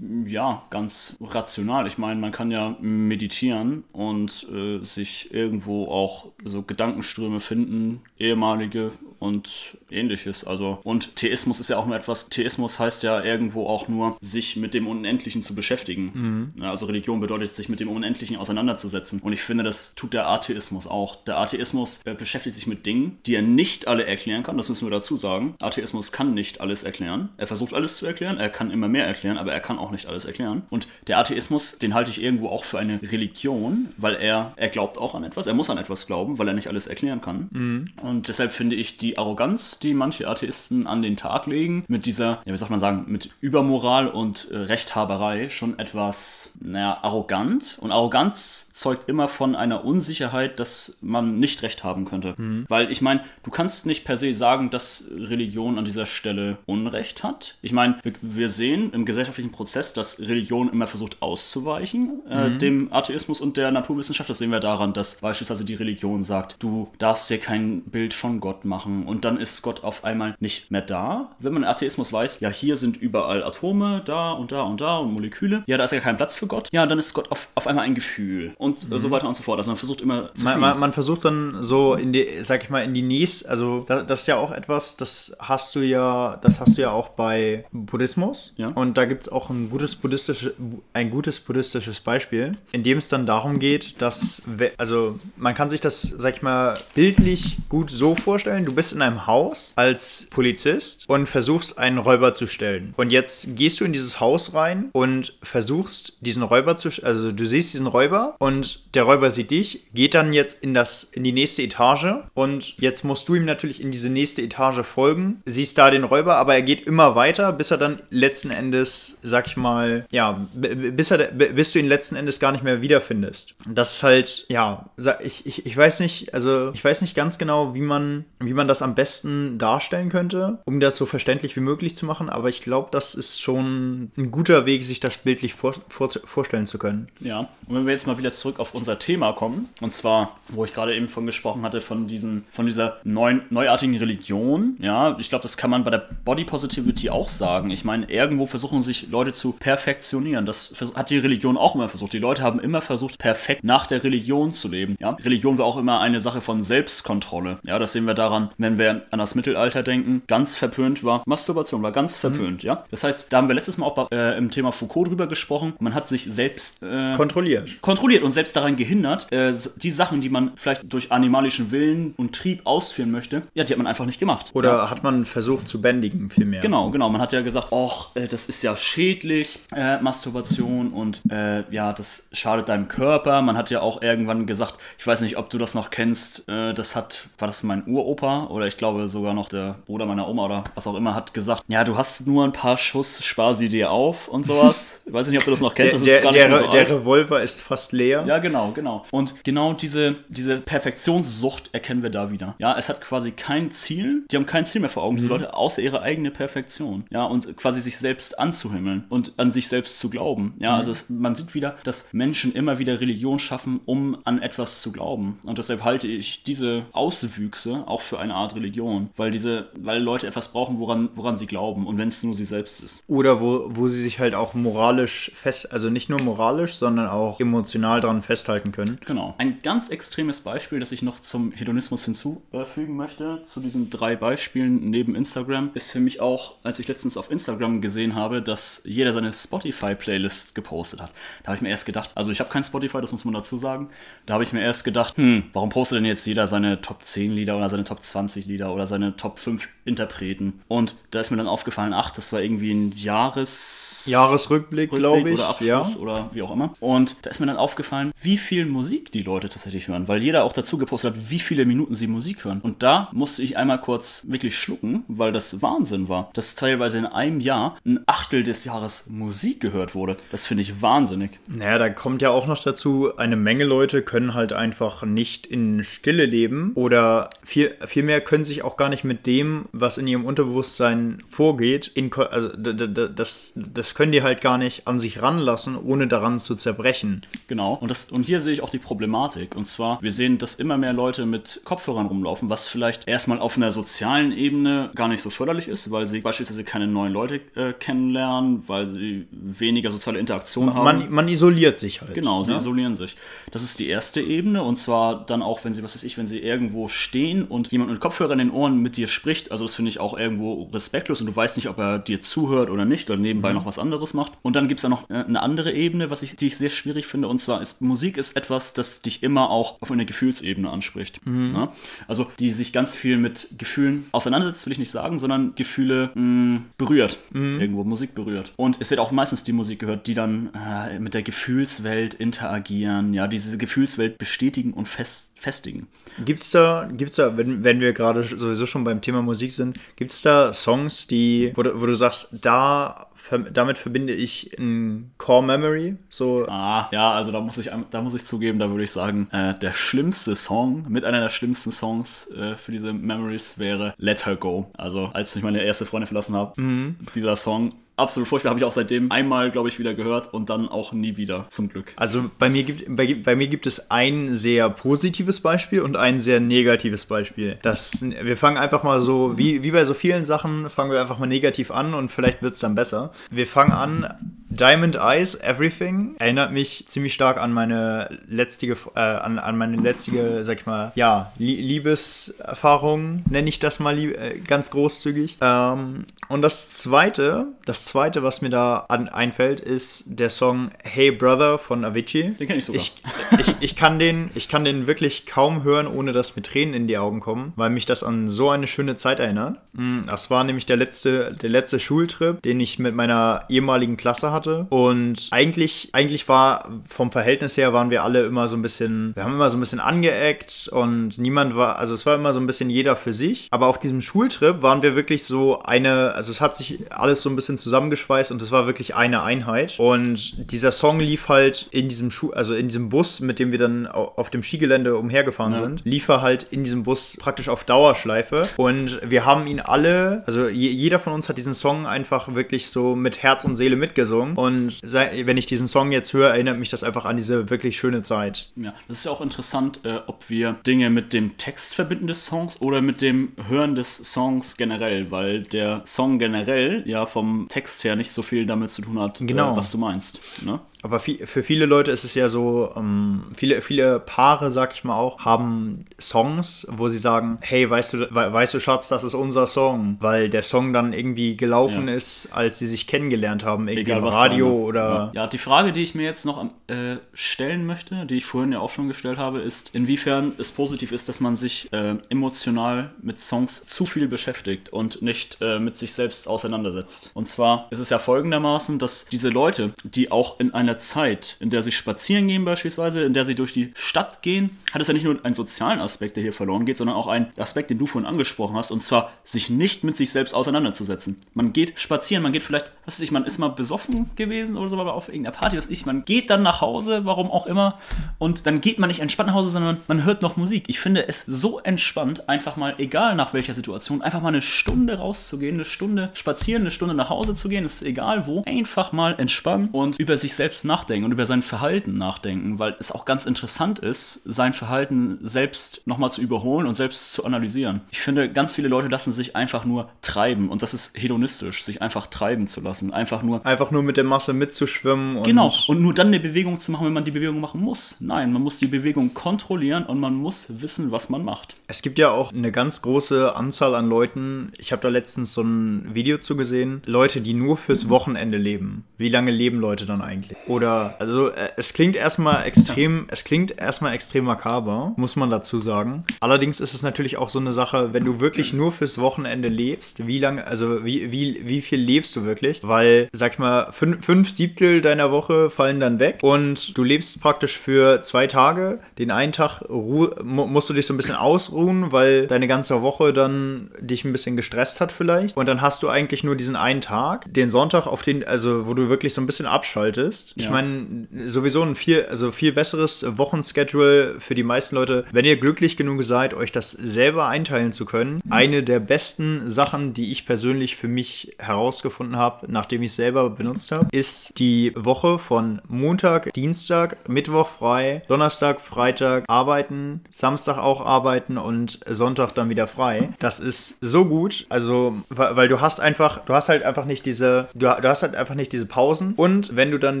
ja, 0.26 0.62
ganz 0.70 1.16
rational. 1.20 1.86
Ich 1.86 1.98
meine, 1.98 2.20
man 2.20 2.32
kann 2.32 2.50
ja 2.50 2.76
meditieren 2.80 3.84
und 3.92 4.46
äh, 4.52 4.82
sich 4.82 5.32
irgendwo 5.32 5.86
auch 5.86 6.28
so 6.44 6.62
Gedankenströme 6.62 7.40
finden, 7.40 8.00
ehemalige 8.18 8.92
und 9.22 9.78
ähnliches. 9.90 10.44
Also, 10.44 10.80
und 10.82 11.16
Theismus 11.16 11.60
ist 11.60 11.70
ja 11.70 11.78
auch 11.78 11.86
nur 11.86 11.96
etwas, 11.96 12.28
Theismus 12.28 12.78
heißt 12.78 13.02
ja 13.02 13.22
irgendwo 13.22 13.66
auch 13.66 13.88
nur, 13.88 14.16
sich 14.20 14.56
mit 14.56 14.74
dem 14.74 14.86
Unendlichen 14.86 15.42
zu 15.42 15.54
beschäftigen. 15.54 16.52
Ja, 16.56 16.70
also 16.70 16.86
Religion 16.86 17.20
bedeutet, 17.20 17.54
sich 17.54 17.68
mit 17.68 17.80
dem 17.80 17.88
Unendlichen 17.88 18.36
auseinanderzusetzen. 18.36 19.20
Und 19.20 19.32
ich 19.32 19.42
finde, 19.42 19.64
das 19.64 19.94
tut 19.94 20.12
der 20.12 20.28
Atheismus 20.28 20.86
auch. 20.86 21.16
Der 21.24 21.38
Atheismus 21.38 22.00
äh, 22.04 22.14
beschäftigt 22.14 22.56
sich 22.56 22.66
mit 22.66 22.84
Dingen, 22.86 23.18
die 23.26 23.34
er 23.34 23.42
nicht 23.42 23.86
alle 23.86 24.04
erklären 24.04 24.42
kann. 24.42 24.56
Das 24.56 24.68
müssen 24.68 24.86
wir 24.86 24.90
dazu 24.90 25.16
sagen. 25.16 25.54
Atheismus 25.60 26.12
kann 26.12 26.34
nicht 26.34 26.60
alles 26.60 26.82
erklären. 26.82 27.28
Er 27.36 27.46
versucht 27.46 27.74
alles 27.74 27.96
zu 27.96 28.06
erklären, 28.06 28.38
er 28.38 28.48
kann 28.48 28.70
immer 28.70 28.88
mehr 28.88 29.06
erklären, 29.06 29.38
aber 29.38 29.52
er 29.52 29.60
kann 29.60 29.78
auch 29.78 29.90
nicht 29.90 30.06
alles 30.06 30.24
erklären. 30.24 30.62
Und 30.70 30.88
der 31.06 31.18
Atheismus, 31.18 31.78
den 31.78 31.94
halte 31.94 32.10
ich 32.10 32.22
irgendwo 32.22 32.48
auch 32.48 32.64
für 32.64 32.78
eine 32.78 33.00
Religion, 33.02 33.88
weil 33.96 34.16
er, 34.16 34.52
er 34.56 34.68
glaubt 34.68 34.98
auch 34.98 35.14
an 35.14 35.24
etwas, 35.24 35.46
er 35.46 35.54
muss 35.54 35.70
an 35.70 35.78
etwas 35.78 36.06
glauben, 36.06 36.38
weil 36.38 36.48
er 36.48 36.54
nicht 36.54 36.68
alles 36.68 36.86
erklären 36.86 37.20
kann. 37.20 37.92
Und 38.02 38.28
deshalb 38.28 38.52
finde 38.52 38.76
ich 38.76 38.96
die 38.96 39.11
Arroganz, 39.18 39.78
die 39.78 39.94
manche 39.94 40.28
Atheisten 40.28 40.86
an 40.86 41.02
den 41.02 41.16
Tag 41.16 41.46
legen, 41.46 41.84
mit 41.88 42.06
dieser, 42.06 42.42
ja, 42.44 42.52
wie 42.52 42.56
soll 42.56 42.70
man 42.70 42.78
sagen, 42.78 43.04
mit 43.08 43.30
Übermoral 43.40 44.08
und 44.08 44.50
äh, 44.50 44.56
Rechthaberei 44.56 45.48
schon 45.48 45.78
etwas, 45.78 46.52
naja, 46.60 46.98
arrogant. 47.02 47.78
Und 47.80 47.92
Arroganz 47.92 48.72
zeugt 48.72 49.08
immer 49.08 49.28
von 49.28 49.54
einer 49.54 49.84
Unsicherheit, 49.84 50.58
dass 50.58 50.98
man 51.00 51.38
nicht 51.38 51.62
recht 51.62 51.84
haben 51.84 52.04
könnte. 52.04 52.34
Weil 52.68 52.90
ich 52.90 53.02
meine, 53.02 53.20
du 53.42 53.50
kannst 53.50 53.86
nicht 53.86 54.04
per 54.04 54.16
se 54.16 54.32
sagen, 54.32 54.70
dass 54.70 55.04
Religion 55.14 55.78
an 55.78 55.84
dieser 55.84 56.06
Stelle 56.06 56.58
Unrecht 56.66 57.22
hat. 57.22 57.56
Ich 57.62 57.72
meine, 57.72 57.98
wir, 58.02 58.12
wir 58.20 58.48
sehen 58.48 58.92
im 58.92 59.04
gesellschaftlichen 59.04 59.52
Prozess, 59.52 59.92
dass 59.92 60.20
Religion 60.20 60.70
immer 60.70 60.86
versucht 60.86 61.20
auszuweichen, 61.20 62.26
äh, 62.28 62.56
dem 62.56 62.92
Atheismus 62.92 63.40
und 63.40 63.56
der 63.56 63.70
Naturwissenschaft. 63.70 64.30
Das 64.30 64.38
sehen 64.38 64.50
wir 64.50 64.60
daran, 64.60 64.92
dass 64.92 65.16
beispielsweise 65.16 65.64
die 65.64 65.74
Religion 65.74 66.22
sagt, 66.22 66.56
du 66.60 66.90
darfst 66.98 67.30
dir 67.30 67.38
kein 67.38 67.82
Bild 67.82 68.14
von 68.14 68.40
Gott 68.40 68.64
machen 68.64 69.01
und 69.06 69.24
dann 69.24 69.38
ist 69.38 69.62
Gott 69.62 69.84
auf 69.84 70.04
einmal 70.04 70.34
nicht 70.40 70.70
mehr 70.70 70.80
da. 70.82 71.30
Wenn 71.38 71.52
man 71.54 71.64
Atheismus 71.64 72.12
weiß, 72.12 72.40
ja, 72.40 72.48
hier 72.48 72.76
sind 72.76 72.96
überall 72.96 73.42
Atome, 73.42 74.02
da 74.04 74.32
und 74.32 74.52
da 74.52 74.62
und 74.62 74.80
da 74.80 74.98
und 74.98 75.12
Moleküle, 75.12 75.62
ja, 75.66 75.76
da 75.76 75.84
ist 75.84 75.92
ja 75.92 76.00
kein 76.00 76.16
Platz 76.16 76.34
für 76.34 76.46
Gott. 76.46 76.68
Ja, 76.72 76.86
dann 76.86 76.98
ist 76.98 77.14
Gott 77.14 77.30
auf, 77.30 77.48
auf 77.54 77.66
einmal 77.66 77.84
ein 77.84 77.94
Gefühl 77.94 78.52
und 78.58 78.90
äh, 78.92 78.98
so 79.00 79.10
weiter 79.10 79.28
und 79.28 79.36
so 79.36 79.42
fort. 79.42 79.58
Also 79.58 79.70
man 79.70 79.76
versucht 79.78 80.00
immer 80.00 80.34
zu 80.34 80.44
Man, 80.44 80.60
man, 80.60 80.78
man 80.78 80.92
versucht 80.92 81.24
dann 81.24 81.56
so 81.62 81.94
in 81.94 82.12
die, 82.12 82.26
sag 82.40 82.62
ich 82.64 82.70
mal, 82.70 82.82
in 82.84 82.94
die 82.94 83.02
nächste, 83.02 83.48
also 83.48 83.84
da- 83.86 84.02
das 84.02 84.20
ist 84.22 84.26
ja 84.28 84.36
auch 84.36 84.50
etwas, 84.52 84.96
das 84.96 85.36
hast 85.38 85.74
du 85.74 85.80
ja, 85.80 86.38
das 86.42 86.60
hast 86.60 86.76
du 86.78 86.82
ja 86.82 86.90
auch 86.90 87.08
bei 87.10 87.64
Buddhismus. 87.72 88.54
Ja. 88.56 88.68
Und 88.68 88.96
da 88.98 89.04
gibt 89.04 89.22
es 89.22 89.28
auch 89.30 89.50
ein 89.50 89.68
gutes 89.70 89.96
buddhistisches, 89.96 90.52
ein 90.92 91.10
gutes 91.10 91.40
buddhistisches 91.40 92.00
Beispiel, 92.00 92.52
in 92.72 92.82
dem 92.82 92.98
es 92.98 93.08
dann 93.08 93.26
darum 93.26 93.58
geht, 93.58 94.00
dass, 94.00 94.42
also 94.78 95.18
man 95.36 95.54
kann 95.54 95.70
sich 95.70 95.80
das, 95.80 96.02
sag 96.16 96.36
ich 96.36 96.42
mal, 96.42 96.74
bildlich 96.94 97.58
gut 97.68 97.90
so 97.90 98.14
vorstellen, 98.14 98.64
du 98.64 98.74
bist 98.74 98.91
in 98.92 99.02
einem 99.02 99.26
Haus 99.26 99.72
als 99.76 100.26
Polizist 100.30 101.08
und 101.08 101.28
versuchst 101.28 101.78
einen 101.78 101.98
Räuber 101.98 102.34
zu 102.34 102.46
stellen. 102.46 102.94
Und 102.96 103.10
jetzt 103.10 103.56
gehst 103.56 103.80
du 103.80 103.84
in 103.84 103.92
dieses 103.92 104.20
Haus 104.20 104.54
rein 104.54 104.90
und 104.92 105.36
versuchst 105.42 106.18
diesen 106.20 106.42
Räuber 106.42 106.76
zu, 106.76 106.90
also 107.02 107.32
du 107.32 107.44
siehst 107.44 107.74
diesen 107.74 107.86
Räuber 107.86 108.36
und 108.38 108.94
der 108.94 109.04
Räuber 109.04 109.30
sieht 109.30 109.50
dich, 109.50 109.84
geht 109.94 110.14
dann 110.14 110.32
jetzt 110.32 110.62
in 110.62 110.74
das, 110.74 111.04
in 111.04 111.24
die 111.24 111.32
nächste 111.32 111.62
Etage 111.62 112.14
und 112.34 112.78
jetzt 112.80 113.04
musst 113.04 113.28
du 113.28 113.34
ihm 113.34 113.44
natürlich 113.44 113.82
in 113.82 113.90
diese 113.90 114.10
nächste 114.10 114.42
Etage 114.42 114.84
folgen, 114.84 115.42
siehst 115.46 115.78
da 115.78 115.90
den 115.90 116.04
Räuber, 116.04 116.36
aber 116.36 116.54
er 116.54 116.62
geht 116.62 116.86
immer 116.86 117.14
weiter, 117.14 117.52
bis 117.52 117.70
er 117.70 117.78
dann 117.78 118.02
letzten 118.10 118.50
Endes, 118.50 119.18
sag 119.22 119.46
ich 119.46 119.56
mal, 119.56 120.06
ja, 120.10 120.40
bis, 120.54 121.10
er, 121.10 121.18
bis 121.32 121.72
du 121.72 121.78
ihn 121.78 121.88
letzten 121.88 122.16
Endes 122.16 122.40
gar 122.40 122.52
nicht 122.52 122.64
mehr 122.64 122.82
wiederfindest. 122.82 123.52
Das 123.68 123.96
ist 123.96 124.02
halt, 124.02 124.46
ja, 124.48 124.90
ich, 125.22 125.46
ich, 125.46 125.66
ich 125.66 125.76
weiß 125.76 126.00
nicht, 126.00 126.34
also 126.34 126.70
ich 126.74 126.84
weiß 126.84 127.02
nicht 127.02 127.14
ganz 127.14 127.38
genau, 127.38 127.74
wie 127.74 127.80
man, 127.80 128.24
wie 128.40 128.54
man 128.54 128.68
das 128.68 128.81
am 128.82 128.94
besten 128.94 129.58
darstellen 129.58 130.10
könnte, 130.10 130.58
um 130.64 130.80
das 130.80 130.96
so 130.96 131.06
verständlich 131.06 131.56
wie 131.56 131.60
möglich 131.60 131.96
zu 131.96 132.06
machen, 132.06 132.28
aber 132.28 132.48
ich 132.48 132.60
glaube, 132.60 132.88
das 132.90 133.14
ist 133.14 133.40
schon 133.40 134.10
ein 134.16 134.30
guter 134.30 134.66
Weg, 134.66 134.82
sich 134.82 135.00
das 135.00 135.18
bildlich 135.18 135.54
vor, 135.54 135.74
vor, 135.88 136.10
vorstellen 136.24 136.66
zu 136.66 136.78
können. 136.78 137.08
Ja, 137.20 137.48
und 137.66 137.76
wenn 137.76 137.86
wir 137.86 137.92
jetzt 137.92 138.06
mal 138.06 138.18
wieder 138.18 138.32
zurück 138.32 138.58
auf 138.60 138.74
unser 138.74 138.98
Thema 138.98 139.32
kommen, 139.32 139.68
und 139.80 139.92
zwar, 139.92 140.38
wo 140.48 140.64
ich 140.64 140.72
gerade 140.72 140.94
eben 140.94 141.08
von 141.08 141.26
gesprochen 141.26 141.62
hatte, 141.62 141.80
von 141.80 142.06
diesen, 142.06 142.44
von 142.50 142.66
dieser 142.66 142.98
neuen, 143.04 143.42
neuartigen 143.50 143.96
Religion, 143.96 144.76
ja, 144.80 145.16
ich 145.18 145.28
glaube, 145.28 145.42
das 145.42 145.56
kann 145.56 145.70
man 145.70 145.84
bei 145.84 145.90
der 145.90 146.08
Body 146.24 146.44
Positivity 146.44 147.10
auch 147.10 147.28
sagen. 147.28 147.70
Ich 147.70 147.84
meine, 147.84 148.10
irgendwo 148.10 148.46
versuchen 148.46 148.82
sich 148.82 149.10
Leute 149.10 149.32
zu 149.32 149.52
perfektionieren. 149.52 150.46
Das 150.46 150.74
hat 150.94 151.10
die 151.10 151.18
Religion 151.18 151.56
auch 151.56 151.74
immer 151.74 151.88
versucht. 151.88 152.12
Die 152.12 152.18
Leute 152.18 152.42
haben 152.42 152.60
immer 152.60 152.80
versucht, 152.80 153.18
perfekt 153.18 153.64
nach 153.64 153.86
der 153.86 154.04
Religion 154.04 154.52
zu 154.52 154.68
leben. 154.68 154.96
Ja, 155.00 155.10
Religion 155.10 155.58
war 155.58 155.66
auch 155.66 155.76
immer 155.76 156.00
eine 156.00 156.20
Sache 156.20 156.40
von 156.40 156.62
Selbstkontrolle. 156.62 157.58
Ja, 157.64 157.78
das 157.78 157.92
sehen 157.92 158.06
wir 158.06 158.14
daran, 158.14 158.50
wenn 158.62 158.78
wir 158.78 159.02
an 159.10 159.18
das 159.18 159.34
Mittelalter 159.34 159.82
denken. 159.82 160.22
Ganz 160.26 160.56
verpönt 160.56 161.04
war 161.04 161.22
Masturbation, 161.26 161.82
war 161.82 161.92
ganz 161.92 162.16
verpönt. 162.16 162.62
Ja, 162.62 162.84
das 162.90 163.04
heißt, 163.04 163.32
da 163.32 163.38
haben 163.38 163.48
wir 163.48 163.54
letztes 163.54 163.78
Mal 163.78 163.86
auch 163.86 163.94
bei, 163.94 164.06
äh, 164.16 164.36
im 164.38 164.50
Thema 164.50 164.72
Foucault 164.72 165.08
drüber 165.08 165.26
gesprochen. 165.26 165.74
Man 165.80 165.94
hat 165.94 166.08
sich 166.08 166.24
selbst 166.24 166.82
äh, 166.82 167.14
Kontrolliert. 167.16 167.80
kontrolliert 167.80 168.22
und 168.22 168.32
selbst 168.32 168.56
daran 168.56 168.76
gehindert, 168.76 169.30
äh, 169.32 169.52
die 169.76 169.90
Sachen, 169.90 170.20
die 170.20 170.28
man 170.28 170.52
vielleicht 170.56 170.92
durch 170.92 171.12
animalischen 171.12 171.70
Willen 171.70 172.14
und 172.16 172.34
Trieb 172.34 172.62
ausführen 172.64 173.10
möchte, 173.10 173.42
ja, 173.54 173.64
die 173.64 173.72
hat 173.72 173.78
man 173.78 173.86
einfach 173.86 174.06
nicht 174.06 174.20
gemacht. 174.20 174.50
Oder 174.54 174.68
ja. 174.70 174.90
hat 174.90 175.02
man 175.02 175.24
versucht 175.24 175.68
zu 175.68 175.80
bändigen, 175.80 176.30
vielmehr. 176.30 176.60
Genau, 176.60 176.90
genau. 176.90 177.08
Man 177.08 177.20
hat 177.20 177.32
ja 177.32 177.42
gesagt, 177.42 177.68
ach, 177.72 178.10
äh, 178.14 178.28
das 178.28 178.46
ist 178.46 178.62
ja 178.62 178.76
schädlich, 178.76 179.60
äh, 179.74 180.00
Masturbation 180.00 180.92
und 180.92 181.20
äh, 181.30 181.64
ja, 181.72 181.92
das 181.92 182.28
schadet 182.32 182.68
deinem 182.68 182.88
Körper. 182.88 183.42
Man 183.42 183.56
hat 183.56 183.70
ja 183.70 183.80
auch 183.80 184.02
irgendwann 184.02 184.46
gesagt, 184.46 184.78
ich 184.98 185.06
weiß 185.06 185.20
nicht, 185.22 185.36
ob 185.36 185.50
du 185.50 185.58
das 185.58 185.74
noch 185.74 185.90
kennst, 185.90 186.48
das 186.48 186.96
hat, 186.96 187.28
war 187.38 187.48
das 187.48 187.62
mein 187.62 187.86
Uropa 187.86 188.44
oder 188.52 188.66
ich 188.66 188.76
glaube 188.76 189.08
sogar 189.08 189.34
noch 189.34 189.48
der 189.48 189.76
Bruder 189.86 190.06
meiner 190.06 190.28
Oma 190.28 190.44
oder 190.44 190.64
was 190.74 190.86
auch 190.86 190.94
immer, 190.94 191.14
hat 191.14 191.34
gesagt, 191.34 191.64
ja, 191.68 191.84
du 191.84 191.96
hast 191.96 192.26
nur 192.26 192.44
ein 192.44 192.52
paar 192.52 192.76
Schuss, 192.76 193.24
spar 193.24 193.54
sie 193.54 193.68
dir 193.68 193.90
auf 193.90 194.28
und 194.28 194.46
sowas. 194.46 195.00
Ich 195.12 195.12
weiß 195.12 195.28
nicht, 195.28 195.38
ob 195.38 195.44
du 195.44 195.50
das 195.50 195.60
noch 195.60 195.74
kennst, 195.74 196.06
Der, 196.06 196.22
das 196.22 196.32
der, 196.32 196.48
der, 196.48 196.58
so 196.58 196.66
der. 196.68 196.90
Revolver 196.90 197.42
ist 197.42 197.60
fast 197.60 197.92
leer. 197.92 198.24
Ja, 198.26 198.38
genau, 198.38 198.70
genau. 198.72 199.04
Und 199.10 199.44
genau 199.44 199.74
diese, 199.74 200.16
diese 200.28 200.58
Perfektionssucht 200.58 201.70
erkennen 201.72 202.02
wir 202.02 202.10
da 202.10 202.30
wieder. 202.30 202.54
Ja, 202.58 202.76
es 202.78 202.88
hat 202.88 203.00
quasi 203.00 203.32
kein 203.32 203.70
Ziel. 203.70 204.24
Die 204.30 204.36
haben 204.36 204.46
kein 204.46 204.64
Ziel 204.64 204.80
mehr 204.80 204.90
vor 204.90 205.02
Augen, 205.02 205.16
diese 205.16 205.28
Leute, 205.28 205.54
außer 205.54 205.82
ihre 205.82 206.02
eigene 206.02 206.30
Perfektion. 206.30 207.04
Ja, 207.10 207.24
und 207.24 207.56
quasi 207.56 207.80
sich 207.80 207.98
selbst 207.98 208.38
anzuhimmeln 208.38 209.04
und 209.08 209.32
an 209.36 209.50
sich 209.50 209.68
selbst 209.68 209.98
zu 209.98 210.10
glauben. 210.10 210.54
Ja, 210.58 210.76
also 210.76 210.90
es, 210.90 211.10
man 211.10 211.34
sieht 211.34 211.54
wieder, 211.54 211.76
dass 211.84 212.12
Menschen 212.12 212.52
immer 212.52 212.78
wieder 212.78 213.00
Religion 213.00 213.38
schaffen, 213.38 213.80
um 213.84 214.18
an 214.24 214.40
etwas 214.40 214.80
zu 214.80 214.92
glauben. 214.92 215.38
Und 215.44 215.58
deshalb 215.58 215.84
halte 215.84 216.06
ich 216.06 216.42
diese 216.44 216.86
Auswüchse 216.92 217.84
auch 217.86 218.02
für 218.02 218.18
eine 218.18 218.34
Art 218.34 218.41
Religion, 218.54 219.10
weil 219.16 219.30
diese, 219.30 219.68
weil 219.74 220.02
Leute 220.02 220.26
etwas 220.26 220.52
brauchen, 220.52 220.78
woran, 220.78 221.10
woran 221.14 221.36
sie 221.36 221.46
glauben 221.46 221.86
und 221.86 221.98
wenn 221.98 222.08
es 222.08 222.22
nur 222.22 222.34
sie 222.34 222.44
selbst 222.44 222.82
ist. 222.82 223.02
Oder 223.06 223.40
wo, 223.40 223.64
wo 223.68 223.88
sie 223.88 224.02
sich 224.02 224.18
halt 224.18 224.34
auch 224.34 224.54
moralisch 224.54 225.30
fest, 225.34 225.72
also 225.72 225.90
nicht 225.90 226.08
nur 226.08 226.20
moralisch, 226.20 226.74
sondern 226.74 227.08
auch 227.08 227.40
emotional 227.40 228.00
dran 228.00 228.22
festhalten 228.22 228.72
können. 228.72 228.98
Genau. 229.06 229.34
Ein 229.38 229.58
ganz 229.62 229.88
extremes 229.88 230.40
Beispiel, 230.40 230.80
das 230.80 230.92
ich 230.92 231.02
noch 231.02 231.20
zum 231.20 231.52
Hedonismus 231.52 232.04
hinzufügen 232.04 232.96
möchte, 232.96 233.42
zu 233.46 233.60
diesen 233.60 233.90
drei 233.90 234.16
Beispielen 234.16 234.90
neben 234.90 235.14
Instagram, 235.14 235.70
ist 235.74 235.92
für 235.92 236.00
mich 236.00 236.20
auch, 236.20 236.56
als 236.62 236.78
ich 236.78 236.88
letztens 236.88 237.16
auf 237.16 237.30
Instagram 237.30 237.80
gesehen 237.80 238.14
habe, 238.14 238.42
dass 238.42 238.82
jeder 238.84 239.12
seine 239.12 239.32
Spotify-Playlist 239.32 240.54
gepostet 240.54 241.00
hat. 241.00 241.10
Da 241.42 241.48
habe 241.48 241.56
ich 241.56 241.62
mir 241.62 241.70
erst 241.70 241.86
gedacht, 241.86 242.12
also 242.14 242.30
ich 242.30 242.40
habe 242.40 242.50
kein 242.50 242.64
Spotify, 242.64 243.00
das 243.00 243.12
muss 243.12 243.24
man 243.24 243.34
dazu 243.34 243.58
sagen. 243.58 243.90
Da 244.26 244.34
habe 244.34 244.44
ich 244.44 244.52
mir 244.52 244.62
erst 244.62 244.84
gedacht, 244.84 245.16
hm, 245.16 245.44
warum 245.52 245.68
postet 245.68 245.98
denn 245.98 246.04
jetzt 246.04 246.26
jeder 246.26 246.46
seine 246.46 246.80
Top 246.80 247.02
10 247.02 247.32
Lieder 247.32 247.56
oder 247.56 247.68
seine 247.68 247.84
Top 247.84 248.02
20 248.02 248.31
Lieder 248.40 248.72
oder 248.72 248.86
seine 248.86 249.16
Top 249.16 249.38
5 249.38 249.68
Interpreten? 249.84 250.60
Und 250.68 250.94
da 251.10 251.20
ist 251.20 251.30
mir 251.30 251.36
dann 251.36 251.48
aufgefallen, 251.48 251.92
ach, 251.92 252.10
das 252.10 252.32
war 252.32 252.40
irgendwie 252.40 252.72
ein 252.72 252.92
Jahres... 252.96 253.91
Jahresrückblick, 254.06 254.90
glaube 254.90 255.30
ich. 255.30 255.34
Oder 255.34 255.48
Abschluss 255.48 255.68
ja. 255.68 255.86
oder 256.00 256.30
wie 256.32 256.42
auch 256.42 256.52
immer. 256.52 256.72
Und 256.80 257.16
da 257.22 257.30
ist 257.30 257.40
mir 257.40 257.46
dann 257.46 257.56
aufgefallen, 257.56 258.12
wie 258.20 258.36
viel 258.38 258.66
Musik 258.66 259.12
die 259.12 259.22
Leute 259.22 259.48
tatsächlich 259.48 259.88
hören, 259.88 260.08
weil 260.08 260.22
jeder 260.22 260.44
auch 260.44 260.52
dazu 260.52 260.78
gepostet 260.78 261.14
hat, 261.14 261.30
wie 261.30 261.38
viele 261.38 261.64
Minuten 261.66 261.94
sie 261.94 262.06
Musik 262.06 262.44
hören. 262.44 262.60
Und 262.62 262.82
da 262.82 263.08
musste 263.12 263.42
ich 263.42 263.56
einmal 263.56 263.80
kurz 263.80 264.24
wirklich 264.28 264.56
schlucken, 264.56 265.04
weil 265.08 265.32
das 265.32 265.62
Wahnsinn 265.62 266.08
war, 266.08 266.30
dass 266.34 266.54
teilweise 266.54 266.98
in 266.98 267.06
einem 267.06 267.40
Jahr 267.40 267.76
ein 267.84 268.00
Achtel 268.06 268.42
des 268.44 268.64
Jahres 268.64 269.06
Musik 269.08 269.60
gehört 269.60 269.94
wurde. 269.94 270.16
Das 270.30 270.46
finde 270.46 270.62
ich 270.62 270.82
wahnsinnig. 270.82 271.30
Naja, 271.54 271.78
da 271.78 271.88
kommt 271.90 272.22
ja 272.22 272.30
auch 272.30 272.46
noch 272.46 272.62
dazu, 272.62 273.16
eine 273.16 273.36
Menge 273.36 273.64
Leute 273.64 274.02
können 274.02 274.34
halt 274.34 274.52
einfach 274.52 275.02
nicht 275.02 275.46
in 275.46 275.82
Stille 275.84 276.26
leben 276.26 276.72
oder 276.74 277.30
viel, 277.44 277.74
vielmehr 277.86 278.20
können 278.20 278.44
sich 278.44 278.62
auch 278.62 278.76
gar 278.76 278.88
nicht 278.88 279.04
mit 279.04 279.26
dem, 279.26 279.66
was 279.72 279.98
in 279.98 280.06
ihrem 280.06 280.24
Unterbewusstsein 280.24 281.22
vorgeht, 281.28 281.90
in, 281.94 282.12
also 282.12 282.48
d- 282.56 282.74
d- 282.74 282.88
d- 282.88 283.08
das, 283.14 283.52
das 283.92 283.98
können 283.98 284.12
die 284.12 284.22
halt 284.22 284.40
gar 284.40 284.56
nicht 284.56 284.88
an 284.88 284.98
sich 284.98 285.20
ranlassen, 285.20 285.76
ohne 285.76 286.08
daran 286.08 286.38
zu 286.38 286.54
zerbrechen. 286.54 287.20
Genau. 287.46 287.74
Und, 287.74 287.90
das, 287.90 288.10
und 288.10 288.24
hier 288.24 288.40
sehe 288.40 288.54
ich 288.54 288.62
auch 288.62 288.70
die 288.70 288.78
Problematik. 288.78 289.54
Und 289.54 289.66
zwar, 289.66 290.00
wir 290.00 290.10
sehen, 290.10 290.38
dass 290.38 290.54
immer 290.54 290.78
mehr 290.78 290.94
Leute 290.94 291.26
mit 291.26 291.60
Kopfhörern 291.64 292.06
rumlaufen, 292.06 292.48
was 292.48 292.66
vielleicht 292.66 293.06
erstmal 293.06 293.38
auf 293.38 293.58
einer 293.58 293.70
sozialen 293.70 294.32
Ebene 294.32 294.90
gar 294.94 295.08
nicht 295.08 295.20
so 295.20 295.28
förderlich 295.28 295.68
ist, 295.68 295.90
weil 295.90 296.06
sie 296.06 296.20
beispielsweise 296.20 296.64
keine 296.64 296.86
neuen 296.86 297.12
Leute 297.12 297.42
äh, 297.54 297.74
kennenlernen, 297.74 298.64
weil 298.66 298.86
sie 298.86 299.26
weniger 299.30 299.90
soziale 299.90 300.18
Interaktion 300.18 300.72
haben. 300.72 300.84
Man, 300.84 301.12
man 301.12 301.28
isoliert 301.28 301.78
sich 301.78 302.00
halt. 302.00 302.14
Genau, 302.14 302.44
sie 302.44 302.52
ne? 302.52 302.56
isolieren 302.56 302.94
sich. 302.94 303.16
Das 303.50 303.62
ist 303.62 303.78
die 303.78 303.88
erste 303.88 304.22
Ebene 304.22 304.62
und 304.62 304.76
zwar 304.76 305.26
dann 305.26 305.42
auch, 305.42 305.66
wenn 305.66 305.74
sie, 305.74 305.82
was 305.82 305.94
weiß 305.94 306.04
ich, 306.04 306.16
wenn 306.16 306.26
sie 306.26 306.38
irgendwo 306.38 306.88
stehen 306.88 307.44
und 307.44 307.70
jemand 307.70 307.90
mit 307.90 308.00
Kopfhörer 308.00 308.32
in 308.32 308.38
den 308.38 308.52
Ohren 308.52 308.80
mit 308.80 308.96
dir 308.96 309.06
spricht. 309.06 309.52
Also 309.52 309.64
das 309.64 309.74
finde 309.74 309.90
ich 309.90 310.00
auch 310.00 310.16
irgendwo 310.18 310.70
respektlos 310.72 311.20
und 311.20 311.26
du 311.26 311.36
weißt 311.36 311.58
nicht, 311.58 311.68
ob 311.68 311.76
er 311.76 311.98
dir 311.98 312.22
zuhört 312.22 312.70
oder 312.70 312.86
nicht 312.86 313.10
oder 313.10 313.18
nebenbei 313.18 313.50
mhm. 313.50 313.56
noch 313.56 313.66
was 313.66 313.81
anderes 313.82 314.14
macht. 314.14 314.32
Und 314.42 314.56
dann 314.56 314.68
gibt 314.68 314.78
es 314.78 314.82
da 314.82 314.88
noch 314.88 315.10
äh, 315.10 315.14
eine 315.14 315.42
andere 315.42 315.72
Ebene, 315.72 316.10
was 316.10 316.22
ich, 316.22 316.36
die 316.36 316.46
ich 316.46 316.56
sehr 316.56 316.70
schwierig 316.70 317.06
finde. 317.06 317.28
Und 317.28 317.38
zwar 317.38 317.60
ist 317.60 317.82
Musik 317.82 318.16
ist 318.16 318.36
etwas, 318.36 318.72
das 318.72 319.02
dich 319.02 319.22
immer 319.22 319.50
auch 319.50 319.80
auf 319.82 319.90
einer 319.90 320.04
Gefühlsebene 320.04 320.70
anspricht. 320.70 321.24
Mhm. 321.26 321.54
Ja? 321.54 321.72
Also 322.08 322.30
die 322.38 322.50
sich 322.52 322.72
ganz 322.72 322.94
viel 322.94 323.18
mit 323.18 323.56
Gefühlen 323.58 324.06
auseinandersetzt, 324.12 324.64
will 324.66 324.72
ich 324.72 324.78
nicht 324.78 324.90
sagen, 324.90 325.18
sondern 325.18 325.54
Gefühle 325.54 326.10
mh, 326.14 326.22
mm, 326.22 326.64
berührt. 326.78 327.18
Mhm. 327.32 327.60
Irgendwo 327.60 327.84
Musik 327.84 328.14
berührt. 328.14 328.52
Und 328.56 328.76
es 328.80 328.90
wird 328.90 329.00
auch 329.00 329.10
meistens 329.10 329.44
die 329.44 329.52
Musik 329.52 329.80
gehört, 329.80 330.06
die 330.06 330.14
dann 330.14 330.50
äh, 330.54 330.98
mit 330.98 331.14
der 331.14 331.22
Gefühlswelt 331.22 332.14
interagieren, 332.14 333.12
ja, 333.12 333.26
diese 333.26 333.58
Gefühlswelt 333.58 334.18
bestätigen 334.18 334.72
und 334.72 334.88
fest, 334.88 335.31
festigen. 335.42 335.88
Gibt's 336.24 336.50
da, 336.52 336.88
gibt's 336.92 337.16
da, 337.16 337.36
wenn, 337.36 337.64
wenn 337.64 337.80
wir 337.80 337.92
gerade 337.92 338.22
sowieso 338.22 338.66
schon 338.66 338.84
beim 338.84 339.00
Thema 339.00 339.22
Musik 339.22 339.52
sind, 339.52 339.78
gibt 339.96 340.12
es 340.12 340.22
da 340.22 340.52
Songs, 340.52 341.06
die, 341.06 341.52
wo 341.56 341.62
du, 341.62 341.80
wo 341.80 341.86
du 341.86 341.94
sagst, 341.94 342.28
da 342.40 343.08
damit 343.52 343.78
verbinde 343.78 344.12
ich 344.12 344.56
ein 344.58 345.12
Core 345.18 345.44
Memory. 345.44 345.96
So. 346.08 346.46
Ah, 346.48 346.88
ja, 346.90 347.12
also 347.12 347.30
da 347.30 347.40
muss 347.40 347.58
ich, 347.58 347.70
da 347.90 348.02
muss 348.02 348.14
ich 348.14 348.24
zugeben, 348.24 348.58
da 348.58 348.70
würde 348.70 348.84
ich 348.84 348.90
sagen, 348.90 349.28
äh, 349.30 349.58
der 349.58 349.72
schlimmste 349.72 350.34
Song, 350.36 350.86
mit 350.88 351.04
einer 351.04 351.20
der 351.20 351.28
schlimmsten 351.28 351.70
Songs 351.70 352.30
äh, 352.30 352.56
für 352.56 352.72
diese 352.72 352.92
Memories 352.92 353.58
wäre 353.58 353.94
Let 353.98 354.26
Her 354.26 354.36
Go. 354.36 354.70
Also 354.76 355.10
als 355.12 355.34
ich 355.36 355.42
meine 355.42 355.62
erste 355.62 355.86
Freundin 355.86 356.06
verlassen 356.08 356.34
habe, 356.34 356.60
mhm. 356.60 356.96
dieser 357.14 357.36
Song 357.36 357.72
absolut 358.02 358.28
furchtbar. 358.28 358.50
Habe 358.50 358.60
ich 358.60 358.64
auch 358.64 358.72
seitdem 358.72 359.10
einmal, 359.10 359.50
glaube 359.50 359.68
ich, 359.68 359.78
wieder 359.78 359.94
gehört 359.94 360.32
und 360.32 360.50
dann 360.50 360.68
auch 360.68 360.92
nie 360.92 361.16
wieder, 361.16 361.46
zum 361.48 361.68
Glück. 361.68 361.92
Also 361.96 362.30
bei 362.38 362.48
mir 362.48 362.62
gibt, 362.64 362.84
bei, 362.94 363.14
bei, 363.14 363.36
mir 363.36 363.48
gibt 363.48 363.66
es 363.66 363.90
ein 363.90 364.34
sehr 364.34 364.68
positives 364.70 365.40
Beispiel 365.40 365.80
und 365.80 365.96
ein 365.96 366.18
sehr 366.18 366.40
negatives 366.40 367.06
Beispiel. 367.06 367.58
Das, 367.62 368.02
wir 368.02 368.36
fangen 368.36 368.56
einfach 368.56 368.82
mal 368.82 369.00
so, 369.00 369.38
wie, 369.38 369.62
wie 369.62 369.70
bei 369.70 369.84
so 369.84 369.94
vielen 369.94 370.24
Sachen, 370.24 370.68
fangen 370.68 370.90
wir 370.90 371.00
einfach 371.00 371.18
mal 371.18 371.26
negativ 371.26 371.70
an 371.70 371.94
und 371.94 372.10
vielleicht 372.10 372.42
wird 372.42 372.54
es 372.54 372.60
dann 372.60 372.74
besser. 372.74 373.12
Wir 373.30 373.46
fangen 373.46 373.72
an, 373.72 374.38
Diamond 374.52 374.96
Eyes, 374.96 375.34
Everything, 375.34 376.14
erinnert 376.18 376.52
mich 376.52 376.84
ziemlich 376.86 377.14
stark 377.14 377.38
an 377.38 377.52
meine 377.52 378.18
letztige, 378.28 378.76
äh, 378.94 379.00
an, 379.00 379.38
an 379.38 379.56
meine 379.56 379.78
letztige, 379.78 380.44
sag 380.44 380.60
ich 380.60 380.66
mal, 380.66 380.92
ja, 380.94 381.32
Liebeserfahrung, 381.38 383.22
nenne 383.30 383.48
ich 383.48 383.60
das 383.60 383.80
mal 383.80 383.98
äh, 383.98 384.38
ganz 384.40 384.70
großzügig. 384.70 385.38
Ähm, 385.40 386.04
und 386.28 386.42
das 386.42 386.70
zweite, 386.70 387.46
das 387.64 387.86
zweite, 387.92 388.22
was 388.22 388.40
mir 388.40 388.48
da 388.48 388.86
an, 388.88 389.10
einfällt, 389.10 389.60
ist 389.60 390.04
der 390.06 390.30
Song 390.30 390.70
Hey 390.82 391.10
Brother 391.10 391.58
von 391.58 391.84
Avicii. 391.84 392.30
Den 392.30 392.46
kenne 392.46 392.58
ich 392.58 392.64
sogar. 392.64 392.80
Ich, 392.80 392.94
ich, 393.38 393.54
ich, 393.60 393.76
kann 393.76 393.98
den, 393.98 394.30
ich 394.34 394.48
kann 394.48 394.64
den 394.64 394.86
wirklich 394.86 395.26
kaum 395.26 395.62
hören, 395.62 395.86
ohne 395.86 396.12
dass 396.12 396.34
mir 396.34 396.40
Tränen 396.40 396.72
in 396.72 396.86
die 396.86 396.96
Augen 396.96 397.20
kommen, 397.20 397.52
weil 397.56 397.68
mich 397.68 397.84
das 397.84 398.02
an 398.02 398.28
so 398.28 398.48
eine 398.48 398.66
schöne 398.66 398.96
Zeit 398.96 399.20
erinnert. 399.20 399.58
Mm, 399.74 400.06
das 400.06 400.30
war 400.30 400.42
nämlich 400.42 400.64
der 400.64 400.78
letzte, 400.78 401.34
der 401.34 401.50
letzte 401.50 401.78
Schultrip, 401.78 402.40
den 402.40 402.60
ich 402.60 402.78
mit 402.78 402.94
meiner 402.94 403.44
ehemaligen 403.50 403.98
Klasse 403.98 404.32
hatte. 404.32 404.66
Und 404.70 405.28
eigentlich, 405.30 405.90
eigentlich 405.92 406.26
war 406.30 406.70
vom 406.88 407.12
Verhältnis 407.12 407.58
her 407.58 407.74
waren 407.74 407.90
wir 407.90 408.04
alle 408.04 408.24
immer 408.24 408.48
so 408.48 408.56
ein 408.56 408.62
bisschen, 408.62 409.14
wir 409.14 409.24
haben 409.24 409.34
immer 409.34 409.50
so 409.50 409.58
ein 409.58 409.60
bisschen 409.60 409.80
angeeckt 409.80 410.70
und 410.72 411.18
niemand 411.18 411.56
war, 411.56 411.76
also 411.78 411.92
es 411.92 412.06
war 412.06 412.14
immer 412.14 412.32
so 412.32 412.40
ein 412.40 412.46
bisschen 412.46 412.70
jeder 412.70 412.96
für 412.96 413.12
sich. 413.12 413.48
Aber 413.50 413.66
auf 413.66 413.78
diesem 413.78 414.00
Schultrip 414.00 414.62
waren 414.62 414.80
wir 414.80 414.96
wirklich 414.96 415.24
so 415.24 415.60
eine, 415.60 416.14
also 416.14 416.32
es 416.32 416.40
hat 416.40 416.56
sich 416.56 416.90
alles 416.90 417.20
so 417.20 417.28
ein 417.28 417.36
bisschen 417.36 417.58
zusammengeschweißt 417.72 418.32
und 418.32 418.42
es 418.42 418.52
war 418.52 418.66
wirklich 418.66 418.94
eine 418.94 419.22
Einheit. 419.22 419.78
Und 419.78 420.50
dieser 420.52 420.72
Song 420.72 421.00
lief 421.00 421.28
halt 421.28 421.68
in 421.70 421.88
diesem 421.88 422.10
Schuh, 422.10 422.30
also 422.30 422.54
in 422.54 422.68
diesem 422.68 422.90
Bus, 422.90 423.20
mit 423.20 423.38
dem 423.38 423.50
wir 423.50 423.58
dann 423.58 423.86
auf 423.86 424.28
dem 424.28 424.42
Skigelände 424.42 424.96
umhergefahren 424.96 425.54
ja. 425.54 425.60
sind, 425.60 425.82
lief 425.84 426.08
er 426.08 426.20
halt 426.20 426.46
in 426.50 426.64
diesem 426.64 426.82
Bus 426.82 427.16
praktisch 427.18 427.48
auf 427.48 427.64
Dauerschleife. 427.64 428.46
Und 428.58 429.00
wir 429.02 429.24
haben 429.24 429.46
ihn 429.46 429.60
alle, 429.60 430.22
also 430.26 430.48
jeder 430.48 430.98
von 430.98 431.14
uns 431.14 431.30
hat 431.30 431.38
diesen 431.38 431.54
Song 431.54 431.86
einfach 431.86 432.34
wirklich 432.34 432.68
so 432.68 432.94
mit 432.94 433.22
Herz 433.22 433.44
und 433.44 433.56
Seele 433.56 433.76
mitgesungen. 433.76 434.36
Und 434.36 434.82
wenn 434.82 435.36
ich 435.38 435.46
diesen 435.46 435.66
Song 435.66 435.92
jetzt 435.92 436.12
höre, 436.12 436.30
erinnert 436.30 436.58
mich 436.58 436.68
das 436.68 436.84
einfach 436.84 437.06
an 437.06 437.16
diese 437.16 437.48
wirklich 437.48 437.78
schöne 437.78 438.02
Zeit. 438.02 438.52
Ja, 438.56 438.74
das 438.86 438.98
ist 438.98 439.04
ja 439.06 439.12
auch 439.12 439.22
interessant, 439.22 439.80
äh, 439.84 440.00
ob 440.06 440.28
wir 440.28 440.56
Dinge 440.66 440.90
mit 440.90 441.14
dem 441.14 441.38
Text 441.38 441.74
verbinden 441.74 442.06
des 442.06 442.26
Songs 442.26 442.60
oder 442.60 442.82
mit 442.82 443.00
dem 443.00 443.32
Hören 443.48 443.74
des 443.74 443.96
Songs 444.12 444.58
generell, 444.58 445.10
weil 445.10 445.44
der 445.44 445.80
Song 445.86 446.18
generell 446.18 446.82
ja 446.86 447.06
vom 447.06 447.46
Text 447.48 447.61
her 447.84 447.96
nicht 447.96 448.10
so 448.10 448.22
viel 448.22 448.46
damit 448.46 448.70
zu 448.70 448.82
tun 448.82 448.98
hat, 448.98 449.20
äh, 449.20 449.24
genau. 449.26 449.52
äh, 449.52 449.56
was 449.56 449.70
du 449.70 449.78
meinst. 449.78 450.20
Ne? 450.42 450.60
Aber 450.82 450.98
für 450.98 451.44
viele 451.44 451.66
Leute 451.66 451.92
ist 451.92 452.02
es 452.02 452.16
ja 452.16 452.26
so, 452.26 452.72
ähm, 452.76 453.26
viele, 453.34 453.62
viele 453.62 454.00
Paare, 454.00 454.50
sag 454.50 454.74
ich 454.74 454.82
mal 454.82 454.96
auch, 454.96 455.20
haben 455.20 455.84
Songs, 456.00 456.66
wo 456.70 456.88
sie 456.88 456.98
sagen, 456.98 457.38
hey, 457.40 457.70
weißt 457.70 457.92
du, 457.92 457.98
we 458.10 458.32
weißt 458.32 458.54
du, 458.54 458.58
Schatz, 458.58 458.88
das 458.88 459.04
ist 459.04 459.14
unser 459.14 459.46
Song, 459.46 459.96
weil 460.00 460.28
der 460.28 460.42
Song 460.42 460.72
dann 460.72 460.92
irgendwie 460.92 461.36
gelaufen 461.36 461.86
ja. 461.86 461.94
ist, 461.94 462.30
als 462.32 462.58
sie 462.58 462.66
sich 462.66 462.88
kennengelernt 462.88 463.44
haben, 463.44 463.68
irgendwie 463.68 463.92
Egal, 463.92 463.98
im 463.98 464.08
Radio 464.08 464.52
oder. 464.54 465.12
Ja. 465.14 465.22
ja. 465.22 465.26
die 465.28 465.38
Frage, 465.38 465.72
die 465.72 465.84
ich 465.84 465.94
mir 465.94 466.02
jetzt 466.02 466.26
noch 466.26 466.44
äh, 466.66 466.96
stellen 467.14 467.64
möchte, 467.64 468.04
die 468.06 468.16
ich 468.16 468.24
vorhin 468.24 468.50
ja 468.50 468.58
auch 468.58 468.70
schon 468.70 468.88
gestellt 468.88 469.18
habe, 469.18 469.38
ist, 469.38 469.76
inwiefern 469.76 470.32
es 470.38 470.50
positiv 470.50 470.90
ist, 470.90 471.08
dass 471.08 471.20
man 471.20 471.36
sich 471.36 471.72
äh, 471.72 471.94
emotional 472.08 472.90
mit 473.00 473.20
Songs 473.20 473.64
zu 473.64 473.86
viel 473.86 474.08
beschäftigt 474.08 474.70
und 474.70 475.00
nicht 475.00 475.38
äh, 475.40 475.60
mit 475.60 475.76
sich 475.76 475.94
selbst 475.94 476.26
auseinandersetzt. 476.26 477.12
Und 477.14 477.28
zwar 477.28 477.51
ist 477.70 477.78
es 477.78 477.90
ja 477.90 477.98
folgendermaßen, 477.98 478.78
dass 478.78 479.06
diese 479.06 479.28
Leute, 479.28 479.72
die 479.84 480.10
auch 480.10 480.38
in 480.40 480.54
einer 480.54 480.78
Zeit, 480.78 481.36
in 481.40 481.50
der 481.50 481.62
sie 481.62 481.72
spazieren 481.72 482.28
gehen 482.28 482.44
beispielsweise, 482.44 483.02
in 483.02 483.14
der 483.14 483.24
sie 483.24 483.34
durch 483.34 483.52
die 483.52 483.72
Stadt 483.74 484.22
gehen, 484.22 484.58
hat 484.72 484.80
es 484.80 484.88
ja 484.88 484.94
nicht 484.94 485.04
nur 485.04 485.24
einen 485.24 485.34
sozialen 485.34 485.80
Aspekt, 485.80 486.16
der 486.16 486.22
hier 486.22 486.32
verloren 486.32 486.66
geht, 486.66 486.76
sondern 486.76 486.96
auch 486.96 487.06
einen 487.06 487.28
Aspekt, 487.38 487.70
den 487.70 487.78
du 487.78 487.86
vorhin 487.86 488.08
angesprochen 488.08 488.56
hast, 488.56 488.70
und 488.70 488.82
zwar 488.82 489.12
sich 489.22 489.50
nicht 489.50 489.84
mit 489.84 489.96
sich 489.96 490.10
selbst 490.10 490.34
auseinanderzusetzen. 490.34 491.20
Man 491.34 491.52
geht 491.52 491.78
spazieren, 491.78 492.22
man 492.22 492.32
geht 492.32 492.42
vielleicht, 492.42 492.66
was 492.84 492.96
weiß 492.96 493.02
ich, 493.02 493.12
man 493.12 493.24
ist 493.24 493.38
mal 493.38 493.48
besoffen 493.48 494.10
gewesen 494.16 494.56
oder 494.56 494.68
so, 494.68 494.78
aber 494.78 494.94
auf 494.94 495.08
irgendeiner 495.08 495.36
Party, 495.36 495.56
was 495.56 495.66
weiß 495.66 495.72
ich, 495.72 495.86
man 495.86 496.04
geht 496.04 496.30
dann 496.30 496.42
nach 496.42 496.60
Hause, 496.60 497.04
warum 497.04 497.30
auch 497.30 497.46
immer, 497.46 497.78
und 498.18 498.46
dann 498.46 498.60
geht 498.60 498.78
man 498.78 498.88
nicht 498.88 499.00
entspannt 499.00 499.28
nach 499.28 499.36
Hause, 499.36 499.50
sondern 499.50 499.78
man 499.88 500.04
hört 500.04 500.22
noch 500.22 500.36
Musik. 500.36 500.64
Ich 500.68 500.80
finde 500.80 501.08
es 501.08 501.22
so 501.22 501.58
entspannt, 501.60 502.28
einfach 502.28 502.56
mal, 502.56 502.74
egal 502.78 503.14
nach 503.14 503.34
welcher 503.34 503.54
Situation, 503.54 504.02
einfach 504.02 504.22
mal 504.22 504.28
eine 504.28 504.42
Stunde 504.42 504.98
rauszugehen, 504.98 505.54
eine 505.54 505.64
Stunde 505.64 506.10
spazieren, 506.14 506.62
eine 506.62 506.70
Stunde 506.70 506.94
nach 506.94 507.10
Hause 507.10 507.34
zu 507.34 507.41
gehen, 507.48 507.64
ist 507.64 507.82
egal 507.82 508.26
wo, 508.26 508.42
einfach 508.46 508.92
mal 508.92 509.14
entspannen 509.18 509.68
und 509.72 509.98
über 509.98 510.16
sich 510.16 510.34
selbst 510.34 510.64
nachdenken 510.64 511.04
und 511.04 511.12
über 511.12 511.26
sein 511.26 511.42
Verhalten 511.42 511.98
nachdenken, 511.98 512.58
weil 512.58 512.76
es 512.78 512.92
auch 512.92 513.04
ganz 513.04 513.26
interessant 513.26 513.78
ist, 513.78 514.20
sein 514.24 514.52
Verhalten 514.52 515.18
selbst 515.22 515.86
nochmal 515.86 516.12
zu 516.12 516.20
überholen 516.20 516.66
und 516.66 516.74
selbst 516.74 517.12
zu 517.12 517.24
analysieren. 517.24 517.80
Ich 517.90 518.00
finde, 518.00 518.30
ganz 518.30 518.54
viele 518.54 518.68
Leute 518.68 518.88
lassen 518.88 519.12
sich 519.12 519.36
einfach 519.36 519.64
nur 519.64 519.88
treiben 520.00 520.48
und 520.48 520.62
das 520.62 520.74
ist 520.74 521.00
hedonistisch, 521.00 521.62
sich 521.62 521.82
einfach 521.82 522.06
treiben 522.06 522.46
zu 522.46 522.60
lassen. 522.60 522.92
Einfach 522.92 523.22
nur. 523.22 523.44
Einfach 523.44 523.70
nur 523.70 523.82
mit 523.82 523.96
der 523.96 524.04
Masse 524.04 524.32
mitzuschwimmen. 524.32 525.16
Und 525.16 525.26
genau. 525.26 525.52
Und 525.68 525.82
nur 525.82 525.94
dann 525.94 526.08
eine 526.08 526.20
Bewegung 526.20 526.60
zu 526.60 526.72
machen, 526.72 526.86
wenn 526.86 526.92
man 526.92 527.04
die 527.04 527.10
Bewegung 527.10 527.40
machen 527.40 527.60
muss. 527.60 527.96
Nein, 528.00 528.32
man 528.32 528.42
muss 528.42 528.58
die 528.58 528.66
Bewegung 528.66 529.14
kontrollieren 529.14 529.84
und 529.84 529.98
man 529.98 530.14
muss 530.14 530.60
wissen, 530.60 530.90
was 530.90 531.08
man 531.08 531.24
macht. 531.24 531.54
Es 531.66 531.82
gibt 531.82 531.98
ja 531.98 532.10
auch 532.10 532.32
eine 532.32 532.52
ganz 532.52 532.82
große 532.82 533.34
Anzahl 533.34 533.74
an 533.74 533.88
Leuten. 533.88 534.52
Ich 534.58 534.72
habe 534.72 534.82
da 534.82 534.88
letztens 534.88 535.34
so 535.34 535.42
ein 535.42 535.94
Video 535.94 536.18
zu 536.18 536.36
gesehen. 536.36 536.82
Leute, 536.86 537.20
die 537.20 537.31
nur 537.34 537.56
fürs 537.56 537.88
Wochenende 537.88 538.38
leben. 538.38 538.84
Wie 538.98 539.08
lange 539.08 539.30
leben 539.30 539.58
Leute 539.58 539.86
dann 539.86 540.02
eigentlich? 540.02 540.36
Oder, 540.46 540.94
also, 540.98 541.28
äh, 541.28 541.50
es 541.56 541.72
klingt 541.72 541.96
erstmal 541.96 542.44
extrem, 542.44 543.06
es 543.08 543.24
klingt 543.24 543.58
erstmal 543.58 543.94
extrem 543.94 544.24
makaber, 544.24 544.92
muss 544.96 545.16
man 545.16 545.30
dazu 545.30 545.58
sagen. 545.58 546.04
Allerdings 546.20 546.60
ist 546.60 546.74
es 546.74 546.82
natürlich 546.82 547.16
auch 547.16 547.28
so 547.28 547.38
eine 547.38 547.52
Sache, 547.52 547.92
wenn 547.92 548.04
du 548.04 548.20
wirklich 548.20 548.52
nur 548.52 548.72
fürs 548.72 548.98
Wochenende 548.98 549.48
lebst, 549.48 550.06
wie 550.06 550.18
lange, 550.18 550.46
also 550.46 550.84
wie, 550.84 551.12
wie, 551.12 551.40
wie 551.44 551.62
viel 551.62 551.80
lebst 551.80 552.14
du 552.16 552.24
wirklich? 552.24 552.60
Weil, 552.62 553.08
sag 553.12 553.32
ich 553.32 553.38
mal, 553.38 553.72
fünf, 553.72 554.04
fünf 554.04 554.30
Siebtel 554.30 554.80
deiner 554.80 555.10
Woche 555.10 555.50
fallen 555.50 555.80
dann 555.80 555.98
weg 555.98 556.18
und 556.22 556.76
du 556.76 556.84
lebst 556.84 557.20
praktisch 557.20 557.58
für 557.58 558.00
zwei 558.02 558.26
Tage. 558.26 558.80
Den 558.98 559.10
einen 559.10 559.32
Tag 559.32 559.62
musst 559.68 560.70
du 560.70 560.74
dich 560.74 560.86
so 560.86 560.94
ein 560.94 560.96
bisschen 560.96 561.16
ausruhen, 561.16 561.92
weil 561.92 562.26
deine 562.26 562.48
ganze 562.48 562.82
Woche 562.82 563.12
dann 563.12 563.70
dich 563.80 564.04
ein 564.04 564.12
bisschen 564.12 564.36
gestresst 564.36 564.80
hat 564.80 564.92
vielleicht. 564.92 565.36
Und 565.36 565.46
dann 565.46 565.60
hast 565.60 565.82
du 565.82 565.88
eigentlich 565.88 566.24
nur 566.24 566.36
diesen 566.36 566.56
einen 566.56 566.80
Tag, 566.80 567.21
den 567.26 567.50
Sonntag, 567.50 567.86
auf 567.86 568.02
den, 568.02 568.24
also 568.24 568.66
wo 568.66 568.74
du 568.74 568.88
wirklich 568.88 569.14
so 569.14 569.20
ein 569.20 569.26
bisschen 569.26 569.46
abschaltest. 569.46 570.34
Ja. 570.36 570.44
Ich 570.44 570.50
meine, 570.50 571.06
sowieso 571.26 571.62
ein 571.62 571.74
viel, 571.74 572.06
also 572.08 572.32
viel 572.32 572.52
besseres 572.52 573.04
Wochenschedule 573.18 574.20
für 574.20 574.34
die 574.34 574.42
meisten 574.42 574.76
Leute, 574.76 575.04
wenn 575.12 575.24
ihr 575.24 575.36
glücklich 575.36 575.76
genug 575.76 576.02
seid, 576.04 576.34
euch 576.34 576.52
das 576.52 576.70
selber 576.70 577.26
einteilen 577.26 577.72
zu 577.72 577.84
können. 577.84 578.22
Mhm. 578.24 578.32
Eine 578.32 578.62
der 578.62 578.80
besten 578.80 579.48
Sachen, 579.48 579.94
die 579.94 580.10
ich 580.12 580.26
persönlich 580.26 580.76
für 580.76 580.88
mich 580.88 581.36
herausgefunden 581.38 582.16
habe, 582.16 582.50
nachdem 582.50 582.82
ich 582.82 582.90
es 582.90 582.96
selber 582.96 583.30
benutzt 583.30 583.72
habe, 583.72 583.88
ist 583.92 584.38
die 584.38 584.72
Woche 584.76 585.18
von 585.18 585.60
Montag, 585.68 586.32
Dienstag, 586.32 587.08
Mittwoch 587.08 587.48
frei, 587.48 588.02
Donnerstag, 588.08 588.60
Freitag 588.60 589.24
arbeiten, 589.28 590.00
Samstag 590.10 590.58
auch 590.58 590.84
arbeiten 590.84 591.38
und 591.38 591.80
Sonntag 591.86 592.34
dann 592.34 592.48
wieder 592.48 592.66
frei. 592.66 593.10
Das 593.18 593.40
ist 593.40 593.78
so 593.80 594.04
gut, 594.04 594.46
also 594.48 594.96
weil 595.08 595.48
du 595.48 595.60
hast 595.60 595.80
einfach, 595.80 596.24
du 596.24 596.34
hast 596.34 596.48
halt 596.48 596.62
einfach 596.62 596.84
nicht 596.84 597.06
diese, 597.12 597.46
du, 597.54 597.66
du 597.66 597.88
hast 597.88 598.02
halt 598.02 598.14
einfach 598.16 598.34
nicht 598.34 598.52
diese 598.52 598.64
Pausen 598.66 599.12
und 599.16 599.54
wenn 599.54 599.70
du 599.70 599.78
dann 599.78 600.00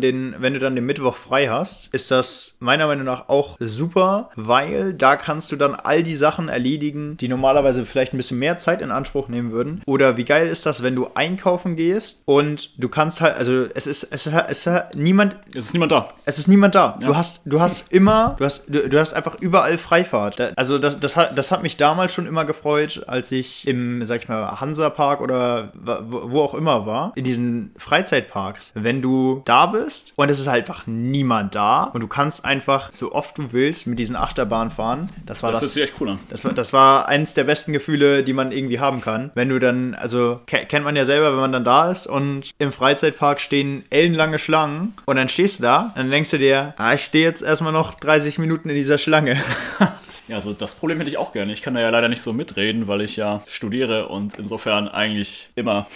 den, 0.00 0.34
wenn 0.38 0.54
du 0.54 0.58
dann 0.60 0.74
den 0.74 0.86
Mittwoch 0.86 1.14
frei 1.16 1.48
hast, 1.48 1.88
ist 1.92 2.10
das 2.10 2.56
meiner 2.60 2.86
Meinung 2.86 3.04
nach 3.04 3.28
auch 3.28 3.56
super, 3.60 4.30
weil 4.36 4.94
da 4.94 5.16
kannst 5.16 5.52
du 5.52 5.56
dann 5.56 5.74
all 5.74 6.02
die 6.02 6.16
Sachen 6.16 6.48
erledigen, 6.48 7.16
die 7.18 7.28
normalerweise 7.28 7.84
vielleicht 7.84 8.14
ein 8.14 8.16
bisschen 8.16 8.38
mehr 8.38 8.56
Zeit 8.56 8.80
in 8.82 8.90
Anspruch 8.90 9.28
nehmen 9.28 9.52
würden. 9.52 9.82
Oder 9.86 10.16
wie 10.16 10.24
geil 10.24 10.46
ist 10.48 10.64
das, 10.66 10.82
wenn 10.82 10.94
du 10.96 11.08
einkaufen 11.14 11.76
gehst 11.76 12.22
und 12.24 12.70
du 12.82 12.88
kannst 12.88 13.20
halt, 13.20 13.36
also 13.36 13.66
es 13.74 13.86
ist, 13.86 14.04
es 14.10 14.26
ist, 14.26 14.34
es 14.48 14.66
ist 14.66 14.96
niemand, 14.96 15.36
Es 15.54 15.66
ist 15.66 15.72
niemand 15.74 15.92
da. 15.92 16.08
es 16.24 16.38
ist 16.38 16.48
niemand 16.48 16.74
da. 16.74 16.98
Du 17.00 17.14
hast, 17.16 17.42
du 17.44 17.60
hast 17.60 17.92
immer, 17.92 18.36
du 18.38 18.44
hast, 18.46 18.64
du, 18.68 18.88
du 18.88 18.98
hast 18.98 19.12
einfach 19.12 19.36
überall 19.40 19.76
Freifahrt. 19.76 20.40
Also 20.56 20.78
das, 20.78 20.98
das, 21.00 21.16
hat, 21.16 21.36
das 21.36 21.50
hat 21.52 21.62
mich 21.62 21.76
damals 21.76 22.14
schon 22.14 22.26
immer 22.26 22.44
gefreut, 22.44 23.04
als 23.06 23.30
ich 23.32 23.66
im, 23.68 24.04
sag 24.04 24.22
ich 24.22 24.28
mal, 24.28 24.60
Hansa-Park 24.60 25.20
oder 25.20 25.72
wa- 25.74 26.02
wo, 26.08 26.30
wo 26.30 26.40
auch 26.42 26.54
immer 26.54 26.86
war, 26.86 27.01
in 27.16 27.24
diesen 27.24 27.72
Freizeitparks. 27.76 28.72
Wenn 28.74 29.02
du 29.02 29.42
da 29.44 29.66
bist 29.66 30.12
und 30.16 30.30
es 30.30 30.38
ist 30.38 30.46
halt 30.46 30.62
einfach 30.68 30.86
niemand 30.86 31.54
da 31.54 31.84
und 31.84 32.00
du 32.02 32.06
kannst 32.06 32.44
einfach 32.44 32.92
so 32.92 33.12
oft 33.12 33.36
du 33.38 33.52
willst 33.52 33.86
mit 33.86 33.98
diesen 33.98 34.14
Achterbahnen 34.16 34.70
fahren, 34.70 35.10
das 35.26 35.42
war 35.42 35.50
Das 35.50 35.60
das. 35.60 35.74
sich 35.74 35.84
echt 35.84 35.94
cool 36.00 36.10
an. 36.10 36.18
Das 36.30 36.44
war, 36.44 36.52
das 36.52 36.72
war 36.72 37.08
eines 37.08 37.34
der 37.34 37.44
besten 37.44 37.72
Gefühle, 37.72 38.22
die 38.22 38.32
man 38.32 38.52
irgendwie 38.52 38.78
haben 38.80 39.00
kann. 39.00 39.30
Wenn 39.34 39.48
du 39.48 39.58
dann, 39.58 39.94
also 39.94 40.40
ke 40.46 40.64
kennt 40.66 40.84
man 40.84 40.94
ja 40.96 41.04
selber, 41.04 41.32
wenn 41.32 41.40
man 41.40 41.52
dann 41.52 41.64
da 41.64 41.90
ist 41.90 42.06
und 42.06 42.50
im 42.58 42.70
Freizeitpark 42.72 43.40
stehen 43.40 43.84
ellenlange 43.90 44.38
Schlangen 44.38 44.94
und 45.06 45.16
dann 45.16 45.28
stehst 45.28 45.58
du 45.58 45.64
da, 45.64 45.92
dann 45.96 46.10
denkst 46.10 46.30
du 46.30 46.38
dir, 46.38 46.74
ah, 46.76 46.92
ich 46.94 47.02
stehe 47.04 47.24
jetzt 47.24 47.42
erstmal 47.42 47.72
noch 47.72 47.94
30 47.94 48.38
Minuten 48.38 48.68
in 48.68 48.74
dieser 48.74 48.98
Schlange. 48.98 49.36
Ja, 50.28 50.36
also 50.36 50.52
das 50.52 50.76
Problem 50.76 50.98
hätte 50.98 51.10
ich 51.10 51.16
auch 51.18 51.32
gerne. 51.32 51.52
Ich 51.52 51.62
kann 51.62 51.74
da 51.74 51.80
ja 51.80 51.90
leider 51.90 52.08
nicht 52.08 52.22
so 52.22 52.32
mitreden, 52.32 52.86
weil 52.86 53.00
ich 53.00 53.16
ja 53.16 53.42
studiere 53.48 54.06
und 54.08 54.38
insofern 54.38 54.86
eigentlich 54.88 55.48
immer, 55.56 55.86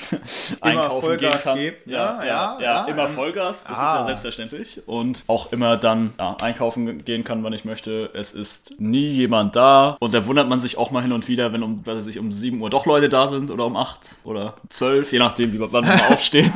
einkaufen 0.60 1.00
gehen 1.10 1.18
Vollgas 1.30 1.44
kann. 1.44 1.58
gebe. 1.58 1.76
Ja, 1.86 2.24
Ja, 2.24 2.26
ja, 2.26 2.58
ja, 2.60 2.84
immer 2.86 3.06
Vollgas, 3.08 3.62
das 3.64 3.72
ist 3.72 3.78
Ah. 3.78 3.96
ja 3.98 4.04
selbstverständlich. 4.04 4.82
Und 4.86 5.22
auch 5.28 5.52
immer 5.52 5.76
dann 5.76 6.12
einkaufen 6.40 7.04
gehen 7.04 7.22
kann, 7.22 7.44
wann 7.44 7.52
ich 7.52 7.64
möchte. 7.64 8.10
Es 8.14 8.32
ist 8.32 8.74
nie 8.80 9.06
jemand 9.08 9.54
da. 9.54 9.96
Und 10.00 10.12
da 10.12 10.26
wundert 10.26 10.48
man 10.48 10.58
sich 10.58 10.76
auch 10.76 10.90
mal 10.90 11.02
hin 11.02 11.12
und 11.12 11.28
wieder, 11.28 11.52
wenn 11.52 11.62
um, 11.62 11.82
was 11.84 11.98
weiß 11.98 12.06
ich, 12.08 12.18
um 12.18 12.32
7 12.32 12.60
Uhr 12.60 12.68
doch 12.68 12.84
Leute 12.84 13.08
da 13.08 13.28
sind 13.28 13.50
oder 13.52 13.64
um 13.66 13.76
8 13.76 14.00
oder 14.24 14.54
12, 14.70 15.12
je 15.12 15.18
nachdem, 15.20 15.52
wie 15.52 15.60
wann 15.60 15.84
man 15.84 16.00
aufsteht. 16.10 16.50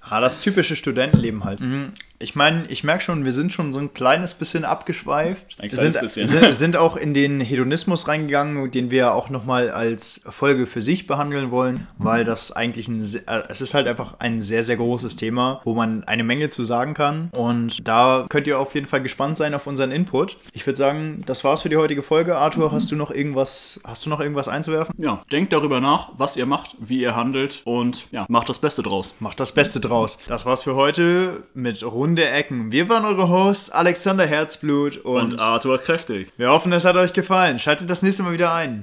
Ah, 0.00 0.20
das 0.20 0.40
typische 0.40 0.74
Studentenleben 0.74 1.44
halt. 1.44 1.60
Mhm. 1.60 1.92
Ich 2.22 2.34
meine, 2.34 2.66
ich 2.68 2.84
merke 2.84 3.02
schon, 3.02 3.24
wir 3.24 3.32
sind 3.32 3.54
schon 3.54 3.72
so 3.72 3.80
ein 3.80 3.94
kleines 3.94 4.34
bisschen 4.34 4.66
abgeschweift. 4.66 5.56
Ein 5.58 5.70
kleines 5.70 5.94
sind, 5.94 6.02
bisschen. 6.02 6.26
Sind, 6.26 6.54
sind 6.54 6.76
auch 6.76 6.96
in 6.96 7.14
den 7.14 7.40
Hedonismus 7.40 8.08
reingegangen, 8.08 8.70
den 8.70 8.90
wir 8.90 9.14
auch 9.14 9.30
nochmal 9.30 9.70
als 9.70 10.22
Folge 10.28 10.66
für 10.66 10.82
sich 10.82 11.06
behandeln 11.06 11.50
wollen, 11.50 11.86
weil 11.96 12.24
das 12.24 12.52
eigentlich 12.52 12.88
ein, 12.88 13.00
äh, 13.00 13.42
es 13.48 13.62
ist 13.62 13.72
halt 13.72 13.86
einfach 13.88 14.16
ein 14.18 14.42
sehr, 14.42 14.62
sehr 14.62 14.76
großes 14.76 15.16
Thema, 15.16 15.62
wo 15.64 15.74
man 15.74 16.04
eine 16.04 16.22
Menge 16.22 16.50
zu 16.50 16.62
sagen 16.62 16.92
kann. 16.92 17.30
Und 17.32 17.88
da 17.88 18.26
könnt 18.28 18.46
ihr 18.46 18.58
auf 18.58 18.74
jeden 18.74 18.86
Fall 18.86 19.00
gespannt 19.00 19.38
sein 19.38 19.54
auf 19.54 19.66
unseren 19.66 19.90
Input. 19.90 20.36
Ich 20.52 20.66
würde 20.66 20.76
sagen, 20.76 21.22
das 21.24 21.42
war's 21.42 21.62
für 21.62 21.70
die 21.70 21.78
heutige 21.78 22.02
Folge. 22.02 22.36
Arthur, 22.36 22.70
hast 22.70 22.92
du 22.92 22.96
noch 22.96 23.10
irgendwas, 23.10 23.80
hast 23.84 24.04
du 24.04 24.10
noch 24.10 24.20
irgendwas 24.20 24.46
einzuwerfen? 24.46 24.94
ja, 24.98 25.22
denkt 25.32 25.54
darüber 25.54 25.80
nach, 25.80 26.10
was 26.18 26.36
ihr 26.36 26.44
macht, 26.44 26.76
wie 26.78 27.00
ihr 27.00 27.16
handelt 27.16 27.62
und 27.64 28.08
ja, 28.12 28.26
macht 28.28 28.50
das 28.50 28.58
Beste 28.58 28.82
draus. 28.82 29.14
Macht 29.20 29.40
das 29.40 29.52
Beste 29.52 29.80
draus. 29.80 30.18
Das 30.26 30.44
war's 30.44 30.64
für 30.64 30.74
heute 30.74 31.44
mit 31.54 31.82
Runde 32.10 32.28
Ecken. 32.28 32.72
Wir 32.72 32.88
waren 32.88 33.04
eure 33.04 33.28
Hosts, 33.28 33.70
Alexander 33.70 34.26
Herzblut 34.26 34.96
und, 34.96 35.34
Und 35.34 35.40
Arthur 35.40 35.78
kräftig. 35.78 36.26
wir 36.38 36.50
hoffen, 36.50 36.72
es 36.72 36.84
hat 36.84 36.96
euch 36.96 37.12
gefallen. 37.12 37.60
Schaltet 37.60 37.88
das 37.88 38.02
nächste 38.02 38.24
Mal 38.24 38.32
wieder 38.32 38.52
ein. 38.52 38.78